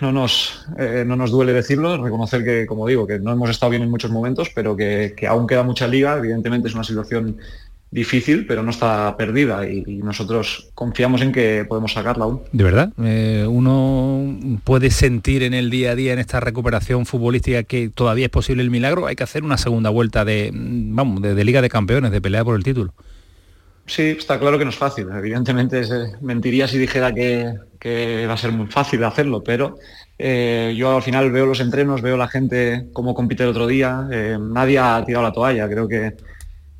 [0.00, 3.82] no, nos, no nos duele decirlo, reconocer que, como digo, que no hemos estado bien
[3.82, 6.16] en muchos momentos, pero que, que aún queda mucha liga.
[6.16, 7.38] Evidentemente es una situación
[7.92, 12.40] difícil, pero no está perdida y, nosotros confiamos en que podemos sacarla aún.
[12.50, 17.62] De verdad, eh, uno puede sentir en el día a día en esta recuperación futbolística
[17.62, 19.06] que todavía es posible el milagro.
[19.06, 22.44] Hay que hacer una segunda vuelta de, mm, vamos, de, Liga de Campeones, de pelea
[22.44, 22.94] por el título.
[23.84, 25.08] Sí, está claro que no es fácil.
[25.14, 25.82] Evidentemente
[26.22, 29.76] mentiría si dijera que, va a ser muy fácil hacerlo, pero
[30.18, 34.08] eh, yo al final veo los entrenos, veo la gente cómo compite el otro día.
[34.10, 35.68] Eh, nadie ha tirado la toalla.
[35.68, 36.14] Creo que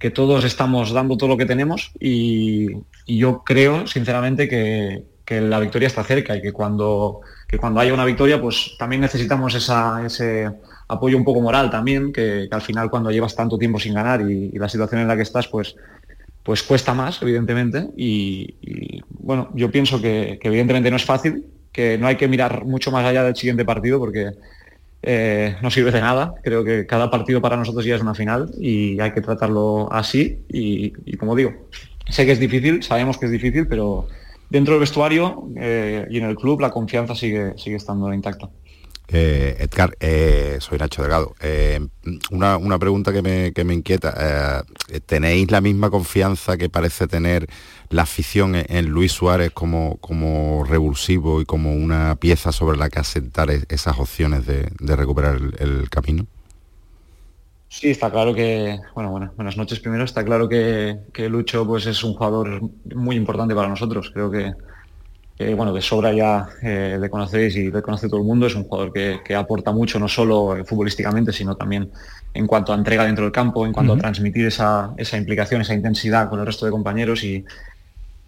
[0.02, 2.70] que todos estamos dando todo lo que tenemos y,
[3.06, 7.20] yo creo sinceramente que, la victoria está cerca y que cuando,
[7.58, 10.50] cuando haya una victoria pues también necesitamos ese
[10.88, 14.50] apoyo un poco moral también, que, al final cuando llevas tanto tiempo sin ganar y,
[14.58, 15.76] la situación en la que estás pues,
[16.42, 17.88] pues cuesta más, evidentemente.
[17.96, 22.90] Y, bueno, yo pienso que, evidentemente no es fácil, que no hay que mirar mucho
[22.90, 24.32] más allá del siguiente partido porque
[25.02, 26.34] eh, no sirve de nada.
[26.42, 30.38] Creo que cada partido para nosotros ya es una final y hay que tratarlo así.
[30.48, 31.52] Y, como digo,
[32.08, 34.06] sé que es difícil, sabemos que es difícil, pero
[34.48, 38.48] dentro del vestuario eh, y en el club la confianza sigue, sigue estando intacta.
[39.12, 39.96] Eh, Edgar,
[40.60, 41.34] soy Nacho Delgado.
[42.30, 44.64] una, una, pregunta que me, que me inquieta.
[45.06, 47.48] ¿Tenéis la misma confianza que parece tener
[47.92, 52.98] la afición en Luis Suárez como, como revulsivo y como una pieza sobre la que
[52.98, 56.26] asentar e-, esas opciones de, recuperar el, camino?
[57.68, 60.98] Sí, está claro que, bueno, bueno, buenas noches primero, está claro que,
[61.28, 62.60] Lucho pues es un jugador
[62.94, 64.52] muy importante para nosotros, creo que,
[65.56, 68.64] bueno, de sobra ya eh, le conocéis y le conoce todo el mundo, es un
[68.64, 71.90] jugador que, aporta mucho, no solo futbolísticamente, sino también
[72.34, 75.74] en cuanto a entrega dentro del campo, en cuanto a transmitir esa, esa, implicación, esa
[75.74, 77.44] intensidad con el resto de compañeros y,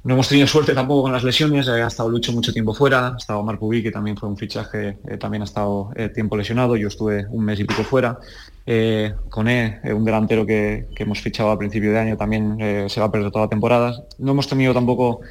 [0.04, 3.16] no hemos tenido suerte tampoco con las lesiones, ha estado Lucho mucho tiempo fuera, ha
[3.16, 6.88] estado Marco que también fue un fichaje, eh, también ha estado eh, tiempo lesionado, yo
[6.88, 8.18] estuve un mes y pico fuera.
[8.66, 12.58] Eh, Coné, eh, un delantero que, hemos fichado a principio de año, también
[12.90, 14.04] se va a perder toda la temporada.
[14.18, 15.22] No hemos tenido tampoco,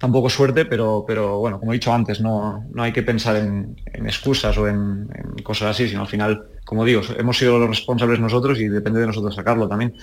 [0.00, 3.76] tampoco suerte, pero, pero bueno, como he dicho antes, no, no hay que pensar en,
[4.06, 8.18] excusas o en, en, cosas así, sino al final, como digo, hemos sido los responsables
[8.18, 9.94] nosotros y depende de nosotros sacarlo también.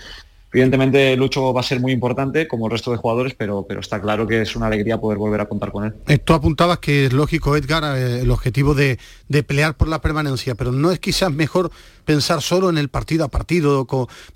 [0.53, 4.01] Evidentemente Lucho va a ser muy importante como el resto de jugadores, pero, pero está
[4.01, 6.19] claro que es una alegría poder volver a contar con él.
[6.23, 8.97] Tú apuntabas que es lógico, Edgar, eh, el objetivo de,
[9.45, 11.69] pelear por la permanencia, pero no es quizás mejor
[12.05, 13.85] pensar solo en el partido a partido,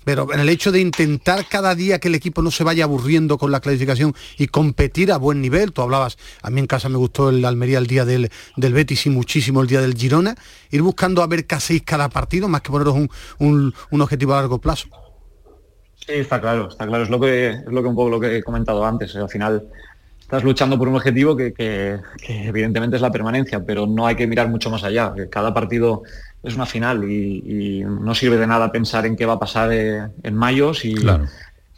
[0.04, 3.38] pero en el hecho de intentar cada día que el equipo no se vaya aburriendo
[3.38, 5.72] con la clasificación y competir a buen nivel.
[5.72, 9.06] Tú hablabas, a mí en casa me gustó el Almería el día del, del Betis
[9.06, 10.36] y muchísimo el día del Girona,
[10.70, 12.94] ir buscando a ver qué hacéis cada partido, más que poneros
[13.38, 15.01] un, un objetivo a largo plazo.
[16.06, 17.04] Sí, está claro, está claro.
[17.04, 19.14] Es lo que es lo que un poco lo que he comentado antes.
[19.14, 19.62] Al final
[20.20, 24.48] estás luchando por un objetivo que, evidentemente es la permanencia, pero no hay que mirar
[24.48, 25.14] mucho más allá.
[25.30, 26.02] Cada partido
[26.42, 30.08] es una final y, no sirve de nada pensar en qué va a pasar eh,
[30.22, 30.94] en mayo si,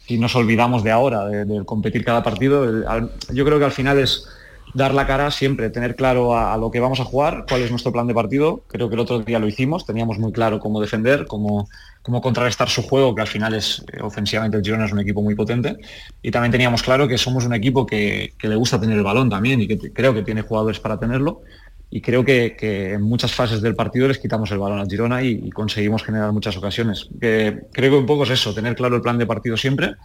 [0.07, 2.83] si nos olvidamos de ahora, de, competir cada partido.
[3.31, 4.27] Yo creo que al final es
[4.73, 7.91] dar la cara siempre, tener claro a, lo que vamos a jugar, cuál es nuestro
[7.91, 8.63] plan de partido.
[8.67, 11.69] Creo que el otro día lo hicimos, teníamos muy claro cómo defender, cómo,
[12.01, 15.21] cómo contrarrestar su juego, que al final es eh, ofensivamente el Girona es un equipo
[15.21, 15.77] muy potente.
[16.21, 19.61] Y también teníamos claro que somos un equipo que, le gusta tener el balón también
[19.61, 21.41] y que creo que tiene jugadores para tenerlo.
[21.89, 22.55] Y creo que,
[22.93, 26.57] en muchas fases del partido les quitamos el balón al Girona y, conseguimos generar muchas
[26.57, 27.07] ocasiones.
[27.19, 29.95] creo que un poco es eso, tener claro el plan de partido siempre,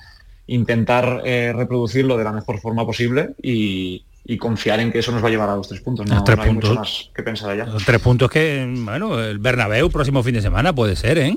[0.47, 5.23] intentar eh, reproducirlo de la mejor forma posible y, y confiar en que eso nos
[5.23, 6.09] va a llevar a los tres puntos.
[6.09, 6.71] No, tres hay puntos.
[6.71, 7.67] mucho más que pensar allá.
[7.85, 11.37] tres puntos que, bueno, el Bernabéu próximo fin de semana puede ser, ¿eh?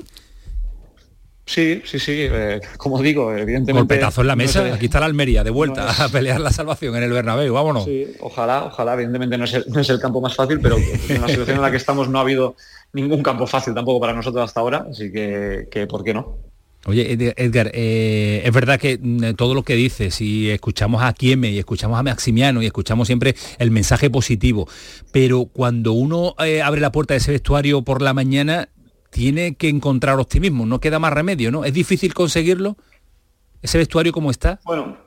[1.46, 2.12] Sí, sí, sí.
[2.16, 3.72] Eh, como digo, evidentemente.
[3.72, 4.74] Golpetazo en la mesa.
[4.74, 7.52] Aquí está la Almería de vuelta a pelear la salvación en el Bernabéu.
[7.52, 7.84] Vámonos.
[7.84, 8.94] Sí, ojalá, ojalá.
[8.94, 11.62] Evidentemente no es, el, no es el campo más fácil, pero en la situación en
[11.62, 12.56] la que estamos no ha habido
[12.94, 14.86] ningún campo fácil tampoco para nosotros hasta ahora.
[14.90, 16.38] Así que, que ¿por qué no?
[16.86, 21.50] Oye, Edgar, eh, es verdad que mm, todo lo que dices, y escuchamos a Kieme,
[21.50, 24.68] y escuchamos a Maximiano, y escuchamos siempre el mensaje positivo,
[25.10, 28.68] pero cuando uno eh, abre la puerta de ese vestuario por la mañana,
[29.10, 31.64] tiene que encontrar optimismo, no queda más remedio, ¿no?
[31.64, 32.76] ¿Es difícil conseguirlo?
[33.62, 34.60] ¿Ese vestuario cómo está?
[34.64, 34.98] Bueno,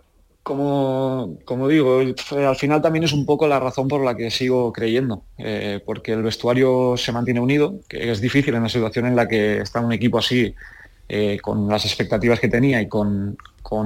[0.41, 4.71] como, como digo, al final también es un poco la razón por la que sigo
[4.71, 9.15] creyendo, eh, porque el vestuario se mantiene unido, que es difícil en la situación en
[9.15, 10.55] la que está un equipo así
[11.09, 13.37] eh, con las expectativas que tenía y con,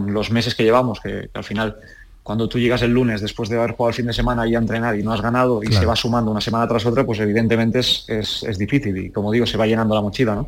[0.08, 1.78] los meses que llevamos, que, al final
[2.24, 4.60] cuando tú llegas el lunes después de haber jugado el fin de semana y a
[4.60, 7.80] entrenar y no has ganado y se va sumando una semana tras otra, pues evidentemente
[7.80, 10.48] es, es, difícil y como digo, se va llenando la mochila, ¿no?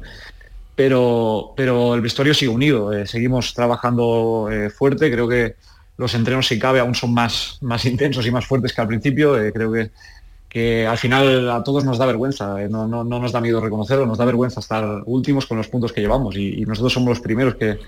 [0.76, 5.56] Pero, pero el vestuario sigue unido, eh, seguimos trabajando eh, fuerte, creo que
[5.98, 9.34] los entrenos si cabe aún son más, más intensos y más fuertes que al principio,
[9.52, 9.92] creo que
[10.54, 13.60] que al final a todos nos da vergüenza, eh, no, no, no, nos da miedo
[13.60, 17.20] reconocerlo, nos da vergüenza estar últimos con los puntos que llevamos y, nosotros somos los
[17.22, 17.80] primeros que,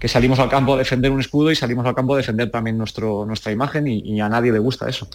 [0.00, 2.76] que, salimos al campo a defender un escudo y salimos al campo a defender también
[2.76, 5.08] nuestro, nuestra imagen y, a nadie le gusta eso.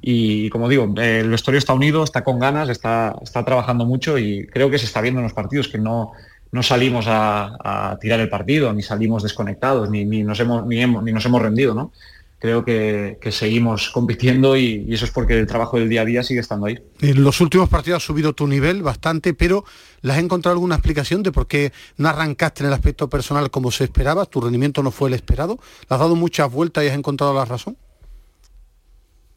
[0.00, 4.46] Y como digo, el vestuario está unido, está con ganas, está, está trabajando mucho y
[4.46, 6.12] creo que se está viendo en los partidos que no,
[6.52, 11.12] no salimos a, tirar el partido, ni salimos desconectados, ni, ni nos, hemos, ni, ni
[11.12, 11.90] nos hemos rendido, ¿no?
[12.38, 16.40] Creo que, seguimos compitiendo y, eso es porque el trabajo del día a día sigue
[16.40, 16.78] estando ahí.
[17.00, 19.64] En los últimos partidos has subido tu nivel bastante, pero
[20.02, 23.70] ¿le has encontrado alguna explicación de por qué no arrancaste en el aspecto personal como
[23.70, 24.26] se esperaba?
[24.26, 25.58] ¿Tu rendimiento no fue el esperado?
[25.88, 27.76] ¿Le has dado muchas vueltas y has encontrado la razón?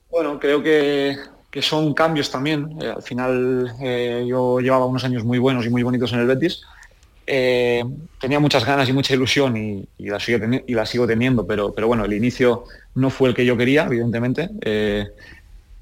[0.09, 1.15] Bueno, creo que,
[1.61, 2.77] son cambios también.
[2.81, 6.27] Eh, al final eh, yo llevaba unos años muy buenos y muy bonitos en el
[6.27, 6.61] Betis.
[7.29, 7.83] Eh,
[8.21, 11.87] tenía muchas ganas y mucha ilusión y, la sigo y, la sigo teniendo, pero, pero
[11.87, 12.63] bueno, el inicio
[12.97, 14.49] no fue el que yo quería, evidentemente.
[14.61, 15.07] Eh,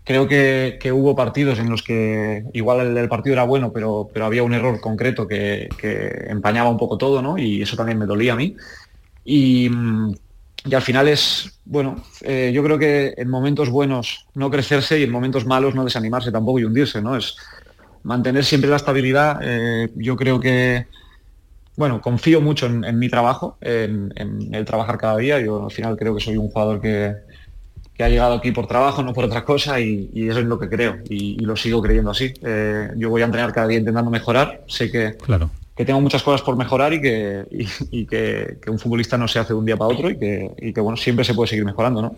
[0.05, 4.43] Creo que, hubo partidos en los que igual el, partido era bueno, pero, pero había
[4.43, 5.67] un error concreto que,
[6.29, 7.39] empañaba un poco todo, ¿no?
[7.39, 8.55] Y eso también me dolía a mí.
[9.25, 9.67] Y,
[10.71, 15.11] al final es, bueno, eh, yo creo que en momentos buenos no crecerse y en
[15.11, 17.17] momentos malos no desanimarse tampoco y hundirse, ¿no?
[17.17, 17.35] Es
[18.03, 19.39] mantener siempre la estabilidad.
[19.41, 20.85] Eh, yo creo que,
[21.77, 25.39] bueno, confío mucho en, mi trabajo, en, en, el trabajar cada día.
[25.39, 27.15] Yo al final creo que soy un jugador que,
[27.95, 30.67] que ha llegado aquí por trabajo, no por otra cosa, y, eso es lo que
[30.67, 32.33] creo, y, lo sigo creyendo así.
[32.43, 35.49] Eh, yo voy a entrenar cada día intentando mejorar, sé que, claro.
[35.75, 37.45] que tengo muchas cosas por mejorar y que,
[37.91, 40.81] y, que, un futbolista no se hace de un día para otro y que, que,
[40.81, 42.15] bueno, siempre se puede seguir mejorando, ¿no?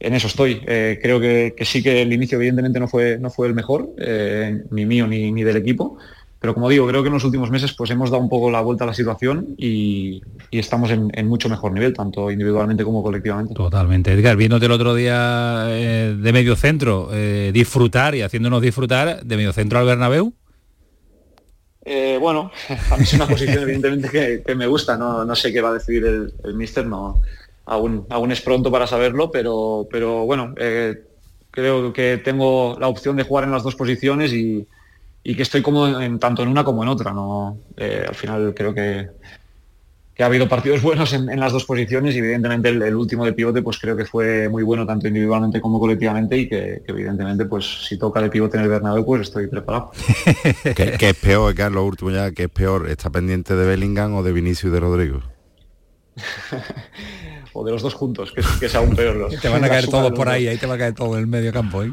[0.00, 0.60] En eso estoy.
[0.66, 4.64] Eh, creo que, sí que el inicio evidentemente no fue, no fue el mejor, eh,
[4.70, 5.96] ni mío ni, ni del equipo,
[6.44, 8.60] pero como digo, creo que en los últimos meses pues hemos dado un poco la
[8.60, 13.54] vuelta a la situación y, estamos en, mucho mejor nivel, tanto individualmente como colectivamente.
[13.54, 14.12] Totalmente.
[14.12, 19.36] Edgar, viéndote el otro día eh, de medio centro, eh, disfrutar y haciéndonos disfrutar de
[19.38, 20.34] medio centro al Bernabéu.
[21.82, 22.50] Eh, bueno,
[22.90, 26.04] a mí es una posición evidentemente que, me gusta, no, sé qué va a decidir
[26.04, 27.22] el, el míster, no,
[27.64, 30.54] aún, aún es pronto para saberlo, pero, pero bueno,
[31.50, 34.66] creo que tengo la opción de jugar en las dos posiciones y,
[35.24, 37.12] y que estoy como en, tanto en una como en otra.
[37.12, 37.58] ¿no?
[37.78, 39.08] Eh, al final creo que,
[40.14, 43.62] que, ha habido partidos buenos en, las dos posiciones y evidentemente el, último de pivote
[43.62, 47.98] pues creo que fue muy bueno tanto individualmente como colectivamente y que, evidentemente pues si
[47.98, 49.92] toca de pivote en el Bernabéu pues estoy preparado.
[50.76, 52.88] ¿Qué, es peor, Carlos, lo último ya, qué es peor?
[52.90, 55.22] ¿Está pendiente de Bellingham o de Vinicius y de Rodrigo?
[57.54, 59.30] o de los dos juntos, que, que es aún peor.
[59.40, 61.26] te van a caer todos por ahí, ahí te va a caer todo en el
[61.26, 61.82] medio campo.
[61.82, 61.92] ¿eh?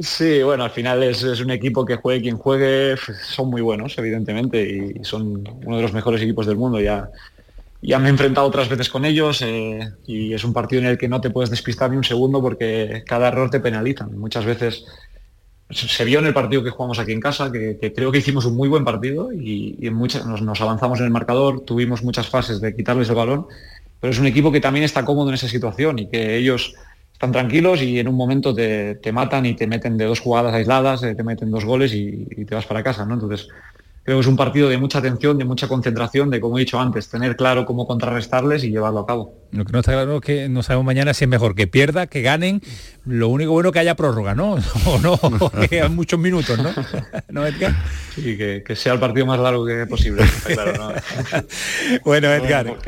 [0.00, 4.62] Sí, bueno, al final es, un equipo que juegue quien juegue, son muy buenos, evidentemente,
[4.62, 6.80] y son uno de los mejores equipos del mundo.
[6.80, 7.10] Ya,
[7.82, 10.96] ya me he enfrentado otras veces con ellos eh, y es un partido en el
[10.96, 14.06] que no te puedes despistar ni un segundo porque cada error te penaliza.
[14.06, 14.86] Muchas veces
[15.70, 18.56] se vio en el partido que jugamos aquí en casa, que, creo que hicimos un
[18.56, 23.10] muy buen partido y, muchas, nos, avanzamos en el marcador, tuvimos muchas fases de quitarles
[23.10, 23.46] el balón,
[24.00, 26.74] pero es un equipo que también está cómodo en esa situación y que ellos
[27.20, 31.02] están tranquilos y en un momento te, matan y te meten de dos jugadas aisladas,
[31.02, 33.12] eh, te meten dos goles y, te vas para casa, ¿no?
[33.12, 33.46] Entonces,
[34.02, 36.80] creo que es un partido de mucha atención, de mucha concentración, de como he dicho
[36.80, 39.34] antes, tener claro cómo contrarrestarles y llevarlo a cabo.
[39.52, 42.06] Lo que no está claro es que no sabemos mañana si es mejor que pierda,
[42.06, 42.62] que ganen,
[43.04, 44.56] lo único bueno que haya prórroga, ¿no?
[44.86, 45.18] O no,
[45.68, 46.70] que haya muchos minutos, ¿no?
[47.28, 47.74] ¿No, Edgar?
[48.14, 50.24] Sí, que, sea el partido más largo que posible,
[52.02, 52.78] bueno, Edgar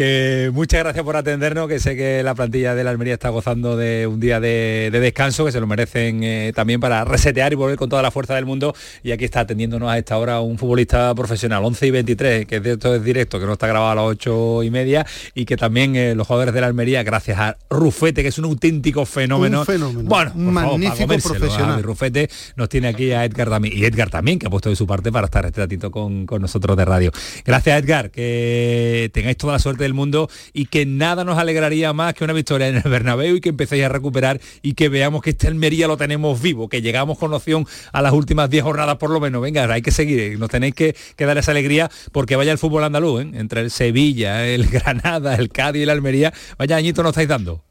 [0.00, 3.76] que muchas gracias por atendernos, que sé que la plantilla de la Almería está gozando
[3.76, 7.76] de un día de, descanso, que se lo merecen eh, también para resetear y volver
[7.76, 8.74] con toda la fuerza del mundo.
[9.02, 12.94] Y aquí está atendiéndonos a esta hora un futbolista profesional, 11 y 23, que esto
[12.94, 16.14] es directo, que no está grabado a las 8 y media, y que también eh,
[16.14, 19.60] los jugadores de la Almería, gracias a Rufete, que es un auténtico fenómeno.
[19.60, 20.08] Un fenómeno.
[20.08, 21.82] Bueno, un magnífico profesional.
[21.82, 24.86] Rufete nos tiene aquí a Edgar también, y Edgar también, que ha puesto de su
[24.86, 27.12] parte para estar este ratito con, con nosotros de radio.
[27.44, 32.14] Gracias, Edgar, que tengáis toda la suerte del mundo y que nada nos alegraría más
[32.14, 35.30] que una victoria en el Bernabéu y que empecéis a recuperar y que veamos que
[35.30, 39.10] este Almería lo tenemos vivo, que llegamos con opción a las últimas 10 jornadas por
[39.10, 39.42] lo menos.
[39.42, 43.22] Venga, hay que seguir, nos tenéis que, dar esa alegría porque vaya el fútbol andaluz,
[43.22, 43.30] ¿eh?
[43.34, 47.64] entre el Sevilla, el Granada, el Cádiz y el Almería, vaya añito nos estáis dando.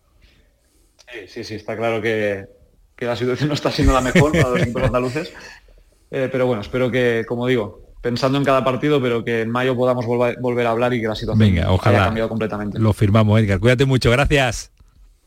[1.12, 2.46] Sí, sí, sí, está claro que,
[2.98, 5.34] la situación no está siendo la mejor para los andaluces.
[6.12, 9.76] Eh, pero bueno, espero que, como digo, pensando en cada partido, pero que en mayo
[9.76, 12.80] podamos volver, a hablar y que la situación haya cambiado completamente.
[12.80, 13.60] Lo firmamos, Edgar.
[13.60, 14.72] Cuídate mucho, gracias.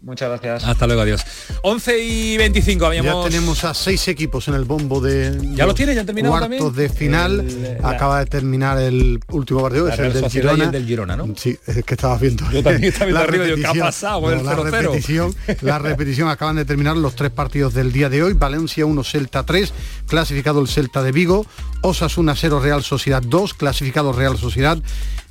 [0.03, 0.65] Muchas gracias.
[0.65, 1.23] Hasta luego, adiós.
[1.63, 3.25] 11 y 25 habíamos...
[3.25, 5.39] Ya tenemos a seis equipos en el bombo de...
[5.55, 5.95] ¿Ya lo tiene?
[5.95, 7.79] ¿Ya han terminado cuartos de final.
[7.85, 10.65] Acaba de terminar el último partido, es el del Girona.
[10.65, 11.33] el del Girona, ¿no?
[11.37, 12.51] Sí, es que estaba viendo.
[12.51, 14.21] Yo también estaba viendo arriba, yo, ¿qué ha pasado?
[14.23, 18.33] No, la, repetición, la repetición, acaban de terminar los tres partidos del día de hoy.
[18.33, 19.73] Valencia 1, Celta 3,
[20.09, 21.47] clasificado el Celta de Vigo.
[21.83, 24.79] Osasuna 0, Real Sociedad 2, clasificado Real Sociedad.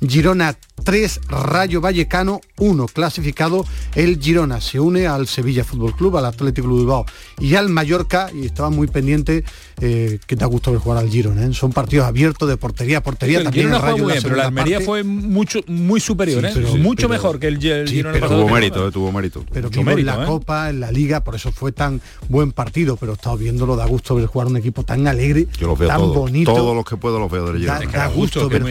[0.06, 4.61] Girona 3, Rayo Vallecano 1, clasificado el Girona.
[4.62, 7.04] Se une al Sevilla Fútbol Club, al Atlético de Bilbao
[7.38, 9.44] y al Mallorca y estaba muy pendiente
[9.80, 11.44] eh, que te ha gustado ver jugar al Girona.
[11.44, 11.52] ¿eh?
[11.52, 13.42] Son partidos abiertos de portería a portería.
[13.42, 16.54] también el Rayo muy bien, pero la Almería fue mucho, muy superior, ¿eh?
[16.78, 18.12] mucho mejor que el, Girona.
[18.12, 19.44] Pero tuvo mérito, tuvo mérito.
[19.52, 23.14] Pero en la Copa, en la Liga, por eso fue tan buen partido, pero he
[23.16, 26.54] estado viéndolo, da gusto ver jugar un equipo tan alegre, Yo lo veo tan bonito.
[26.54, 27.80] Todos los que puedo los veo del Girona.
[27.90, 28.62] Da, gusto ver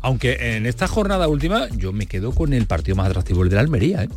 [0.00, 3.56] Aunque en esta jornada última yo me quedo con el partido más atractivo, el de
[3.56, 4.04] la Almería.
[4.04, 4.08] ¿eh?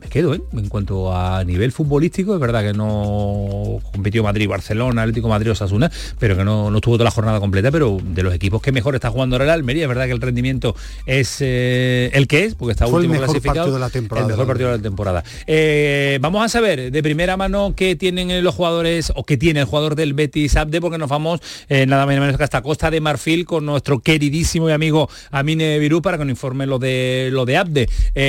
[0.00, 0.40] Me quedo, ¿eh?
[0.54, 5.90] En cuanto a nivel futbolístico, es verdad que no compitió Madrid, Barcelona, Atlético Madrid, Osasuna,
[6.18, 8.94] pero que no, no estuvo toda la jornada completa, pero de los equipos que mejor
[8.94, 10.74] está jugando ahora el Almería, es verdad que el rendimiento
[11.04, 13.56] es eh, el que es, porque está último el mejor clasificado.
[13.56, 15.24] Partido de la temporada, el mejor partido de la temporada.
[15.46, 19.66] Eh, vamos a saber de primera mano qué tienen los jugadores o qué tiene el
[19.66, 23.44] jugador del Betis Abde, porque nos vamos eh, nada menos que hasta Costa de Marfil
[23.44, 27.58] con nuestro queridísimo y amigo Amine Virú para que nos informe lo de lo de
[27.58, 27.88] Abde.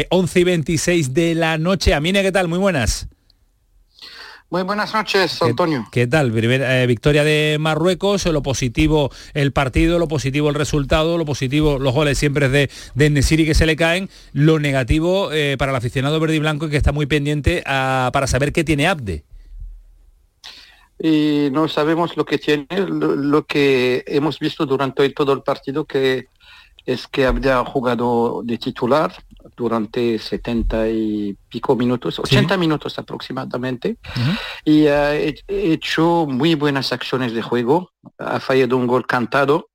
[0.10, 1.94] 11 y 26 de la noche.
[1.94, 2.48] Amine, ¿qué tal?
[2.48, 3.08] Muy buenas.
[4.50, 5.88] Muy buenas noches, Antonio.
[5.94, 6.30] ¿Qué, tal?
[6.32, 11.94] Primera, victoria de Marruecos, lo positivo el partido, lo positivo el resultado, lo positivo los
[11.94, 16.20] goles siempre es de, de Nesiri que se le caen, lo negativo para el aficionado
[16.20, 19.24] verde y blanco que está muy pendiente para saber qué tiene Abde
[21.04, 26.28] y no sabemos lo que tiene, lo, que hemos visto durante todo el partido que
[26.86, 29.12] es que había jugado de titular
[29.56, 33.98] durante 70 y pico minutos, 80 minutos aproximadamente,
[34.64, 39.70] y ha hecho muy buenas acciones de juego, ha fallado un gol cantado,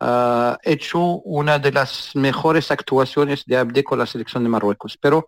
[0.00, 5.26] ha hecho una de las mejores actuaciones de Abde con la selección de Marruecos, pero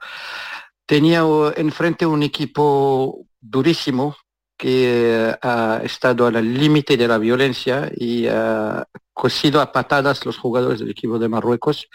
[0.84, 1.22] tenía
[1.56, 4.16] enfrente un equipo durísimo,
[4.56, 8.86] que ha estado al límite de la violencia y ha
[9.16, 11.88] cosido a patadas los jugadores del equipo de Marruecos,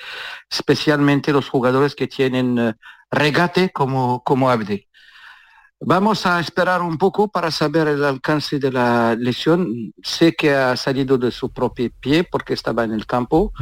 [0.50, 2.74] especialmente los jugadores que tienen eh,
[3.12, 4.88] regate como, como Abde.
[5.80, 9.94] Vamos a esperar un poco para saber el alcance de la lesión.
[10.02, 13.54] Sé que ha salido de su propio pie porque estaba en el campo.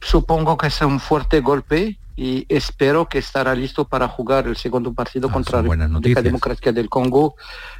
[0.00, 4.94] Supongo que es un fuerte golpe y espero que estará listo para jugar el segundo
[4.94, 7.36] partido ah, contra la República Democrática del Congo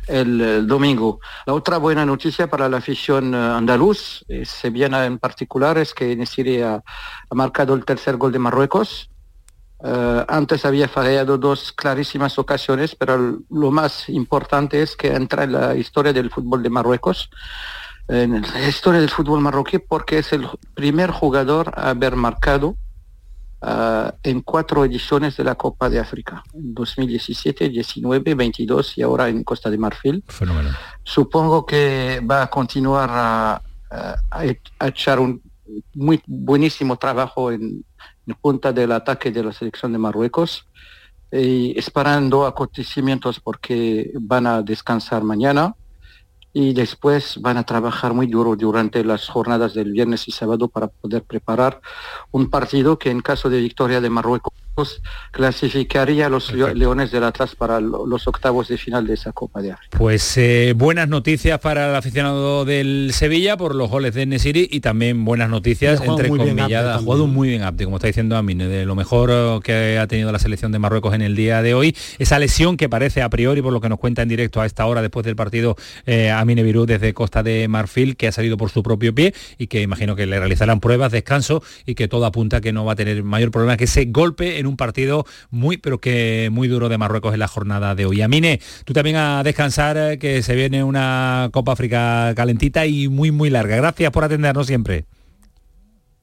[0.06, 1.20] el, domingo.
[1.46, 5.94] La otra buena noticia para la afición eh, andaluz, eh, se viene en particular, es
[5.94, 6.82] que Nesiri ha,
[7.30, 9.10] marcado el tercer gol de Marruecos.
[9.82, 15.52] Eh, antes había fallado dos clarísimas ocasiones, pero lo más importante es que entra en
[15.52, 17.30] la historia del fútbol de Marruecos
[18.08, 22.76] en la historia del fútbol marroquí porque es el primer jugador a haber marcado
[23.68, 29.28] Ah, en cuatro ediciones de la Copa de África, en 2017, 19, 22 y ahora
[29.28, 30.22] en Costa de Marfil.
[31.02, 33.62] Supongo que va a continuar a,
[34.82, 35.42] echar un
[35.94, 37.84] muy buenísimo trabajo en,
[38.28, 40.68] en, punta del ataque de la selección de Marruecos
[41.32, 45.74] y esperando acontecimientos porque van a descansar mañana
[46.58, 50.86] y después van a trabajar muy duro durante las jornadas del viernes y sábado para
[50.88, 51.82] poder preparar
[52.30, 54.54] un partido que en caso de victoria de Marruecos
[55.30, 59.72] clasificaría a los Leones del Atlas para los octavos de final de esa Copa de
[59.72, 59.96] África.
[59.96, 64.80] Pues eh, buenas noticias para el aficionado del Sevilla por los goles de Nesiri y
[64.80, 66.96] también buenas noticias entre comilladas.
[66.96, 70.06] Ha jugado muy bien Abde, como está diciendo Amine, de lo mejor eh, que ha
[70.06, 71.96] tenido la selección de Marruecos en el día de hoy.
[72.18, 74.86] Esa lesión que parece a priori, por lo que nos cuenta en directo a esta
[74.86, 78.70] hora después del partido eh, Amine Virú desde Costa de Marfil, que ha salido por
[78.70, 82.60] su propio pie y que imagino que le realizarán pruebas, descanso y que todo apunta
[82.60, 86.00] que no va a tener mayor problema que ese golpe en un partido muy, pero
[86.00, 88.22] que muy duro de Marruecos en la jornada de hoy.
[88.22, 93.30] Amine, tú también a descansar, eh, que se viene una Copa África calentita y muy,
[93.30, 93.76] muy larga.
[93.76, 95.04] Gracias por atendernos siempre.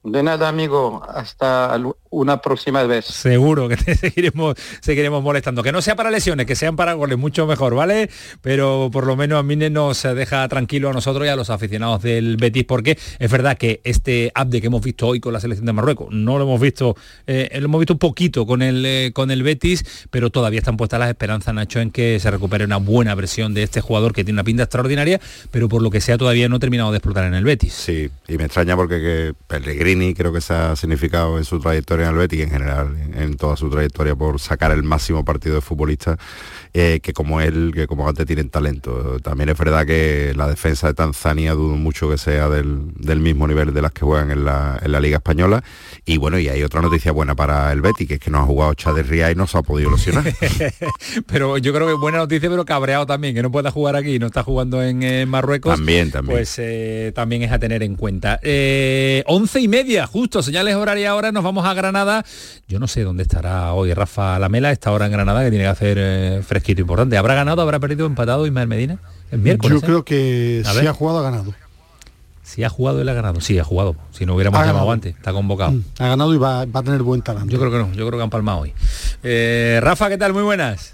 [0.03, 1.01] De nada, amigo.
[1.07, 3.05] Hasta una próxima vez.
[3.05, 5.63] Seguro que te seguiremos, seguiremos molestando.
[5.63, 8.09] Que no sea para lesiones, que sean para goles, mucho mejor, ¿vale?
[8.41, 12.01] Pero por lo menos a mí nos deja tranquilo a nosotros y a los aficionados
[12.01, 15.65] del Betis, porque es verdad que este update que hemos visto hoy con la selección
[15.65, 19.11] de Marruecos, no lo hemos visto, eh, lo hemos visto un poquito con el, eh,
[19.13, 22.77] con el Betis, pero todavía están puestas las esperanzas, Nacho, en que se recupere una
[22.77, 26.17] buena versión de este jugador que tiene una pinta extraordinaria, pero por lo que sea
[26.17, 27.73] todavía no ha terminado de explotar en el Betis.
[27.73, 32.05] Sí, y me extraña porque que Pellegrini creo que se ha significado en su trayectoria
[32.05, 35.55] en el Betis y en general en toda su trayectoria por sacar el máximo partido
[35.55, 36.17] de futbolista
[36.73, 39.19] eh, que como él, que como antes tienen talento.
[39.21, 43.73] También es verdad que la defensa de Tanzania dudo mucho que sea del, mismo nivel
[43.73, 45.63] de las que juegan en la, Liga Española.
[46.05, 48.45] Y bueno, y hay otra noticia buena para el Betis, que es que no ha
[48.45, 50.23] jugado Chávez Ría y no se ha podido lesionar.
[51.27, 54.27] pero yo creo que buena noticia, pero cabreado también, que no pueda jugar aquí, no
[54.27, 55.75] está jugando en Marruecos.
[55.75, 56.37] También, también.
[56.37, 58.39] Pues eh, también es a tener en cuenta.
[58.41, 62.23] Eh, once y media, justo, señales horarias ahora, nos vamos a Granada.
[62.67, 65.69] Yo no sé dónde estará hoy Rafa Lamela, esta hora en Granada, que tiene que
[65.69, 67.17] hacer fresco importante.
[67.17, 68.99] ¿Habrá ganado, habrá perdido, empatado Ismael Medina?
[69.31, 69.81] El miércoles.
[69.81, 71.53] Yo creo que si ha jugado, ha ganado.
[72.43, 73.41] Si ha jugado, él ha ganado.
[73.41, 73.95] Sí, ha jugado.
[74.11, 75.71] Si no hubiéramos llamado antes, está convocado.
[75.71, 77.49] Mm, ha ganado y va, a tener buen talento.
[77.49, 78.73] Yo creo que no, yo creo que han palmado hoy.
[79.23, 80.33] Eh, Rafa, ¿qué tal?
[80.33, 80.93] Muy buenas.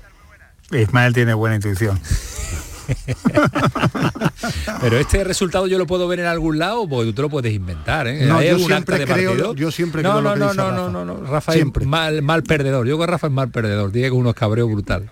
[0.71, 1.99] Ismael tiene buena intuición.
[4.81, 7.53] Pero este resultado yo lo puedo ver en algún lado, porque tú te lo puedes
[7.53, 8.25] inventar, ¿eh?
[8.25, 11.53] No, yo siempre, creo, yo siempre no, creo, no, no, no, no, no, no, Rafa
[11.53, 11.83] siempre.
[11.83, 12.87] es mal, mal perdedor.
[12.87, 15.09] Yo creo que Rafa es mal perdedor, tiene unos cabreos brutal.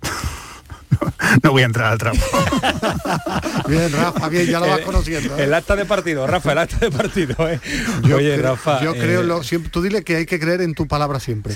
[1.42, 2.18] no voy a entrar al trapo.
[3.68, 5.36] bien, Rafa, bien, ya lo vas conociendo.
[5.36, 5.44] ¿eh?
[5.44, 7.48] El acta de partido, Rafa, el acta de partido.
[7.48, 7.60] ¿eh?
[8.02, 8.82] Yo Oye, Rafa.
[8.82, 11.54] Yo creo, eh, lo, siempre, tú dile que hay que creer en tu palabra siempre.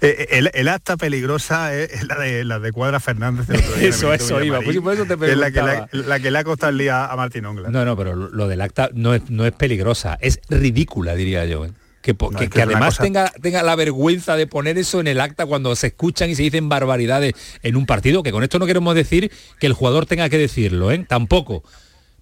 [0.00, 3.48] Eh, el, acta peligrosa es, la de la de Cuadra Fernández.
[3.80, 4.60] eso, eso iba.
[4.60, 5.62] Pues, por eso te es la que,
[5.92, 7.70] la, que le ha costado el día a Martín Ongla.
[7.70, 11.64] No, no, pero lo del acta no es, no es peligrosa, es ridícula, diría yo.
[11.64, 11.70] ¿eh?
[12.14, 16.30] que, además tenga, tenga la vergüenza de poner eso en el acta cuando se escuchan
[16.30, 19.72] y se dicen barbaridades en un partido, que con esto no queremos decir que el
[19.72, 21.04] jugador tenga que decirlo, ¿eh?
[21.08, 21.64] Tampoco.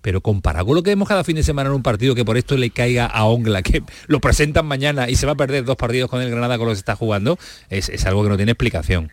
[0.05, 2.36] Pero comparado con lo que vemos cada fin de semana en un partido que por
[2.36, 5.76] esto le caiga a Ongla, que lo presentan mañana y se va a perder dos
[5.76, 7.39] partidos con el Granada con los que está jugando,
[7.70, 9.12] es, es algo que no tiene explicación.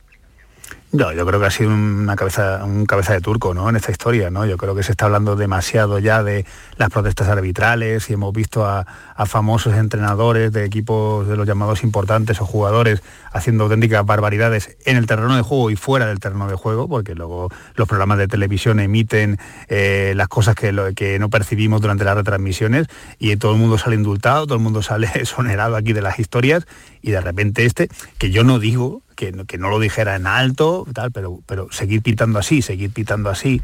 [0.93, 3.69] No, yo creo que ha sido una cabeza, un cabeza de turco ¿no?
[3.69, 4.29] en esta historia.
[4.29, 4.45] ¿no?
[4.45, 6.45] Yo creo que se está hablando demasiado ya de
[6.75, 8.85] las protestas arbitrales y hemos visto a,
[9.25, 15.05] famosos entrenadores de equipos de los llamados importantes o jugadores haciendo auténticas barbaridades en el
[15.05, 18.79] terreno de juego y fuera del terreno de juego, porque luego los programas de televisión
[18.79, 19.37] emiten
[19.69, 22.87] eh, las cosas que, que no percibimos durante las retransmisiones
[23.19, 26.65] y todo el mundo sale indultado, todo el mundo sale exonerado aquí de las historias
[27.01, 31.11] y de repente este, que yo no digo que, no lo dijera en alto, tal,
[31.11, 33.61] pero, pero seguir pitando así, seguir pitando así,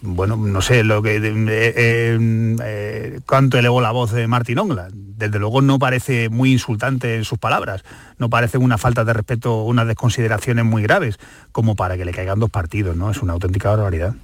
[0.00, 4.88] bueno, no sé lo que eh, eh, eh, cuánto elevó la voz de Martín Ongla.
[4.92, 7.84] Desde luego no parece muy insultante en sus palabras,
[8.18, 11.18] no parece una falta de respeto, unas desconsideraciones muy graves,
[11.50, 13.10] como para que le caigan dos partidos, ¿no?
[13.10, 14.14] Es una auténtica barbaridad.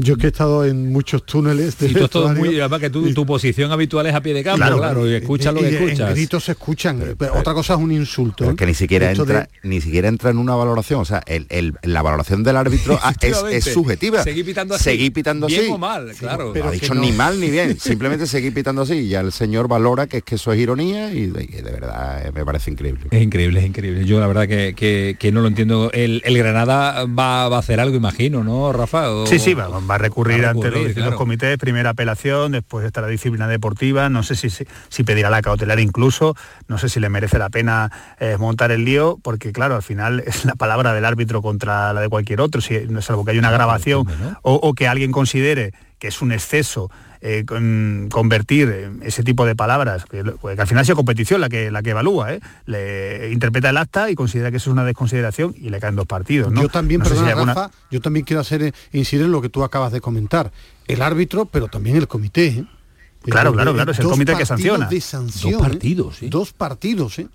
[0.00, 3.70] Yo que he estado en muchos túneles de y todo muy, además que tu posición
[3.70, 6.08] habitual es a pie de campo, claro, y escuchas lo que escuchas.
[6.08, 8.48] En gritos se escuchan, pero, otra cosa es un insulto.
[8.48, 12.02] Es que ni siquiera entra, ni siquiera entra en una valoración, o sea, el, la
[12.02, 12.98] valoración del árbitro
[13.50, 14.22] es, subjetiva.
[14.22, 14.84] Seguir pitando así.
[14.84, 15.70] Seguir pitando bien así.
[15.70, 16.50] o mal, claro.
[16.52, 18.94] Pero no ha dicho ni mal ni bien, simplemente seguir pitando así.
[18.94, 22.32] Y ya el señor valora que es que eso es ironía y de, verdad eh,
[22.32, 23.06] me parece increíble.
[23.10, 24.04] Es increíble, es increíble.
[24.04, 24.74] Yo la verdad que,
[25.18, 25.90] que, no lo entiendo.
[25.92, 29.26] El, Granada va, va, a hacer algo, imagino, ¿no, Rafa?
[29.26, 29.54] sí, sí,
[29.90, 34.22] va, va a recurrir ante los, comités, primera apelación, después está la disciplina deportiva, no
[34.22, 36.36] sé si, si, pedirá la cautelar incluso,
[36.68, 37.90] no sé si le merece la pena
[38.20, 42.00] eh, montar el lío, porque claro, al final es la palabra del árbitro contra la
[42.00, 44.06] de cualquier otro, si, salvo que hay una grabación
[44.42, 46.90] o que alguien considere que es un exceso
[47.20, 47.44] eh,
[48.10, 52.32] convertir ese tipo de palabras, que, al final sea competición la que, la que evalúa,
[52.32, 52.40] ¿eh?
[52.64, 56.06] le interpreta el acta y considera que eso es una desconsideración y le caen dos
[56.06, 56.52] partidos.
[56.54, 60.00] Yo también, perdona, yo también quiero hacer eh, incidir en lo que tú acabas de
[60.00, 60.50] comentar.
[60.88, 62.64] El árbitro, pero también el comité.
[63.22, 64.88] Claro, claro, claro, es el comité que sanciona.
[64.88, 67.28] dos partidos, Dos partidos, ¿eh?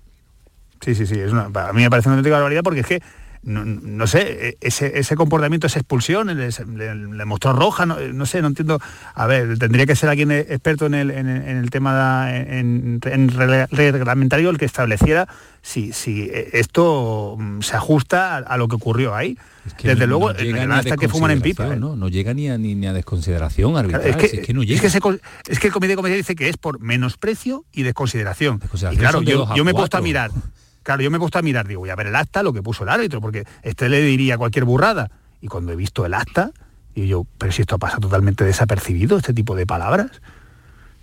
[0.80, 1.14] Sí, sí, sí.
[1.14, 3.02] Es una, a mí me parece una auténtica barbaridad porque es que
[3.46, 8.80] no, sé, e, ese, ese, comportamiento, esa expulsión, le, mostró roja, no, sé, no entiendo.
[9.14, 14.58] A ver, tendría que ser alguien experto en el, en, el tema en, reglamentario el
[14.58, 15.28] que estableciera
[15.62, 19.38] si, si esto mm, se ajusta a, lo que ocurrió ahí.
[19.82, 21.66] Desde luego, hasta que fuman en pipa.
[21.68, 21.76] ¿eh?
[21.76, 21.96] ¿no?
[21.96, 24.06] no llega ni a, ni, a desconsideración arbitral.
[24.06, 24.16] Es
[24.46, 24.86] que, no llega.
[24.86, 28.60] Es que, el comité de comercio dice que es por menosprecio y desconsideración.
[28.92, 30.30] y claro, yo, yo me he puesto a mirar
[30.86, 32.84] Claro, yo me he a mirar, digo, voy a ver el acta, lo que puso
[32.84, 35.10] el árbitro, porque este le diría cualquier burrada.
[35.40, 36.52] Y cuando he visto el acta,
[36.94, 40.22] y yo, pero si esto pasa totalmente desapercibido, este tipo de palabras.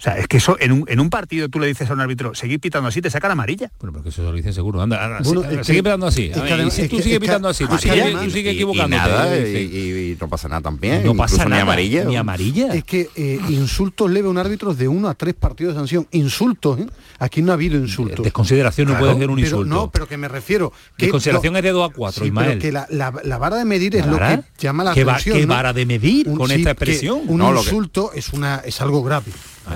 [0.04, 2.02] O sea, es que eso en un, en un partido tú le dices a un
[2.02, 3.72] árbitro, seguir pitando así, te sacan amarilla.
[3.80, 4.82] Bueno, porque eso lo dicen seguro.
[4.82, 5.24] Anda, anda
[5.64, 6.30] sigue, pitando así.
[6.72, 8.98] si tú sigues pitando así, tú sigues, equivocando.
[8.98, 11.06] Y, no pasa nada también.
[11.06, 11.56] No pasa nada.
[11.56, 12.04] Ni amarilla.
[12.04, 12.74] Ni amarilla.
[12.74, 16.06] Es que eh, insultos leve a un árbitro de uno a tres partidos de sanción.
[16.12, 16.88] Insultos, ¿eh?
[17.20, 18.26] Aquí no ha habido insultos.
[18.26, 19.74] Desconsideración no puede ser un insulto.
[19.74, 20.74] no, pero que me refiero.
[20.98, 22.60] Que Desconsideración es de 2 a 4, Ismael.
[22.60, 25.38] que la, la, vara de medir es lo que llama la atención.
[25.38, 27.22] ¿Qué vara de medir con esta expresión?
[27.26, 28.30] Un insulto es,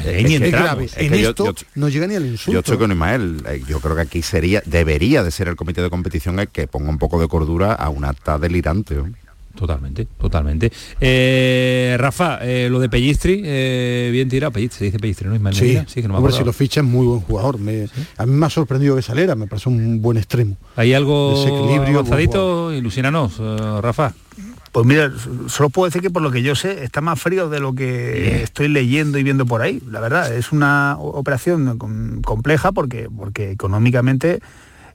[0.05, 0.85] es grave.
[0.85, 2.51] Es, en esto no llega ni al insulto.
[2.51, 3.43] Yo estoy con Ismael.
[3.47, 6.67] Eh, yo creo que aquí sería, debería de ser el comité de competición el que
[6.67, 8.95] ponga un poco de cordura a un acta delirante.
[9.55, 10.71] Totalmente, totalmente.
[11.01, 13.41] Eh, Rafa, eh, lo de Pellistri,
[14.11, 15.35] bien tirado, Pellistri, dice Pellistri, ¿no?
[15.35, 17.55] Ismael sí, sí que no me si lo ficha es muy buen jugador.
[18.17, 20.57] A mí me ha sorprendido que saliera, me parece un buen extremo.
[20.75, 22.71] ¿Hay algo Desequilibrio, avanzadito?
[22.71, 23.39] Ilusionanos,
[23.81, 24.13] Rafa.
[24.77, 25.11] Pues mira,
[25.47, 28.43] solo puedo decir que por lo que yo sé está más frío de lo que
[28.43, 29.81] estoy leyendo y viendo por ahí.
[29.89, 31.79] La verdad, es una operación
[32.21, 34.39] compleja porque, porque económicamente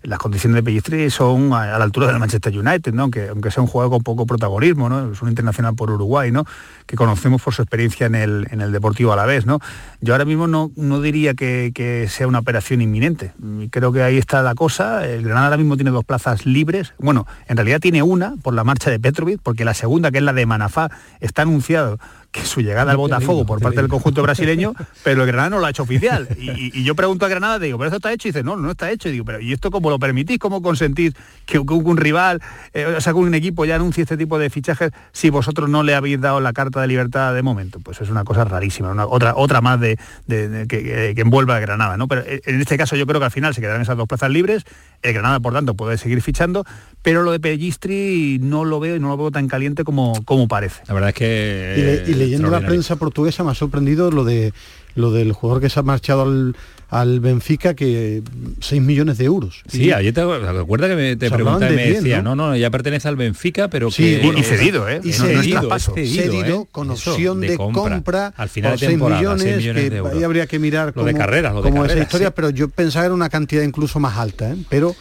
[0.04, 3.02] las condiciones de Pellistri son a, la altura del Manchester United, ¿no?
[3.02, 5.10] aunque, aunque sea un jugador con poco protagonismo, ¿no?
[5.10, 6.44] es un internacional por Uruguay, ¿no?
[6.86, 9.46] Que conocemos por su experiencia en el, en el Deportivo a la vez.
[9.46, 9.58] ¿no?
[10.00, 13.32] Yo ahora mismo no, no diría que, que, sea una operación inminente.
[13.70, 15.06] Creo que ahí está la cosa.
[15.06, 16.94] El Granada ahora mismo tiene dos plazas libres.
[16.98, 20.24] Bueno, en realidad tiene una por la marcha de Petrovic, porque la segunda, que es
[20.24, 20.90] la de Manafá,
[21.20, 21.98] está anunciado
[22.32, 24.72] que su llegada al Botafogo por parte del conjunto brasileño,
[25.04, 26.26] pero el Granada no lo ha hecho oficial.
[26.38, 28.26] Y, yo pregunto a Granada, digo, ¿pero eso está hecho?
[28.26, 29.10] Y dice, no, no está hecho.
[29.10, 30.38] Y digo, pero ¿y esto cómo lo permitís?
[30.38, 31.12] ¿Cómo consentís
[31.44, 32.40] que, un rival,
[32.72, 35.82] eh, o sea, que un equipo ya anuncie este tipo de fichajes si vosotros no
[35.82, 37.80] le habéis dado la carta de libertad de momento?
[37.80, 42.08] Pues es una cosa rarísima, una, otra, otra más de, que, envuelva a Granada, ¿no?
[42.08, 44.30] Pero eh, en este caso yo creo que al final se quedarán esas dos plazas
[44.30, 44.64] libres,
[45.02, 46.64] el Granada, por tanto, puede seguir fichando,
[47.02, 50.48] pero lo de Pellistri no lo veo y no lo veo tan caliente como, como
[50.48, 50.82] parece.
[50.88, 54.52] La verdad es que leyendo la prensa portuguesa me ha sorprendido lo de
[54.94, 56.54] lo del jugador que se ha marchado al,
[56.92, 58.22] al Benfica que
[58.60, 59.62] 6 millones de euros.
[59.66, 62.36] Sí, ayer te acuerdas que me, te pregunté y me decía, ¿no?
[62.36, 62.54] ¿no?
[62.54, 65.00] ya pertenece al Benfica, pero sí, que y cedido, ¿eh?
[65.02, 66.66] Y cedido, cedido, ¿eh?
[66.70, 70.12] con opción de, compra, al final de temporada, 6 millones, de euros.
[70.12, 72.68] ahí habría que mirar lo cómo, de carreras, lo de carreras, esa historia, pero yo
[72.68, 74.56] pensaba era una cantidad incluso más alta, ¿eh?
[74.68, 74.94] pero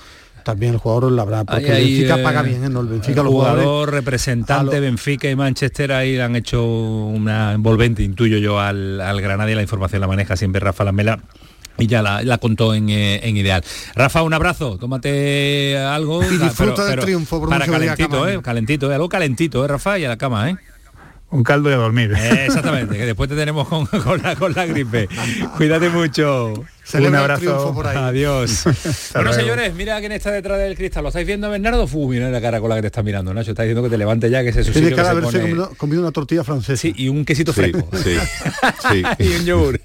[0.45, 2.69] también el jugador la habrá, porque el Benfica eh, paga bien, ¿eh?
[2.69, 2.79] ¿no?
[2.79, 8.61] El Benfica, el jugador representante Benfica y Manchester ahí han hecho una envolvente, intuyo yo,
[8.61, 11.19] al, al Granada y la información la maneja siempre Rafa Lamela
[11.77, 13.63] y ya la, contó en, eh, en, ideal.
[13.95, 16.23] Rafa, un abrazo, tómate algo.
[16.23, 20.09] Y disfruta del triunfo, por para calentito, eh, calentito, algo calentito, eh, Rafa, y a
[20.09, 20.57] la cama, eh.
[21.31, 22.11] Un caldo y a dormir.
[22.11, 23.87] exactamente, que después te tenemos con,
[24.21, 25.07] la, con la gripe.
[25.57, 26.53] Cuídate mucho.
[26.93, 27.73] Un abrazo.
[27.73, 27.97] Por ahí.
[27.97, 28.63] Adiós.
[29.13, 31.03] bueno, señores, mira quién está detrás del cristal.
[31.03, 31.87] ¿Lo estáis viendo, Bernardo?
[31.87, 33.51] Fu, mira la cara con la que te está mirando, Nacho.
[33.51, 35.75] Está diciendo que te levante ya, que ese es Tiene cara haberse pone...
[35.77, 36.81] comido, una tortilla francesa.
[36.81, 37.87] Sí, y un quesito fresco.
[37.93, 38.15] Sí,
[38.91, 39.03] sí.
[39.19, 39.79] y un yogur.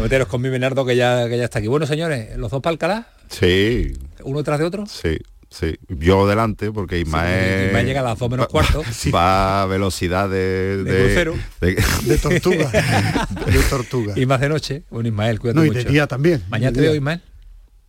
[0.00, 1.68] Meteros con mi Bernardo que ya, que ya está aquí.
[1.68, 3.08] Bueno, señores, ¿los dos para Alcalá?
[3.28, 3.92] Sí.
[4.22, 4.86] ¿Uno tras de otro?
[4.86, 5.18] Sí.
[5.54, 7.68] Sí, yo delante, porque Ismael...
[7.68, 8.82] Ismael llega a las dos menos cuarto.
[9.14, 10.82] Va a velocidad de...
[10.82, 11.14] De,
[11.60, 11.76] de,
[12.06, 12.70] de, tortuga.
[13.46, 14.14] de tortuga.
[14.16, 14.82] Y más de noche.
[14.90, 15.84] Bueno, Ismael, cuídate no, y mucho.
[15.84, 16.42] de día también.
[16.48, 17.20] ¿Mañana te veo, Ismael?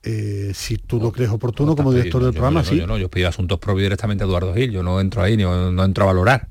[0.03, 2.77] Eh, si tú lo crees oportuno como director del programa, sí.
[2.77, 5.71] Yo no, yo pido asuntos propios directamente a Eduardo Gil, yo no entro ahí, no,
[5.71, 6.47] no entro a valorar.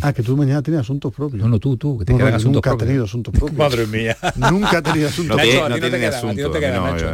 [0.00, 1.42] Ah, que tú mañana tienes asuntos propios.
[1.42, 2.82] No, no, tú, tú, que te no, quedan asuntos nunca propios.
[2.82, 3.58] ha tenido asuntos propios.
[3.58, 4.16] Madre mía.
[4.36, 5.36] nunca ha tenido asuntos.
[5.36, 6.42] No, tiene, no tiene ni asunto.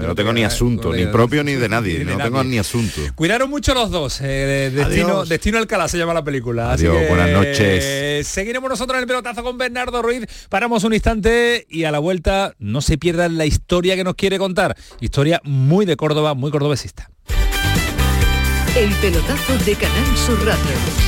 [0.07, 2.05] No tengo ni asunto, ni propio ni de nadie.
[2.05, 3.01] No tengo ni asunto.
[3.17, 4.21] Cuidaron mucho los dos.
[4.23, 6.73] Eh, destino, Destino Alcalá se llama la película.
[6.73, 8.27] Adiós, Así que, buenas noches.
[8.29, 10.27] seguiremos nosotros en el pelotazo con Bernardo Ruiz.
[10.49, 14.39] Paramos un instante y a la vuelta no se pierdan la historia que nos quiere
[14.39, 14.77] contar.
[15.01, 17.11] Historia muy de Córdoba, muy cordobesista.
[18.77, 21.08] El pelotazo de Canal Sur Radio.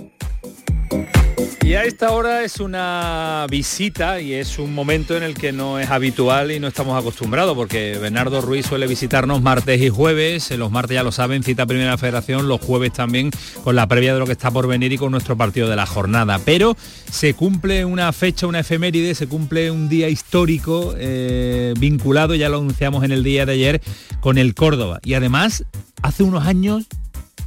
[1.63, 5.79] Y a esta hora es una visita y es un momento en el que no
[5.79, 10.69] es habitual y no estamos acostumbrados porque Bernardo Ruiz suele visitarnos martes y jueves, los
[10.69, 13.31] martes ya lo saben, cita Primera Federación, los jueves también
[13.63, 15.85] con la previa de lo que está por venir y con nuestro partido de la
[15.85, 16.39] jornada.
[16.43, 16.75] Pero
[17.09, 22.57] se cumple una fecha, una efeméride, se cumple un día histórico eh, vinculado, ya lo
[22.57, 23.81] anunciamos en el día de ayer,
[24.19, 24.99] con el Córdoba.
[25.03, 25.63] Y además,
[26.01, 26.87] hace unos años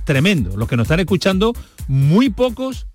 [0.04, 0.56] tremendo.
[0.56, 1.52] Los que nos están escuchando,
[1.88, 2.86] muy pocos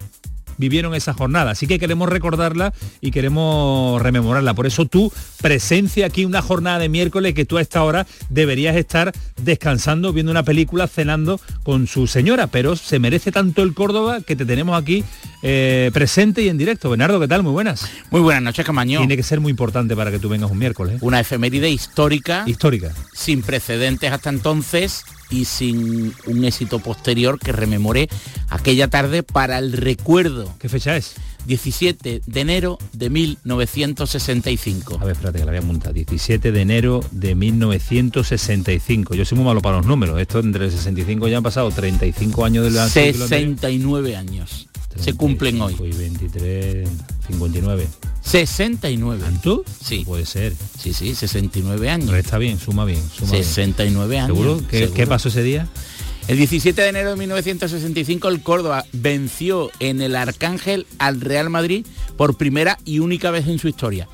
[0.60, 1.52] vivieron esa jornada.
[1.52, 4.53] Así que queremos recordarla y queremos rememorarla.
[4.53, 5.11] Por eso tu
[5.41, 9.11] presencia aquí una jornada de miércoles que tú a esta hora deberías estar
[9.41, 12.48] descansando, viendo una película, cenando con su señora.
[12.48, 15.03] Pero se merece tanto el Córdoba que te tenemos aquí
[15.41, 16.90] eh, presente y en directo.
[16.90, 17.41] Bernardo, ¿qué tal?
[17.41, 17.90] Muy buenas.
[18.11, 18.99] Muy buenas noches, Camaño.
[18.99, 21.02] Tiene que ser muy importante para que tú vengas un miércoles.
[21.02, 22.44] Una efeméride histórica.
[22.45, 22.94] Histórica.
[23.14, 28.10] Sin precedentes hasta entonces y sin un éxito posterior que rememore
[28.49, 30.53] aquella tarde para el recuerdo.
[30.60, 31.15] ¿Qué fecha es?
[31.45, 34.99] 17 de enero de 1965.
[35.01, 35.93] A ver, espérate que la voy a montar.
[35.93, 39.15] 17 de enero de 1965.
[39.15, 40.19] Yo soy muy malo para los números.
[40.19, 44.68] Esto entre el 65 ya han pasado 35 años del 69 años.
[44.95, 45.75] Se cumplen hoy.
[45.79, 46.89] Y 23,
[47.27, 47.87] 59.
[48.21, 49.23] 69.
[49.41, 49.63] ¿Tú?
[49.83, 50.03] Sí.
[50.05, 50.53] puede ser.
[50.77, 52.13] Sí, sí, 69 años.
[52.15, 53.01] está bien, suma bien.
[53.09, 54.37] Suma 69 años.
[54.37, 54.61] ¿Seguro?
[54.69, 55.67] ¿Qué pasó ese día?
[56.29, 61.87] El 17 de enero de 1965 el Córdoba venció en el Arcángel al Real Madrid
[62.17, 64.07] por primera y única vez en su historia.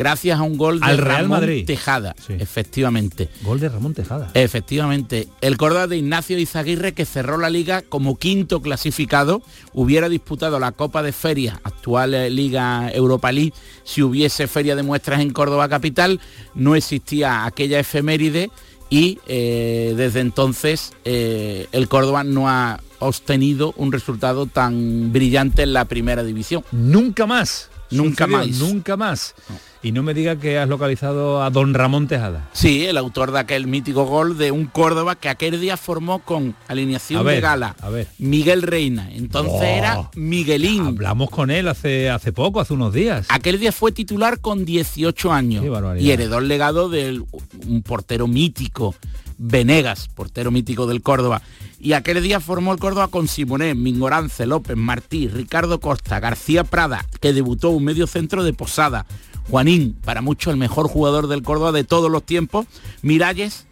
[0.00, 1.66] Gracias a un gol de al Real Ramón Madrid.
[1.66, 3.28] Tejada, efectivamente.
[3.42, 4.30] Gol de Ramón Tejada.
[4.32, 5.28] Efectivamente.
[5.42, 9.42] El Córdoba de Ignacio Izaguirre, que cerró la liga como quinto clasificado,
[9.74, 13.52] hubiera disputado la Copa de Ferias, actual eh, Liga Europa League,
[13.84, 16.18] si hubiese feria de muestras en Córdoba Capital.
[16.54, 18.50] No existía aquella efeméride
[18.88, 25.74] y eh, desde entonces eh, el Córdoba no ha obtenido un resultado tan brillante en
[25.74, 26.64] la primera división.
[26.72, 27.68] Nunca más.
[27.90, 28.48] Nunca más.
[28.48, 29.34] Nunca más.
[29.82, 32.48] Y no me diga que has localizado a don Ramón Tejada.
[32.52, 36.54] Sí, el autor de aquel mítico gol de un Córdoba que aquel día formó con
[36.68, 37.76] alineación de gala.
[37.80, 38.06] A ver.
[38.18, 39.08] Miguel Reina.
[39.10, 40.86] Entonces era Miguelín.
[40.86, 43.26] Hablamos con él hace, hace poco, hace unos días.
[43.30, 45.64] Aquel día fue titular con 18 años.
[45.98, 47.22] y heredó el legado de
[47.66, 48.94] un portero mítico,
[49.38, 51.40] Venegas, portero mítico del Córdoba.
[51.80, 57.06] Y aquel día formó el Córdoba con Simonet, Mingorance, López, Martí, Ricardo Costa, García Prada,
[57.20, 59.06] que debutó un medio centro de Posada,
[59.50, 62.66] Juanín, para muchos el mejor jugador del Córdoba de todos los tiempos,
[63.02, 63.66] Miralles,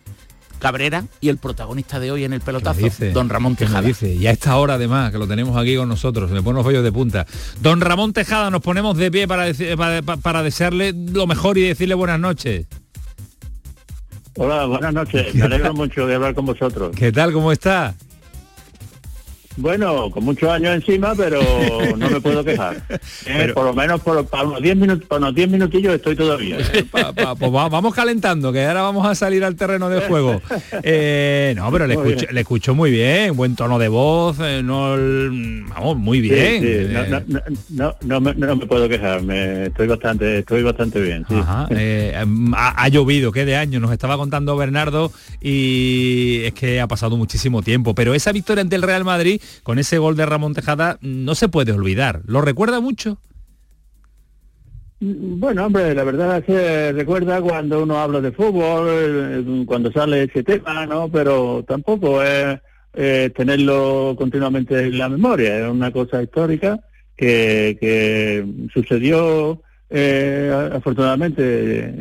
[0.59, 2.81] Cabrera y el protagonista de hoy en el pelotazo,
[3.13, 3.83] don Ramón Tejada.
[3.83, 4.13] Dice?
[4.13, 6.83] Y a esta hora además, que lo tenemos aquí con nosotros, me pone los vellos
[6.83, 7.27] de punta.
[7.61, 9.53] Don Ramón Tejada, nos ponemos de pie para,
[10.03, 12.67] para, desearle lo mejor y decirle buenas noches.
[14.37, 15.33] Hola, buenas noches.
[15.35, 16.95] Me alegro mucho de hablar con vosotros.
[16.97, 17.33] ¿Qué tal?
[17.33, 17.95] ¿Cómo está?
[19.59, 21.41] Bueno, con muchos años encima, pero
[21.97, 22.83] no me puedo quejar.
[23.27, 26.59] Eh, por lo menos por, para unos 10 minutos, unos 10 minutillos estoy todavía.
[26.73, 26.85] ¿eh?
[26.91, 30.41] pues vamos calentando, que ahora vamos a salir al terreno de juego.
[30.83, 34.97] Eh, no, pero le escucho, le escucho, muy bien, buen tono de voz, no,
[35.69, 36.93] vamos, muy bien.
[37.71, 41.25] No, no, me, no, me, puedo quejar, me, estoy bastante, estoy bastante bien.
[42.57, 43.81] ha, llovido, ¿qué de año?
[43.81, 48.77] Nos estaba contando Bernardo y es que ha pasado muchísimo tiempo, pero esa victoria ante
[48.77, 52.23] el Real Madrid con ese gol de Ramón Tejada no se puede olvidar.
[52.27, 53.19] ¿Lo recuerda mucho?
[55.01, 60.43] Bueno, hombre, la verdad que recuerda cuando uno habla de fútbol, eh, cuando sale ese
[60.43, 61.09] tema, ¿no?
[61.09, 62.59] Pero tampoco es
[62.93, 66.81] tenerlo continuamente en la memoria, es una cosa histórica
[67.19, 69.61] que, sucedió
[69.91, 71.93] eh, afortunadamente.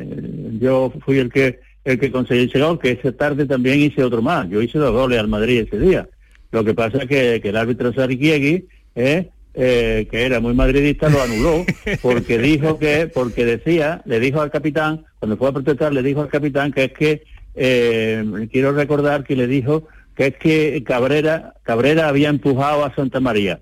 [0.60, 4.22] Yo fui el que el que conseguí ese gol, que esa tarde también hice otro
[4.22, 4.49] más.
[4.49, 6.10] Yo hice dos goles al Madrid ese día.
[6.52, 8.65] Lo que pasa es que, el árbitro Sarikiegi,
[8.95, 11.65] eh, eh, que era muy madridista, lo anuló
[12.02, 16.22] porque dijo que, porque decía, le dijo al capitán, cuando fue a protestar, le dijo
[16.22, 17.24] al capitán que es que,
[17.56, 23.19] eh, quiero recordar que le dijo que es que Cabrera, Cabrera había empujado a Santa
[23.19, 23.61] María.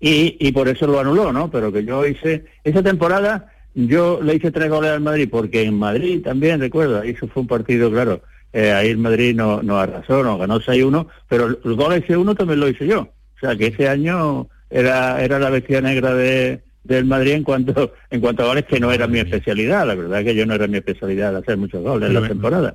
[0.00, 1.50] Y, y por eso lo anuló, ¿no?
[1.50, 5.78] Pero que yo hice, esa temporada yo le hice tres goles al Madrid, porque en
[5.78, 10.22] Madrid también, recuerdo, eso fue un partido, claro, eh, ahí el Madrid no, no arrasó,
[10.22, 13.00] no ganó 6-1, pero el gol ese 1 también lo hice yo.
[13.00, 17.94] O sea que ese año era, era la bestia negra de, del Madrid en cuanto
[18.10, 20.66] en cuanto a goles que no era mi especialidad, la verdad que yo no era
[20.66, 22.74] mi especialidad hacer muchos goles en la temporada.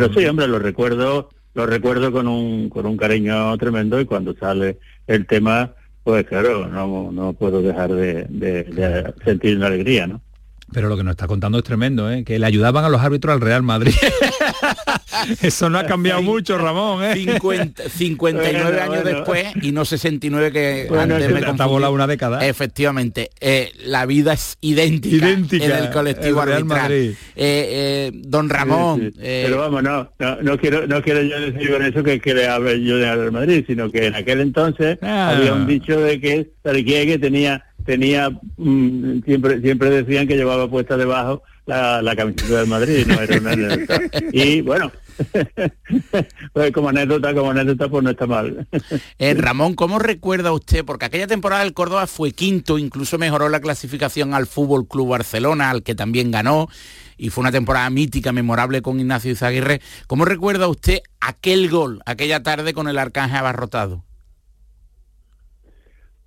[0.00, 4.34] Pero, sí, hombre, lo recuerdo, lo recuerdo con un, con un cariño tremendo y cuando
[4.34, 5.72] sale el tema,
[6.04, 10.22] pues claro, no, no puedo dejar de, de sentir una alegría, ¿no?
[10.72, 12.24] Pero lo que nos está contando es tremendo, ¿eh?
[12.24, 13.94] que le ayudaban a los árbitros al Real Madrid.
[15.42, 17.02] Eso no ha cambiado mucho, Ramón.
[17.04, 17.14] ¿eh?
[17.16, 22.46] 59 años después y no 69 que bueno, antes me volado una década.
[22.46, 27.10] Efectivamente, eh, la vida es idéntica, en el colectivo Real Madrid.
[27.10, 29.12] Eh, eh, don Ramón.
[29.18, 32.82] Pero vamos, no, no, quiero no quiero yo decir con eso que, que le hable
[32.82, 35.30] yo de Real Madrid, sino que en aquel entonces ah.
[35.30, 38.28] había un dicho de que que tenía tenía
[38.58, 43.52] mm, siempre siempre decían que llevaba puesta debajo la, camiseta del Madrid no era una
[43.52, 43.98] anécdota
[44.30, 44.92] y bueno
[46.52, 48.68] pues como anécdota como anécdota pues no está mal
[49.18, 53.60] eh, Ramón cómo recuerda usted porque aquella temporada el Córdoba fue quinto incluso mejoró la
[53.60, 56.68] clasificación al Fútbol Club Barcelona al que también ganó
[57.16, 59.80] y fue una temporada mítica, memorable con Ignacio Izaguirre.
[60.06, 64.04] ¿Cómo recuerda usted aquel gol, aquella tarde con el Arcángel abarrotado?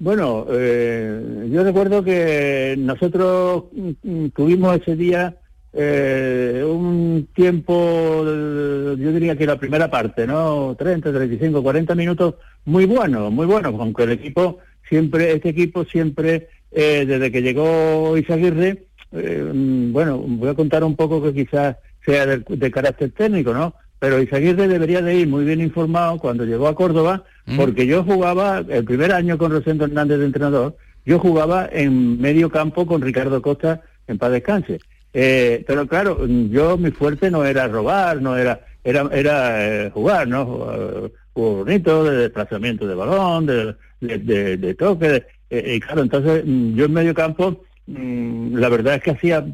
[0.01, 5.35] Bueno, eh, yo recuerdo que nosotros mm, tuvimos ese día
[5.73, 10.75] eh, un tiempo, yo diría que la primera parte, ¿no?
[10.75, 12.33] 30, 35, 40 minutos
[12.65, 14.57] muy bueno, muy bueno, aunque el equipo
[14.89, 20.95] siempre, este equipo siempre, eh, desde que llegó Isaguirre, eh, bueno, voy a contar un
[20.95, 23.75] poco que quizás sea de, carácter técnico, ¿no?
[24.01, 27.55] Pero Isaguirre debería de ir muy bien informado cuando llegó a Córdoba, mm.
[27.55, 30.75] porque yo jugaba el primer año con Rosendo Hernández de entrenador,
[31.05, 34.79] yo jugaba en medio campo con Ricardo Costa en paz descanse.
[35.13, 40.27] Eh, pero claro, yo mi fuerte no era robar, no era, era, era eh, jugar,
[40.27, 40.45] ¿no?
[40.47, 45.23] Jugar bonito, de desplazamiento de balón, de, de, toque.
[45.51, 49.45] Eh, y claro, entonces mm, yo en medio campo, mm, la verdad es que hacía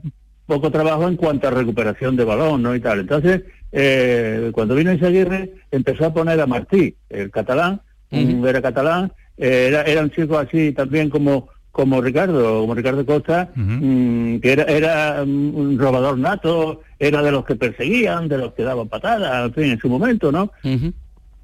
[0.45, 2.73] poco trabajo en cuanto a recuperación de balón, ¿no?
[2.73, 3.01] Y tal.
[3.01, 7.81] Entonces, cuando vino Isaguirre, empezó a poner a Martí, el catalán,
[8.11, 13.51] un era catalán, era, era un chico así también como como Ricardo, como Ricardo Costa,
[13.53, 18.63] mm, que era, era un robador nato, era de los que perseguían, de los que
[18.63, 20.51] daban patadas, en fin, en su momento, ¿no?
[20.63, 20.89] y,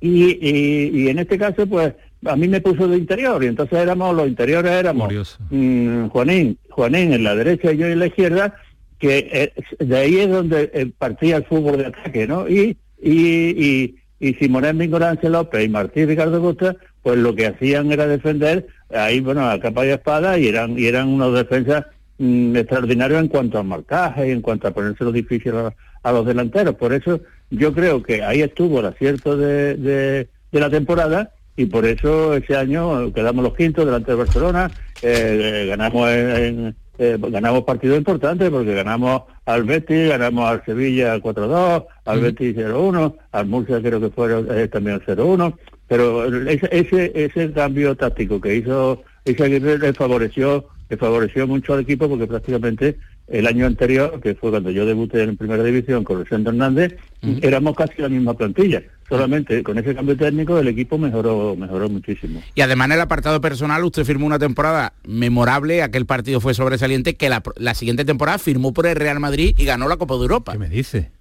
[0.02, 1.94] y, en este caso, pues,
[2.26, 5.14] a mí me puso de interior, y entonces éramos, los interiores éramos
[5.52, 8.56] mm, Juanín, Juanín en la derecha y yo en la izquierda,
[9.04, 9.54] que eh,
[9.84, 12.48] de ahí es donde eh, partía el fútbol de ataque, ¿no?
[12.48, 14.78] Y, y, y, y Simonet
[15.24, 19.86] López y Martín Ricardo Costa, pues lo que hacían era defender ahí, bueno, a capa
[19.86, 21.86] y espada y eran, y eran unos defensas
[22.18, 25.52] mm, extraordinarios en cuanto al marcaje y en cuanto a ponérselo difícil
[26.04, 26.76] a, los delanteros.
[26.76, 27.20] Por eso
[27.50, 32.56] yo creo que ahí estuvo el acierto de, de, la temporada y por eso ese
[32.56, 34.72] año quedamos los quintos delante de Barcelona,
[35.02, 41.86] eh, ganamos en, eh, ganamos partidos importantes porque ganamos al Betis, ganamos al Sevilla 4-2,
[42.06, 45.56] al Betis 0-1, al Murcia creo que fue eh, también 0-1,
[45.88, 52.08] pero ese, ese, cambio táctico que hizo ese le favoreció, le favoreció mucho al equipo
[52.08, 52.98] porque prácticamente
[53.28, 56.96] el año anterior, que fue cuando yo debuté en primera división con Rosendo Hernández,
[57.42, 58.84] éramos casi la misma plantilla.
[59.14, 62.42] Solamente con ese cambio técnico el equipo mejoró, mejoró muchísimo.
[62.56, 67.14] Y además en el apartado personal usted firmó una temporada memorable, aquel partido fue sobresaliente,
[67.16, 70.22] que la, la siguiente temporada firmó por el Real Madrid y ganó la Copa de
[70.22, 70.54] Europa.
[70.54, 71.12] ¿Qué me dice?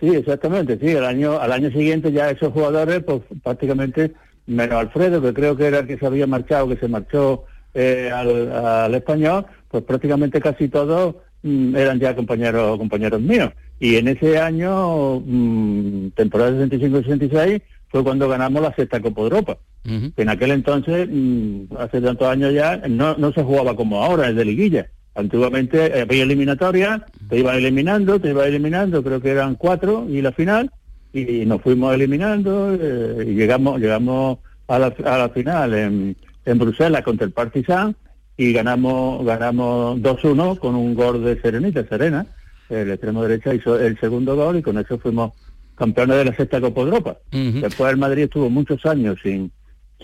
[0.00, 4.14] Sí, exactamente, sí, el año, al año siguiente ya esos jugadores, pues prácticamente,
[4.46, 8.10] menos Alfredo, que creo que era el que se había marchado, que se marchó eh,
[8.10, 13.52] al, español, pues prácticamente casi todos mm, eran ya compañeros compañeros míos.
[13.78, 19.58] Y en ese año, mm, temporada 65-66, fue cuando ganamos la sexta Copa de Europa.
[19.88, 24.34] en aquel entonces, mm, hace tantos años ya, no, no se jugaba como ahora, es
[24.34, 24.86] de liguilla.
[25.14, 30.32] Antiguamente había eliminatoria, te iban eliminando, te iban eliminando, creo que eran cuatro y la
[30.32, 30.72] final,
[31.12, 34.38] y nos fuimos eliminando eh, y llegamos llegamos
[34.68, 37.96] a la, a la final en, en Bruselas contra el Partizan
[38.36, 42.26] y ganamos ganamos 2-1 con un gol de Serenita, Serena,
[42.68, 45.32] el extremo derecha hizo el segundo gol y con eso fuimos
[45.76, 47.18] campeones de la sexta Copa Europa.
[47.30, 49.52] Después el Madrid estuvo muchos años sin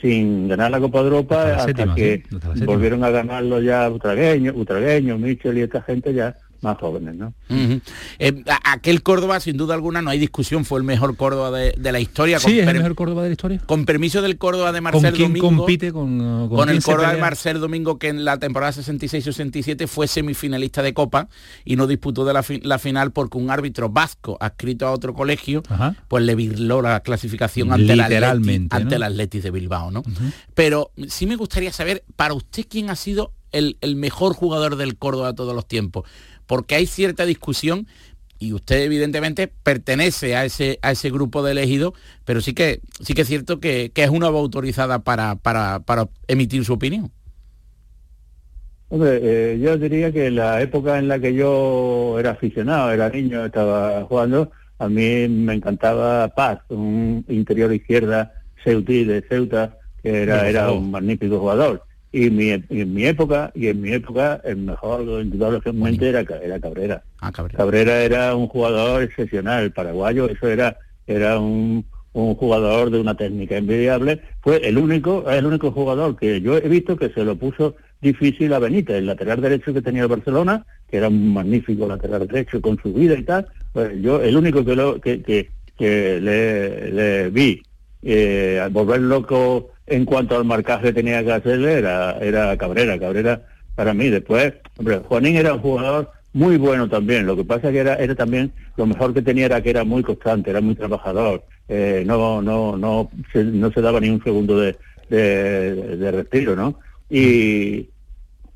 [0.01, 2.25] sin ganar la Copa Europa hasta, que
[2.65, 7.35] volvieron a ganarlo ya Utragueño, Utragueño, Michel y esta gente ya más jóvenes, ¿no?
[8.19, 12.01] Eh, aquel Córdoba, sin duda alguna, no hay discusión, fue el mejor Córdoba de, la
[12.01, 12.39] historia.
[12.39, 13.61] Sí, es el mejor Córdoba de la historia.
[13.67, 15.49] Con permiso del Córdoba de Marcel ¿Con Domingo.
[15.49, 20.83] compite con, con, el Córdoba de Marcel Domingo, que en la temporada 66-67 fue semifinalista
[20.83, 21.29] de Copa
[21.65, 25.63] y no disputó de la, final porque un árbitro vasco adscrito a otro colegio,
[26.09, 28.31] pues le virló la clasificación ante, la
[28.71, 30.03] ante el Atletis de Bilbao, ¿no?
[30.55, 34.97] Pero sí me gustaría saber, para usted, quién ha sido el, el mejor jugador del
[34.97, 36.05] Córdoba de todos los tiempos
[36.53, 37.87] porque hay cierta discusión
[38.39, 41.95] y usted evidentemente pertenece a ese, a ese grupo de elegidos,
[42.27, 45.81] pero sí que, sí que es cierto que, es una voz autorizada para, para,
[46.29, 47.11] emitir su opinión.
[48.91, 53.47] Hombre, eh, yo diría que la época en la que yo era aficionado, era niño,
[53.47, 58.31] estaba jugando, a mí me encantaba Paz, un interior izquierda
[58.62, 61.83] ceutí de Ceuta, que era, era un magnífico jugador
[62.13, 67.03] y mi, en mi época y en mi época el mejor indudablemente era, era Cabrera.
[67.21, 67.57] Ah, Cabrera.
[67.57, 70.77] Cabrera era un jugador excepcional paraguayo eso era
[71.07, 76.43] era un, un jugador de una técnica envidiable fue el único el único jugador que
[76.43, 80.03] yo he visto que se lo puso difícil a Benítez el lateral derecho que tenía
[80.03, 84.21] el Barcelona que era un magnífico lateral derecho con su vida y tal pues yo
[84.21, 87.63] el único que lo que, que, que le, le vi
[88.03, 93.43] eh, volver loco en cuanto al marcaje tenía que hacerle era, era Cabrera, Cabrera
[93.74, 94.09] para mí.
[94.09, 98.15] Después, hombre, Juanín era un jugador muy bueno también, lo que pasa que era, era
[98.15, 102.41] también, lo mejor que tenía era que era muy constante, era muy trabajador, eh, no,
[102.41, 104.77] no, no, se, no se daba ni un segundo de,
[105.11, 106.79] de, retiro, ¿no?
[107.11, 107.89] Y,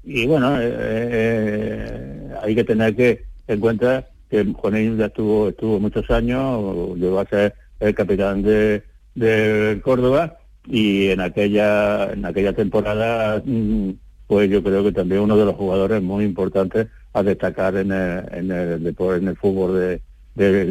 [0.05, 5.79] y bueno, eh, eh, hay que tener que, en cuenta que Juanín ya estuvo, estuvo
[5.79, 8.83] muchos años, llegó a ser el capitán de,
[9.17, 10.39] de Córdoba
[10.69, 13.91] y en aquella, en aquella temporada mm,
[14.27, 18.25] pues yo creo que también uno de los jugadores muy importantes a destacar en el,
[18.33, 20.03] en el, en el fútbol de,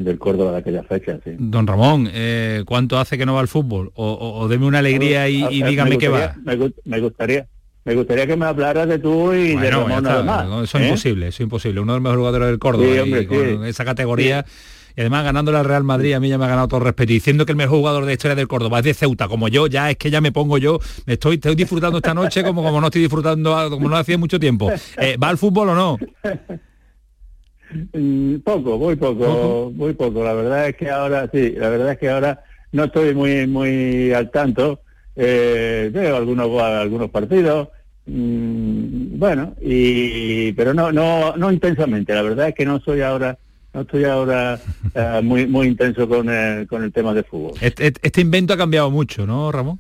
[0.02, 1.18] del Córdoba de aquella fecha.
[1.24, 1.32] Sí.
[1.40, 3.92] Don Ramón, eh, ¿cuánto hace que no va al fútbol?
[3.96, 6.36] O, deme una alegría y, dígame qué va.
[6.86, 7.48] Me, gustaría.
[7.84, 10.64] Me gustaría que me hablaras de tú y de Ramón nada más.
[10.64, 10.88] eso es ¿eh?
[10.88, 11.80] imposible, eso es imposible.
[11.80, 14.46] Uno de los mejores jugadores del Córdoba y con esa categoría
[14.96, 17.12] y además ganándole al Real Madrid a mí ya me ha ganado todo respeto.
[17.12, 19.68] Y diciendo que el mejor jugador de historia del Córdoba es de Ceuta como yo
[19.68, 22.80] ya es que ya me pongo yo me estoy, estoy disfrutando esta noche como como
[22.80, 24.72] no estoy disfrutando como no hacía mucho tiempo.
[24.98, 25.98] Eh, va al fútbol o no
[27.94, 30.24] mm, poco muy poco, muy poco.
[30.24, 34.14] La verdad es que ahora sí la verdad es que ahora no estoy muy muy
[34.14, 34.80] al tanto.
[35.18, 37.70] Eh, veo algunos algunos partidos
[38.06, 42.14] mm, bueno y pero no no no intensamente.
[42.14, 43.38] La verdad es que no soy ahora
[43.76, 44.58] no estoy ahora
[44.94, 47.52] eh, muy muy intenso con el, con el tema de fútbol.
[47.60, 49.80] Este, este, invento ha cambiado mucho, ¿no, Ramón?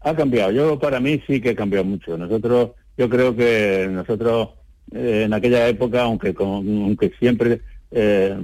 [0.00, 0.50] Ha cambiado.
[0.50, 2.18] Yo para mí sí que ha cambiado mucho.
[2.18, 4.48] Nosotros, yo creo que nosotros
[4.92, 7.60] eh, en aquella época, aunque aunque siempre
[7.92, 8.36] eh,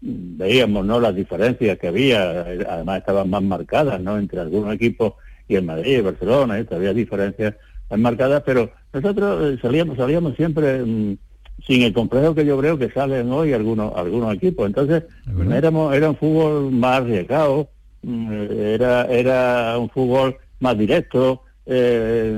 [0.00, 4.16] veíamos no las diferencias que había, además estaban más marcadas, ¿no?
[4.16, 5.14] Entre algunos equipos
[5.46, 6.66] y el Madrid, y Barcelona, ¿eh?
[6.70, 7.56] había diferencias
[7.90, 11.18] más marcadas, pero nosotros salíamos salíamos siempre mm,
[11.66, 14.66] sin el complejo que yo creo que salen hoy algunos algunos equipos.
[14.66, 15.04] Entonces,
[15.52, 17.68] éramos, era un fútbol más arriesgado,
[18.02, 22.36] mm, era, era un fútbol más directo, eh,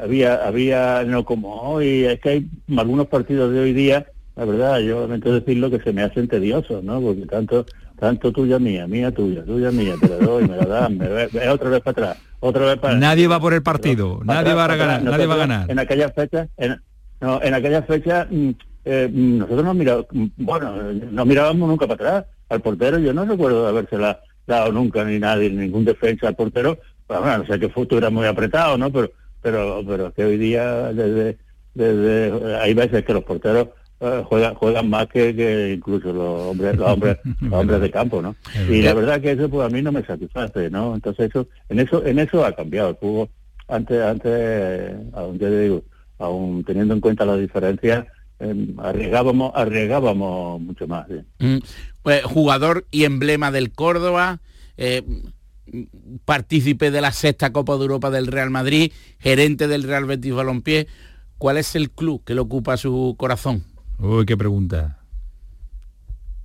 [0.00, 2.46] había, había, no como hoy, es que hay
[2.76, 4.06] algunos partidos de hoy día,
[4.36, 7.00] la verdad, yo lamento decirlo que se me hacen tediosos, ¿no?
[7.00, 7.66] Porque tanto,
[7.98, 11.48] tanto tuya mía, mía tuya, tuya mía, te la doy, me la dan, me ve,
[11.48, 14.76] otra vez para atrás, otra vez para Nadie va por el partido, nadie va a
[14.76, 15.70] ganar, nadie va a ganar.
[15.70, 16.80] En aquellas fechas, en,
[17.20, 18.50] no, en aquella fecha mm,
[18.84, 22.98] eh, mm, nosotros no mirábamos, mm, bueno, no mirábamos nunca para atrás al portero.
[22.98, 26.78] Yo no recuerdo de habérsela dado nunca ni nadie, ningún defensa al portero.
[27.06, 28.90] Bueno, no sé que futuro era muy apretado, ¿no?
[28.90, 29.10] Pero,
[29.42, 31.38] pero, pero que hoy día desde,
[31.74, 33.68] desde hay veces que los porteros
[34.00, 38.36] eh, juegan juegan más que, incluso los hombres los hombres los hombres de campo no
[38.68, 41.80] y la verdad que eso pues a mí no me satisface no entonces eso en
[41.80, 43.28] eso en eso ha cambiado el fútbol
[43.66, 45.82] antes antes aún yo digo
[46.18, 48.06] aún teniendo en cuenta las diferencias,
[48.40, 51.06] eh, arriesgábamos, arriesgábamos mucho más.
[51.38, 51.58] Mm,
[52.02, 54.40] pues, jugador y emblema del Córdoba,
[54.76, 55.02] eh,
[56.24, 60.86] partícipe de la sexta Copa de Europa del Real Madrid, gerente del Real Betis Balompié.
[61.36, 63.64] ¿Cuál es el club que le ocupa su corazón?
[63.98, 64.98] Uy, qué pregunta.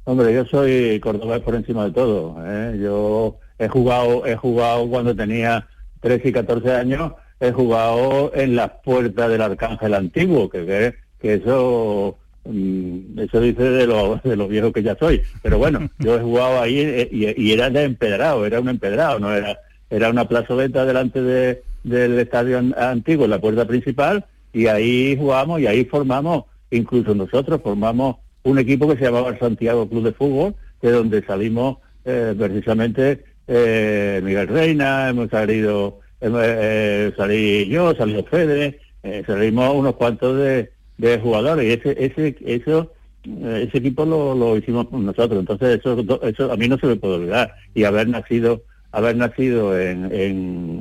[0.06, 2.36] Hombre, yo soy cordobés por encima de todo.
[2.46, 2.78] ¿eh?
[2.82, 5.68] Yo he jugado, he jugado cuando tenía
[6.02, 7.14] 13 y 14 años
[7.44, 14.22] he jugado en las puertas del Arcángel Antiguo, que, eso mm, eso dice de lo,
[14.24, 15.22] de lo viejo que ya soy.
[15.42, 19.34] Pero bueno, yo he jugado ahí eh, y, era de empedrado, era un empedrado, no
[19.34, 19.58] era
[19.90, 25.68] era una plazoleta delante de, del estadio antiguo, la puerta principal, y ahí jugamos y
[25.68, 30.56] ahí formamos, incluso nosotros formamos un equipo que se llamaba el Santiago Club de Fútbol,
[30.82, 38.80] de donde salimos eh, precisamente eh, Miguel Reina, hemos salido eh, salí yo, salió Fede,
[39.04, 40.70] eh, salimos unos cuantos de,
[41.22, 42.94] jugadores y ese, ese, eso,
[43.26, 45.40] eh, ese equipo lo, lo hicimos nosotros.
[45.40, 49.78] Entonces eso, eso a mí no se me puede olvidar y haber nacido, haber nacido
[49.78, 50.10] en,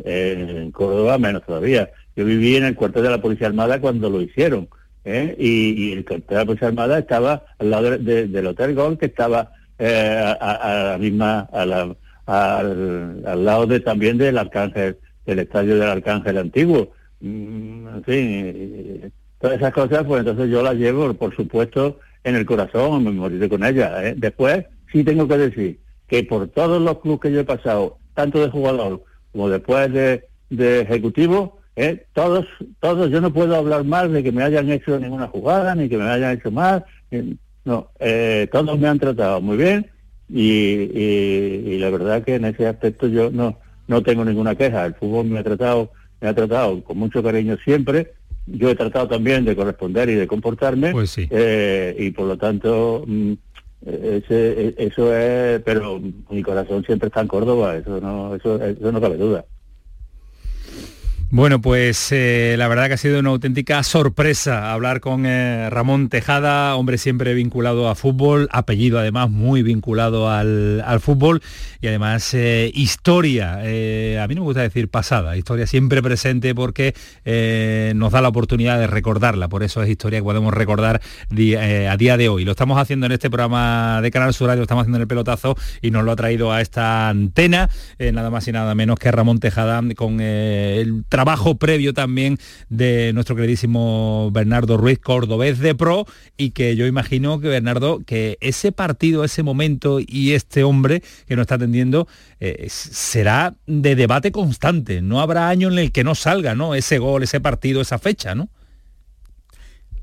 [0.04, 1.90] en, Córdoba menos todavía.
[2.14, 4.68] Yo viví en el cuartel de la Policía Armada cuando lo hicieron.
[5.04, 5.34] ¿eh?
[5.38, 9.50] Y, el cuartel de la Policía Armada estaba al lado del Hotel Gol, que estaba
[9.78, 11.96] a, la misma, a la,
[12.26, 16.92] al, al, lado de también del Arcángel el estadio del Arcángel Antiguo.
[17.20, 22.46] Mm, en fin, todas esas cosas, pues entonces yo las llevo, por supuesto, en el
[22.46, 23.92] corazón, me moriré con ellas.
[24.02, 24.14] ¿eh?
[24.16, 28.40] Después, sí tengo que decir que por todos los clubes que yo he pasado, tanto
[28.40, 30.28] de jugador como después de,
[30.80, 32.04] ejecutivo, ¿eh?
[32.12, 32.46] todos,
[32.80, 35.96] todos, yo no puedo hablar más de que me hayan hecho ninguna jugada, ni que
[35.96, 36.50] me hayan hecho
[37.64, 39.86] no, eh, todos me han tratado muy bien
[40.28, 43.58] y, y la verdad que en ese aspecto yo no,
[43.92, 44.86] no tengo ninguna queja.
[44.86, 48.14] El fútbol me ha tratado, me ha tratado con mucho cariño siempre.
[48.46, 50.90] Yo he tratado también de corresponder y de comportarme.
[50.92, 51.28] Pues sí.
[51.30, 53.32] Eh, y por lo tanto, mm,
[53.86, 56.00] ese, eso es, pero
[56.30, 59.44] mi corazón siempre está en Córdoba, eso no, eso, eso no cabe duda.
[61.34, 66.10] Bueno, pues eh, la verdad que ha sido una auténtica sorpresa hablar con eh, Ramón
[66.10, 71.40] Tejada, hombre siempre vinculado a fútbol, apellido además muy vinculado al, fútbol
[71.80, 76.94] y además eh, historia, a mí no me gusta decir pasada, historia siempre presente porque
[77.94, 82.16] nos da la oportunidad de recordarla, por eso es historia que podemos recordar a día
[82.18, 82.44] de hoy.
[82.44, 85.56] Lo estamos haciendo en este programa de Canal Sur, lo estamos haciendo en el pelotazo
[85.80, 89.40] y nos lo ha traído a esta antena, nada más y nada menos que Ramón
[89.40, 92.36] Tejada con el trabajo trabajo previo también
[92.68, 96.04] de nuestro queridísimo Bernardo Ruiz, cordobés de pro,
[96.36, 101.36] y que yo imagino que Bernardo, que ese partido, ese momento y este hombre que
[101.36, 102.08] nos está atendiendo
[102.40, 105.00] eh, será de debate constante.
[105.00, 106.74] No habrá año en el que no salga, ¿no?
[106.74, 108.48] Ese gol, ese partido, esa fecha, ¿no?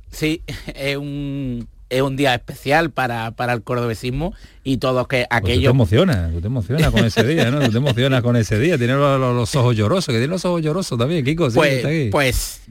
[0.10, 0.41] Sí,
[0.74, 4.34] es un es un día especial para, para el cordobesismo
[4.64, 5.74] y todos que aquello...
[5.74, 7.60] Pues tú te emocionas, tú te emocionas con ese día, ¿no?
[7.60, 10.98] Tú te emocionas con ese día, tienes los, ojos llorosos, que tiene los ojos llorosos
[10.98, 11.49] también, Kiko.
[11.52, 12.61] Pues, pues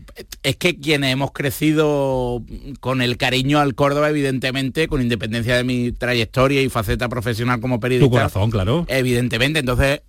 [0.42, 2.42] es que quienes hemos crecido
[2.80, 7.80] con el cariño al Córdoba, evidentemente, con independencia de mi trayectoria y faceta profesional como
[7.80, 8.08] periodista.
[8.08, 8.84] Tu corazón, claro.
[8.88, 10.02] Evidentemente, entonces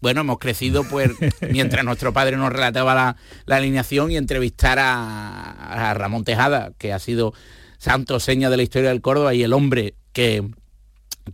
[0.00, 1.10] bueno, hemos crecido pues
[1.50, 3.16] mientras nuestro padre nos relataba la,
[3.46, 7.32] la alineación y entrevistar a, a, Ramón Tejada, que ha sido
[7.78, 10.48] santo seña de la historia del Córdoba y el hombre que,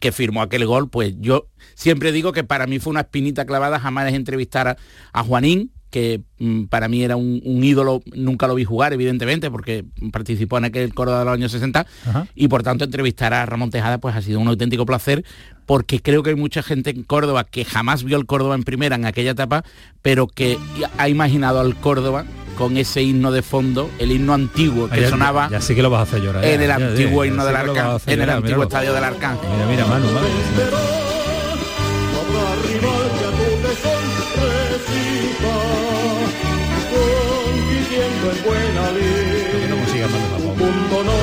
[0.01, 3.79] que firmó aquel gol, pues yo siempre digo que para mí fue una espinita clavada
[3.79, 4.77] jamás entrevistar
[5.13, 9.85] a, Juanín, que mm, para mí era un, ídolo, nunca lo vi jugar, evidentemente, porque
[10.11, 11.87] participó en aquel Córdoba de los años 60,
[12.35, 15.25] y por tanto entrevistar a Ramón Tejada pues ha sido un auténtico placer,
[15.67, 18.97] porque creo que hay mucha gente en Córdoba que jamás vio el Córdoba en primera
[18.97, 19.65] en aquella etapa,
[20.01, 20.59] pero que
[20.99, 22.25] ha imaginado al Córdoba
[22.63, 25.49] con ese himno de fondo, el himno antiguo que sonaba.
[25.51, 26.45] Ya, sí que lo vas a hacer llorar.
[26.45, 29.49] En el antiguo himno del Arcángel, en el antiguo estadio del Arcángel.
[29.51, 30.27] Mira, mira, Manu, Manu.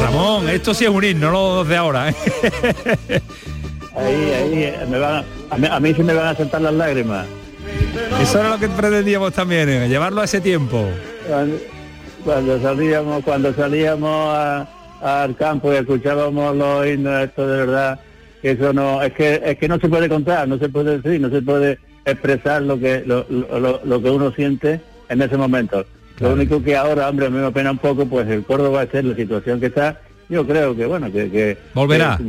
[0.02, 2.10] Ramón, esto sí es un himno, no los de ahora.
[2.10, 2.16] ¿eh?
[3.96, 7.28] Ahí, ahí, me van, a, mí, a mí sí me van a saltar las lágrimas.
[8.22, 9.88] Eso era lo que pretendíamos también, ¿eh?
[9.88, 10.86] llevarlo a ese tiempo.
[12.24, 14.68] Cuando, salíamos, cuando salíamos
[15.02, 18.00] al campo y escuchábamos los himnos, esto de verdad,
[18.42, 21.22] que eso no, es que es que no se puede contar, no se puede decir,
[21.22, 25.86] no se puede expresar lo que lo, que uno siente en ese momento.
[26.20, 29.06] Lo único que ahora, hombre, a mí me pena un poco, pues el Córdoba es
[29.06, 30.02] la situación que está.
[30.28, 32.20] Yo creo que bueno, que, volverá.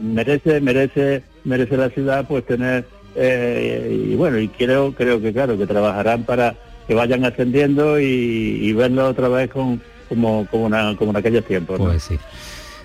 [0.00, 2.84] merece, merece, merece la ciudad, pues tener
[3.16, 6.54] eh, y bueno, y creo, creo que claro, que trabajarán para
[6.88, 11.78] que vayan ascendiendo y, verlo otra vez con, como, como, una, como en aquellos tiempos.
[11.78, 12.18] Pues sí.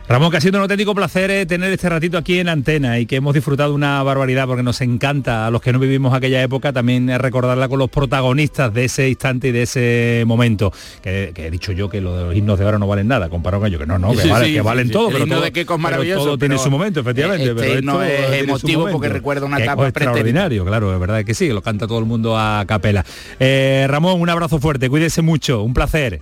[0.08, 3.06] Ramón, que ha sido un auténtico placer eh, tener este ratito aquí en antena y
[3.06, 6.74] que hemos disfrutado una barbaridad porque nos encanta a los que no vivimos aquella época
[6.74, 10.74] también recordarla con los protagonistas de ese instante y de ese momento.
[11.02, 13.80] Que, he dicho yo que los himnos de ahora no valen nada, comparado con ellos,
[13.80, 14.28] que no, no, que,
[14.62, 17.52] valen, todo, pero todo, de todo tiene su momento, efectivamente.
[17.52, 21.48] Este pero no es emotivo porque recuerda una etapa extraordinario, claro, es verdad que sí,
[21.48, 23.06] lo canta todo el mundo a capela.
[23.40, 26.22] Eh, Ramón, un abrazo fuerte, cuídese mucho, un placer.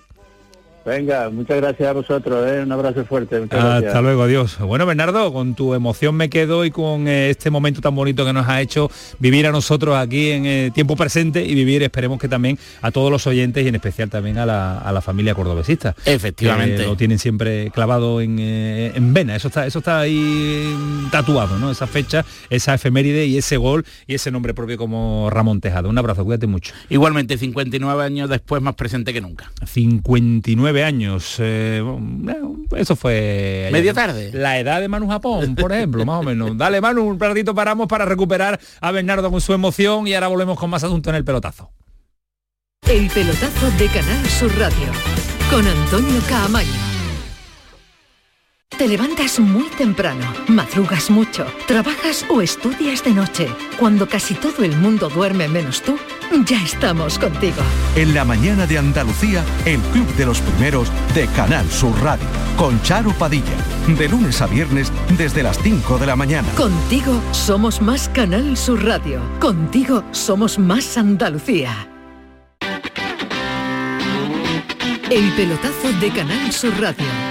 [0.84, 2.64] Venga, muchas gracias a vosotros, ¿eh?
[2.64, 3.44] un abrazo fuerte.
[3.52, 4.58] Hasta luego, adiós.
[4.58, 8.34] Bueno, Bernardo, con tu emoción me quedo y con eh, este momento tan bonito que
[8.34, 8.90] nos ha hecho
[9.20, 13.12] vivir a nosotros aquí en eh, tiempo presente y vivir, esperemos que también a todos
[13.12, 15.96] los oyentes y en especial también a la, familia cordobesista.
[16.06, 16.86] Efectivamente.
[16.86, 20.76] lo tienen siempre clavado en, en, vena, eso está, eso está ahí
[21.12, 21.72] tatuado, ¿no?
[21.72, 25.90] Esa fecha, esa efeméride y ese gol y ese nombre propio como Ramón Tejado.
[25.90, 26.74] Un abrazo, cuídate mucho.
[26.90, 29.52] Igualmente, 59 años después, más presente que nunca.
[29.66, 31.36] 59 años.
[31.40, 31.84] Eh,
[32.76, 33.70] eso fue...
[33.72, 34.32] Media tarde.
[34.34, 36.58] La edad de Manu Japón, por ejemplo, más o menos.
[36.58, 40.58] Dale, Manu, un ratito paramos para recuperar a Bernardo con su emoción y ahora volvemos
[40.58, 41.72] con más asuntos en el pelotazo.
[42.88, 44.92] El pelotazo de Canal Sur Radio
[45.50, 46.91] con Antonio Caamaño.
[48.78, 53.48] Te levantas muy temprano, madrugas mucho, trabajas o estudias de noche.
[53.78, 55.98] Cuando casi todo el mundo duerme menos tú,
[56.46, 57.62] ya estamos contigo.
[57.96, 62.26] En la mañana de Andalucía, el Club de los Primeros de Canal Sur Radio,
[62.58, 63.56] con Charo Padilla,
[63.88, 66.48] de lunes a viernes desde las 5 de la mañana.
[66.56, 69.22] Contigo somos más Canal Sur Radio.
[69.40, 71.88] Contigo somos más Andalucía.
[75.12, 77.31] El pelotazo de Canal Sur Radio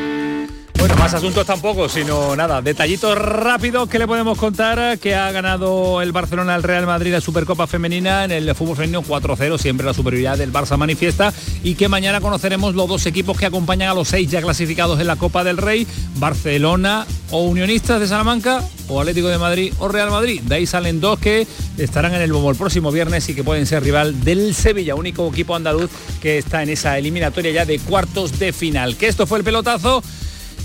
[0.81, 6.01] Bueno, más asuntos tampoco, sino nada, detallitos rápidos que le podemos contar que ha ganado
[6.01, 9.93] el Barcelona al Real Madrid la Supercopa Femenina en el fútbol femenino 4-0, siempre la
[9.93, 11.31] superioridad del Barça manifiesta
[11.63, 15.05] y que mañana conoceremos los dos equipos que acompañan a los seis ya clasificados en
[15.05, 15.85] la Copa del Rey,
[16.15, 20.41] Barcelona o Unionistas de Salamanca o Atlético de Madrid o Real Madrid.
[20.41, 21.45] De ahí salen dos que
[21.77, 25.29] estarán en el bombo el próximo viernes y que pueden ser rival del Sevilla, único
[25.29, 28.97] equipo andaluz que está en esa eliminatoria ya de cuartos de final.
[28.97, 30.01] Que esto fue el pelotazo.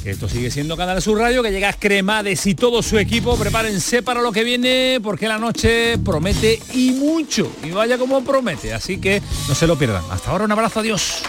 [0.06, 3.36] Esto sigue siendo Canal Sur Radio, que llega Cremades y todo su equipo.
[3.36, 7.50] Prepárense para lo que viene, porque la noche promete y mucho.
[7.64, 8.72] Y vaya como promete.
[8.72, 10.04] Así que no se lo pierdan.
[10.10, 11.22] Hasta ahora un abrazo, adiós.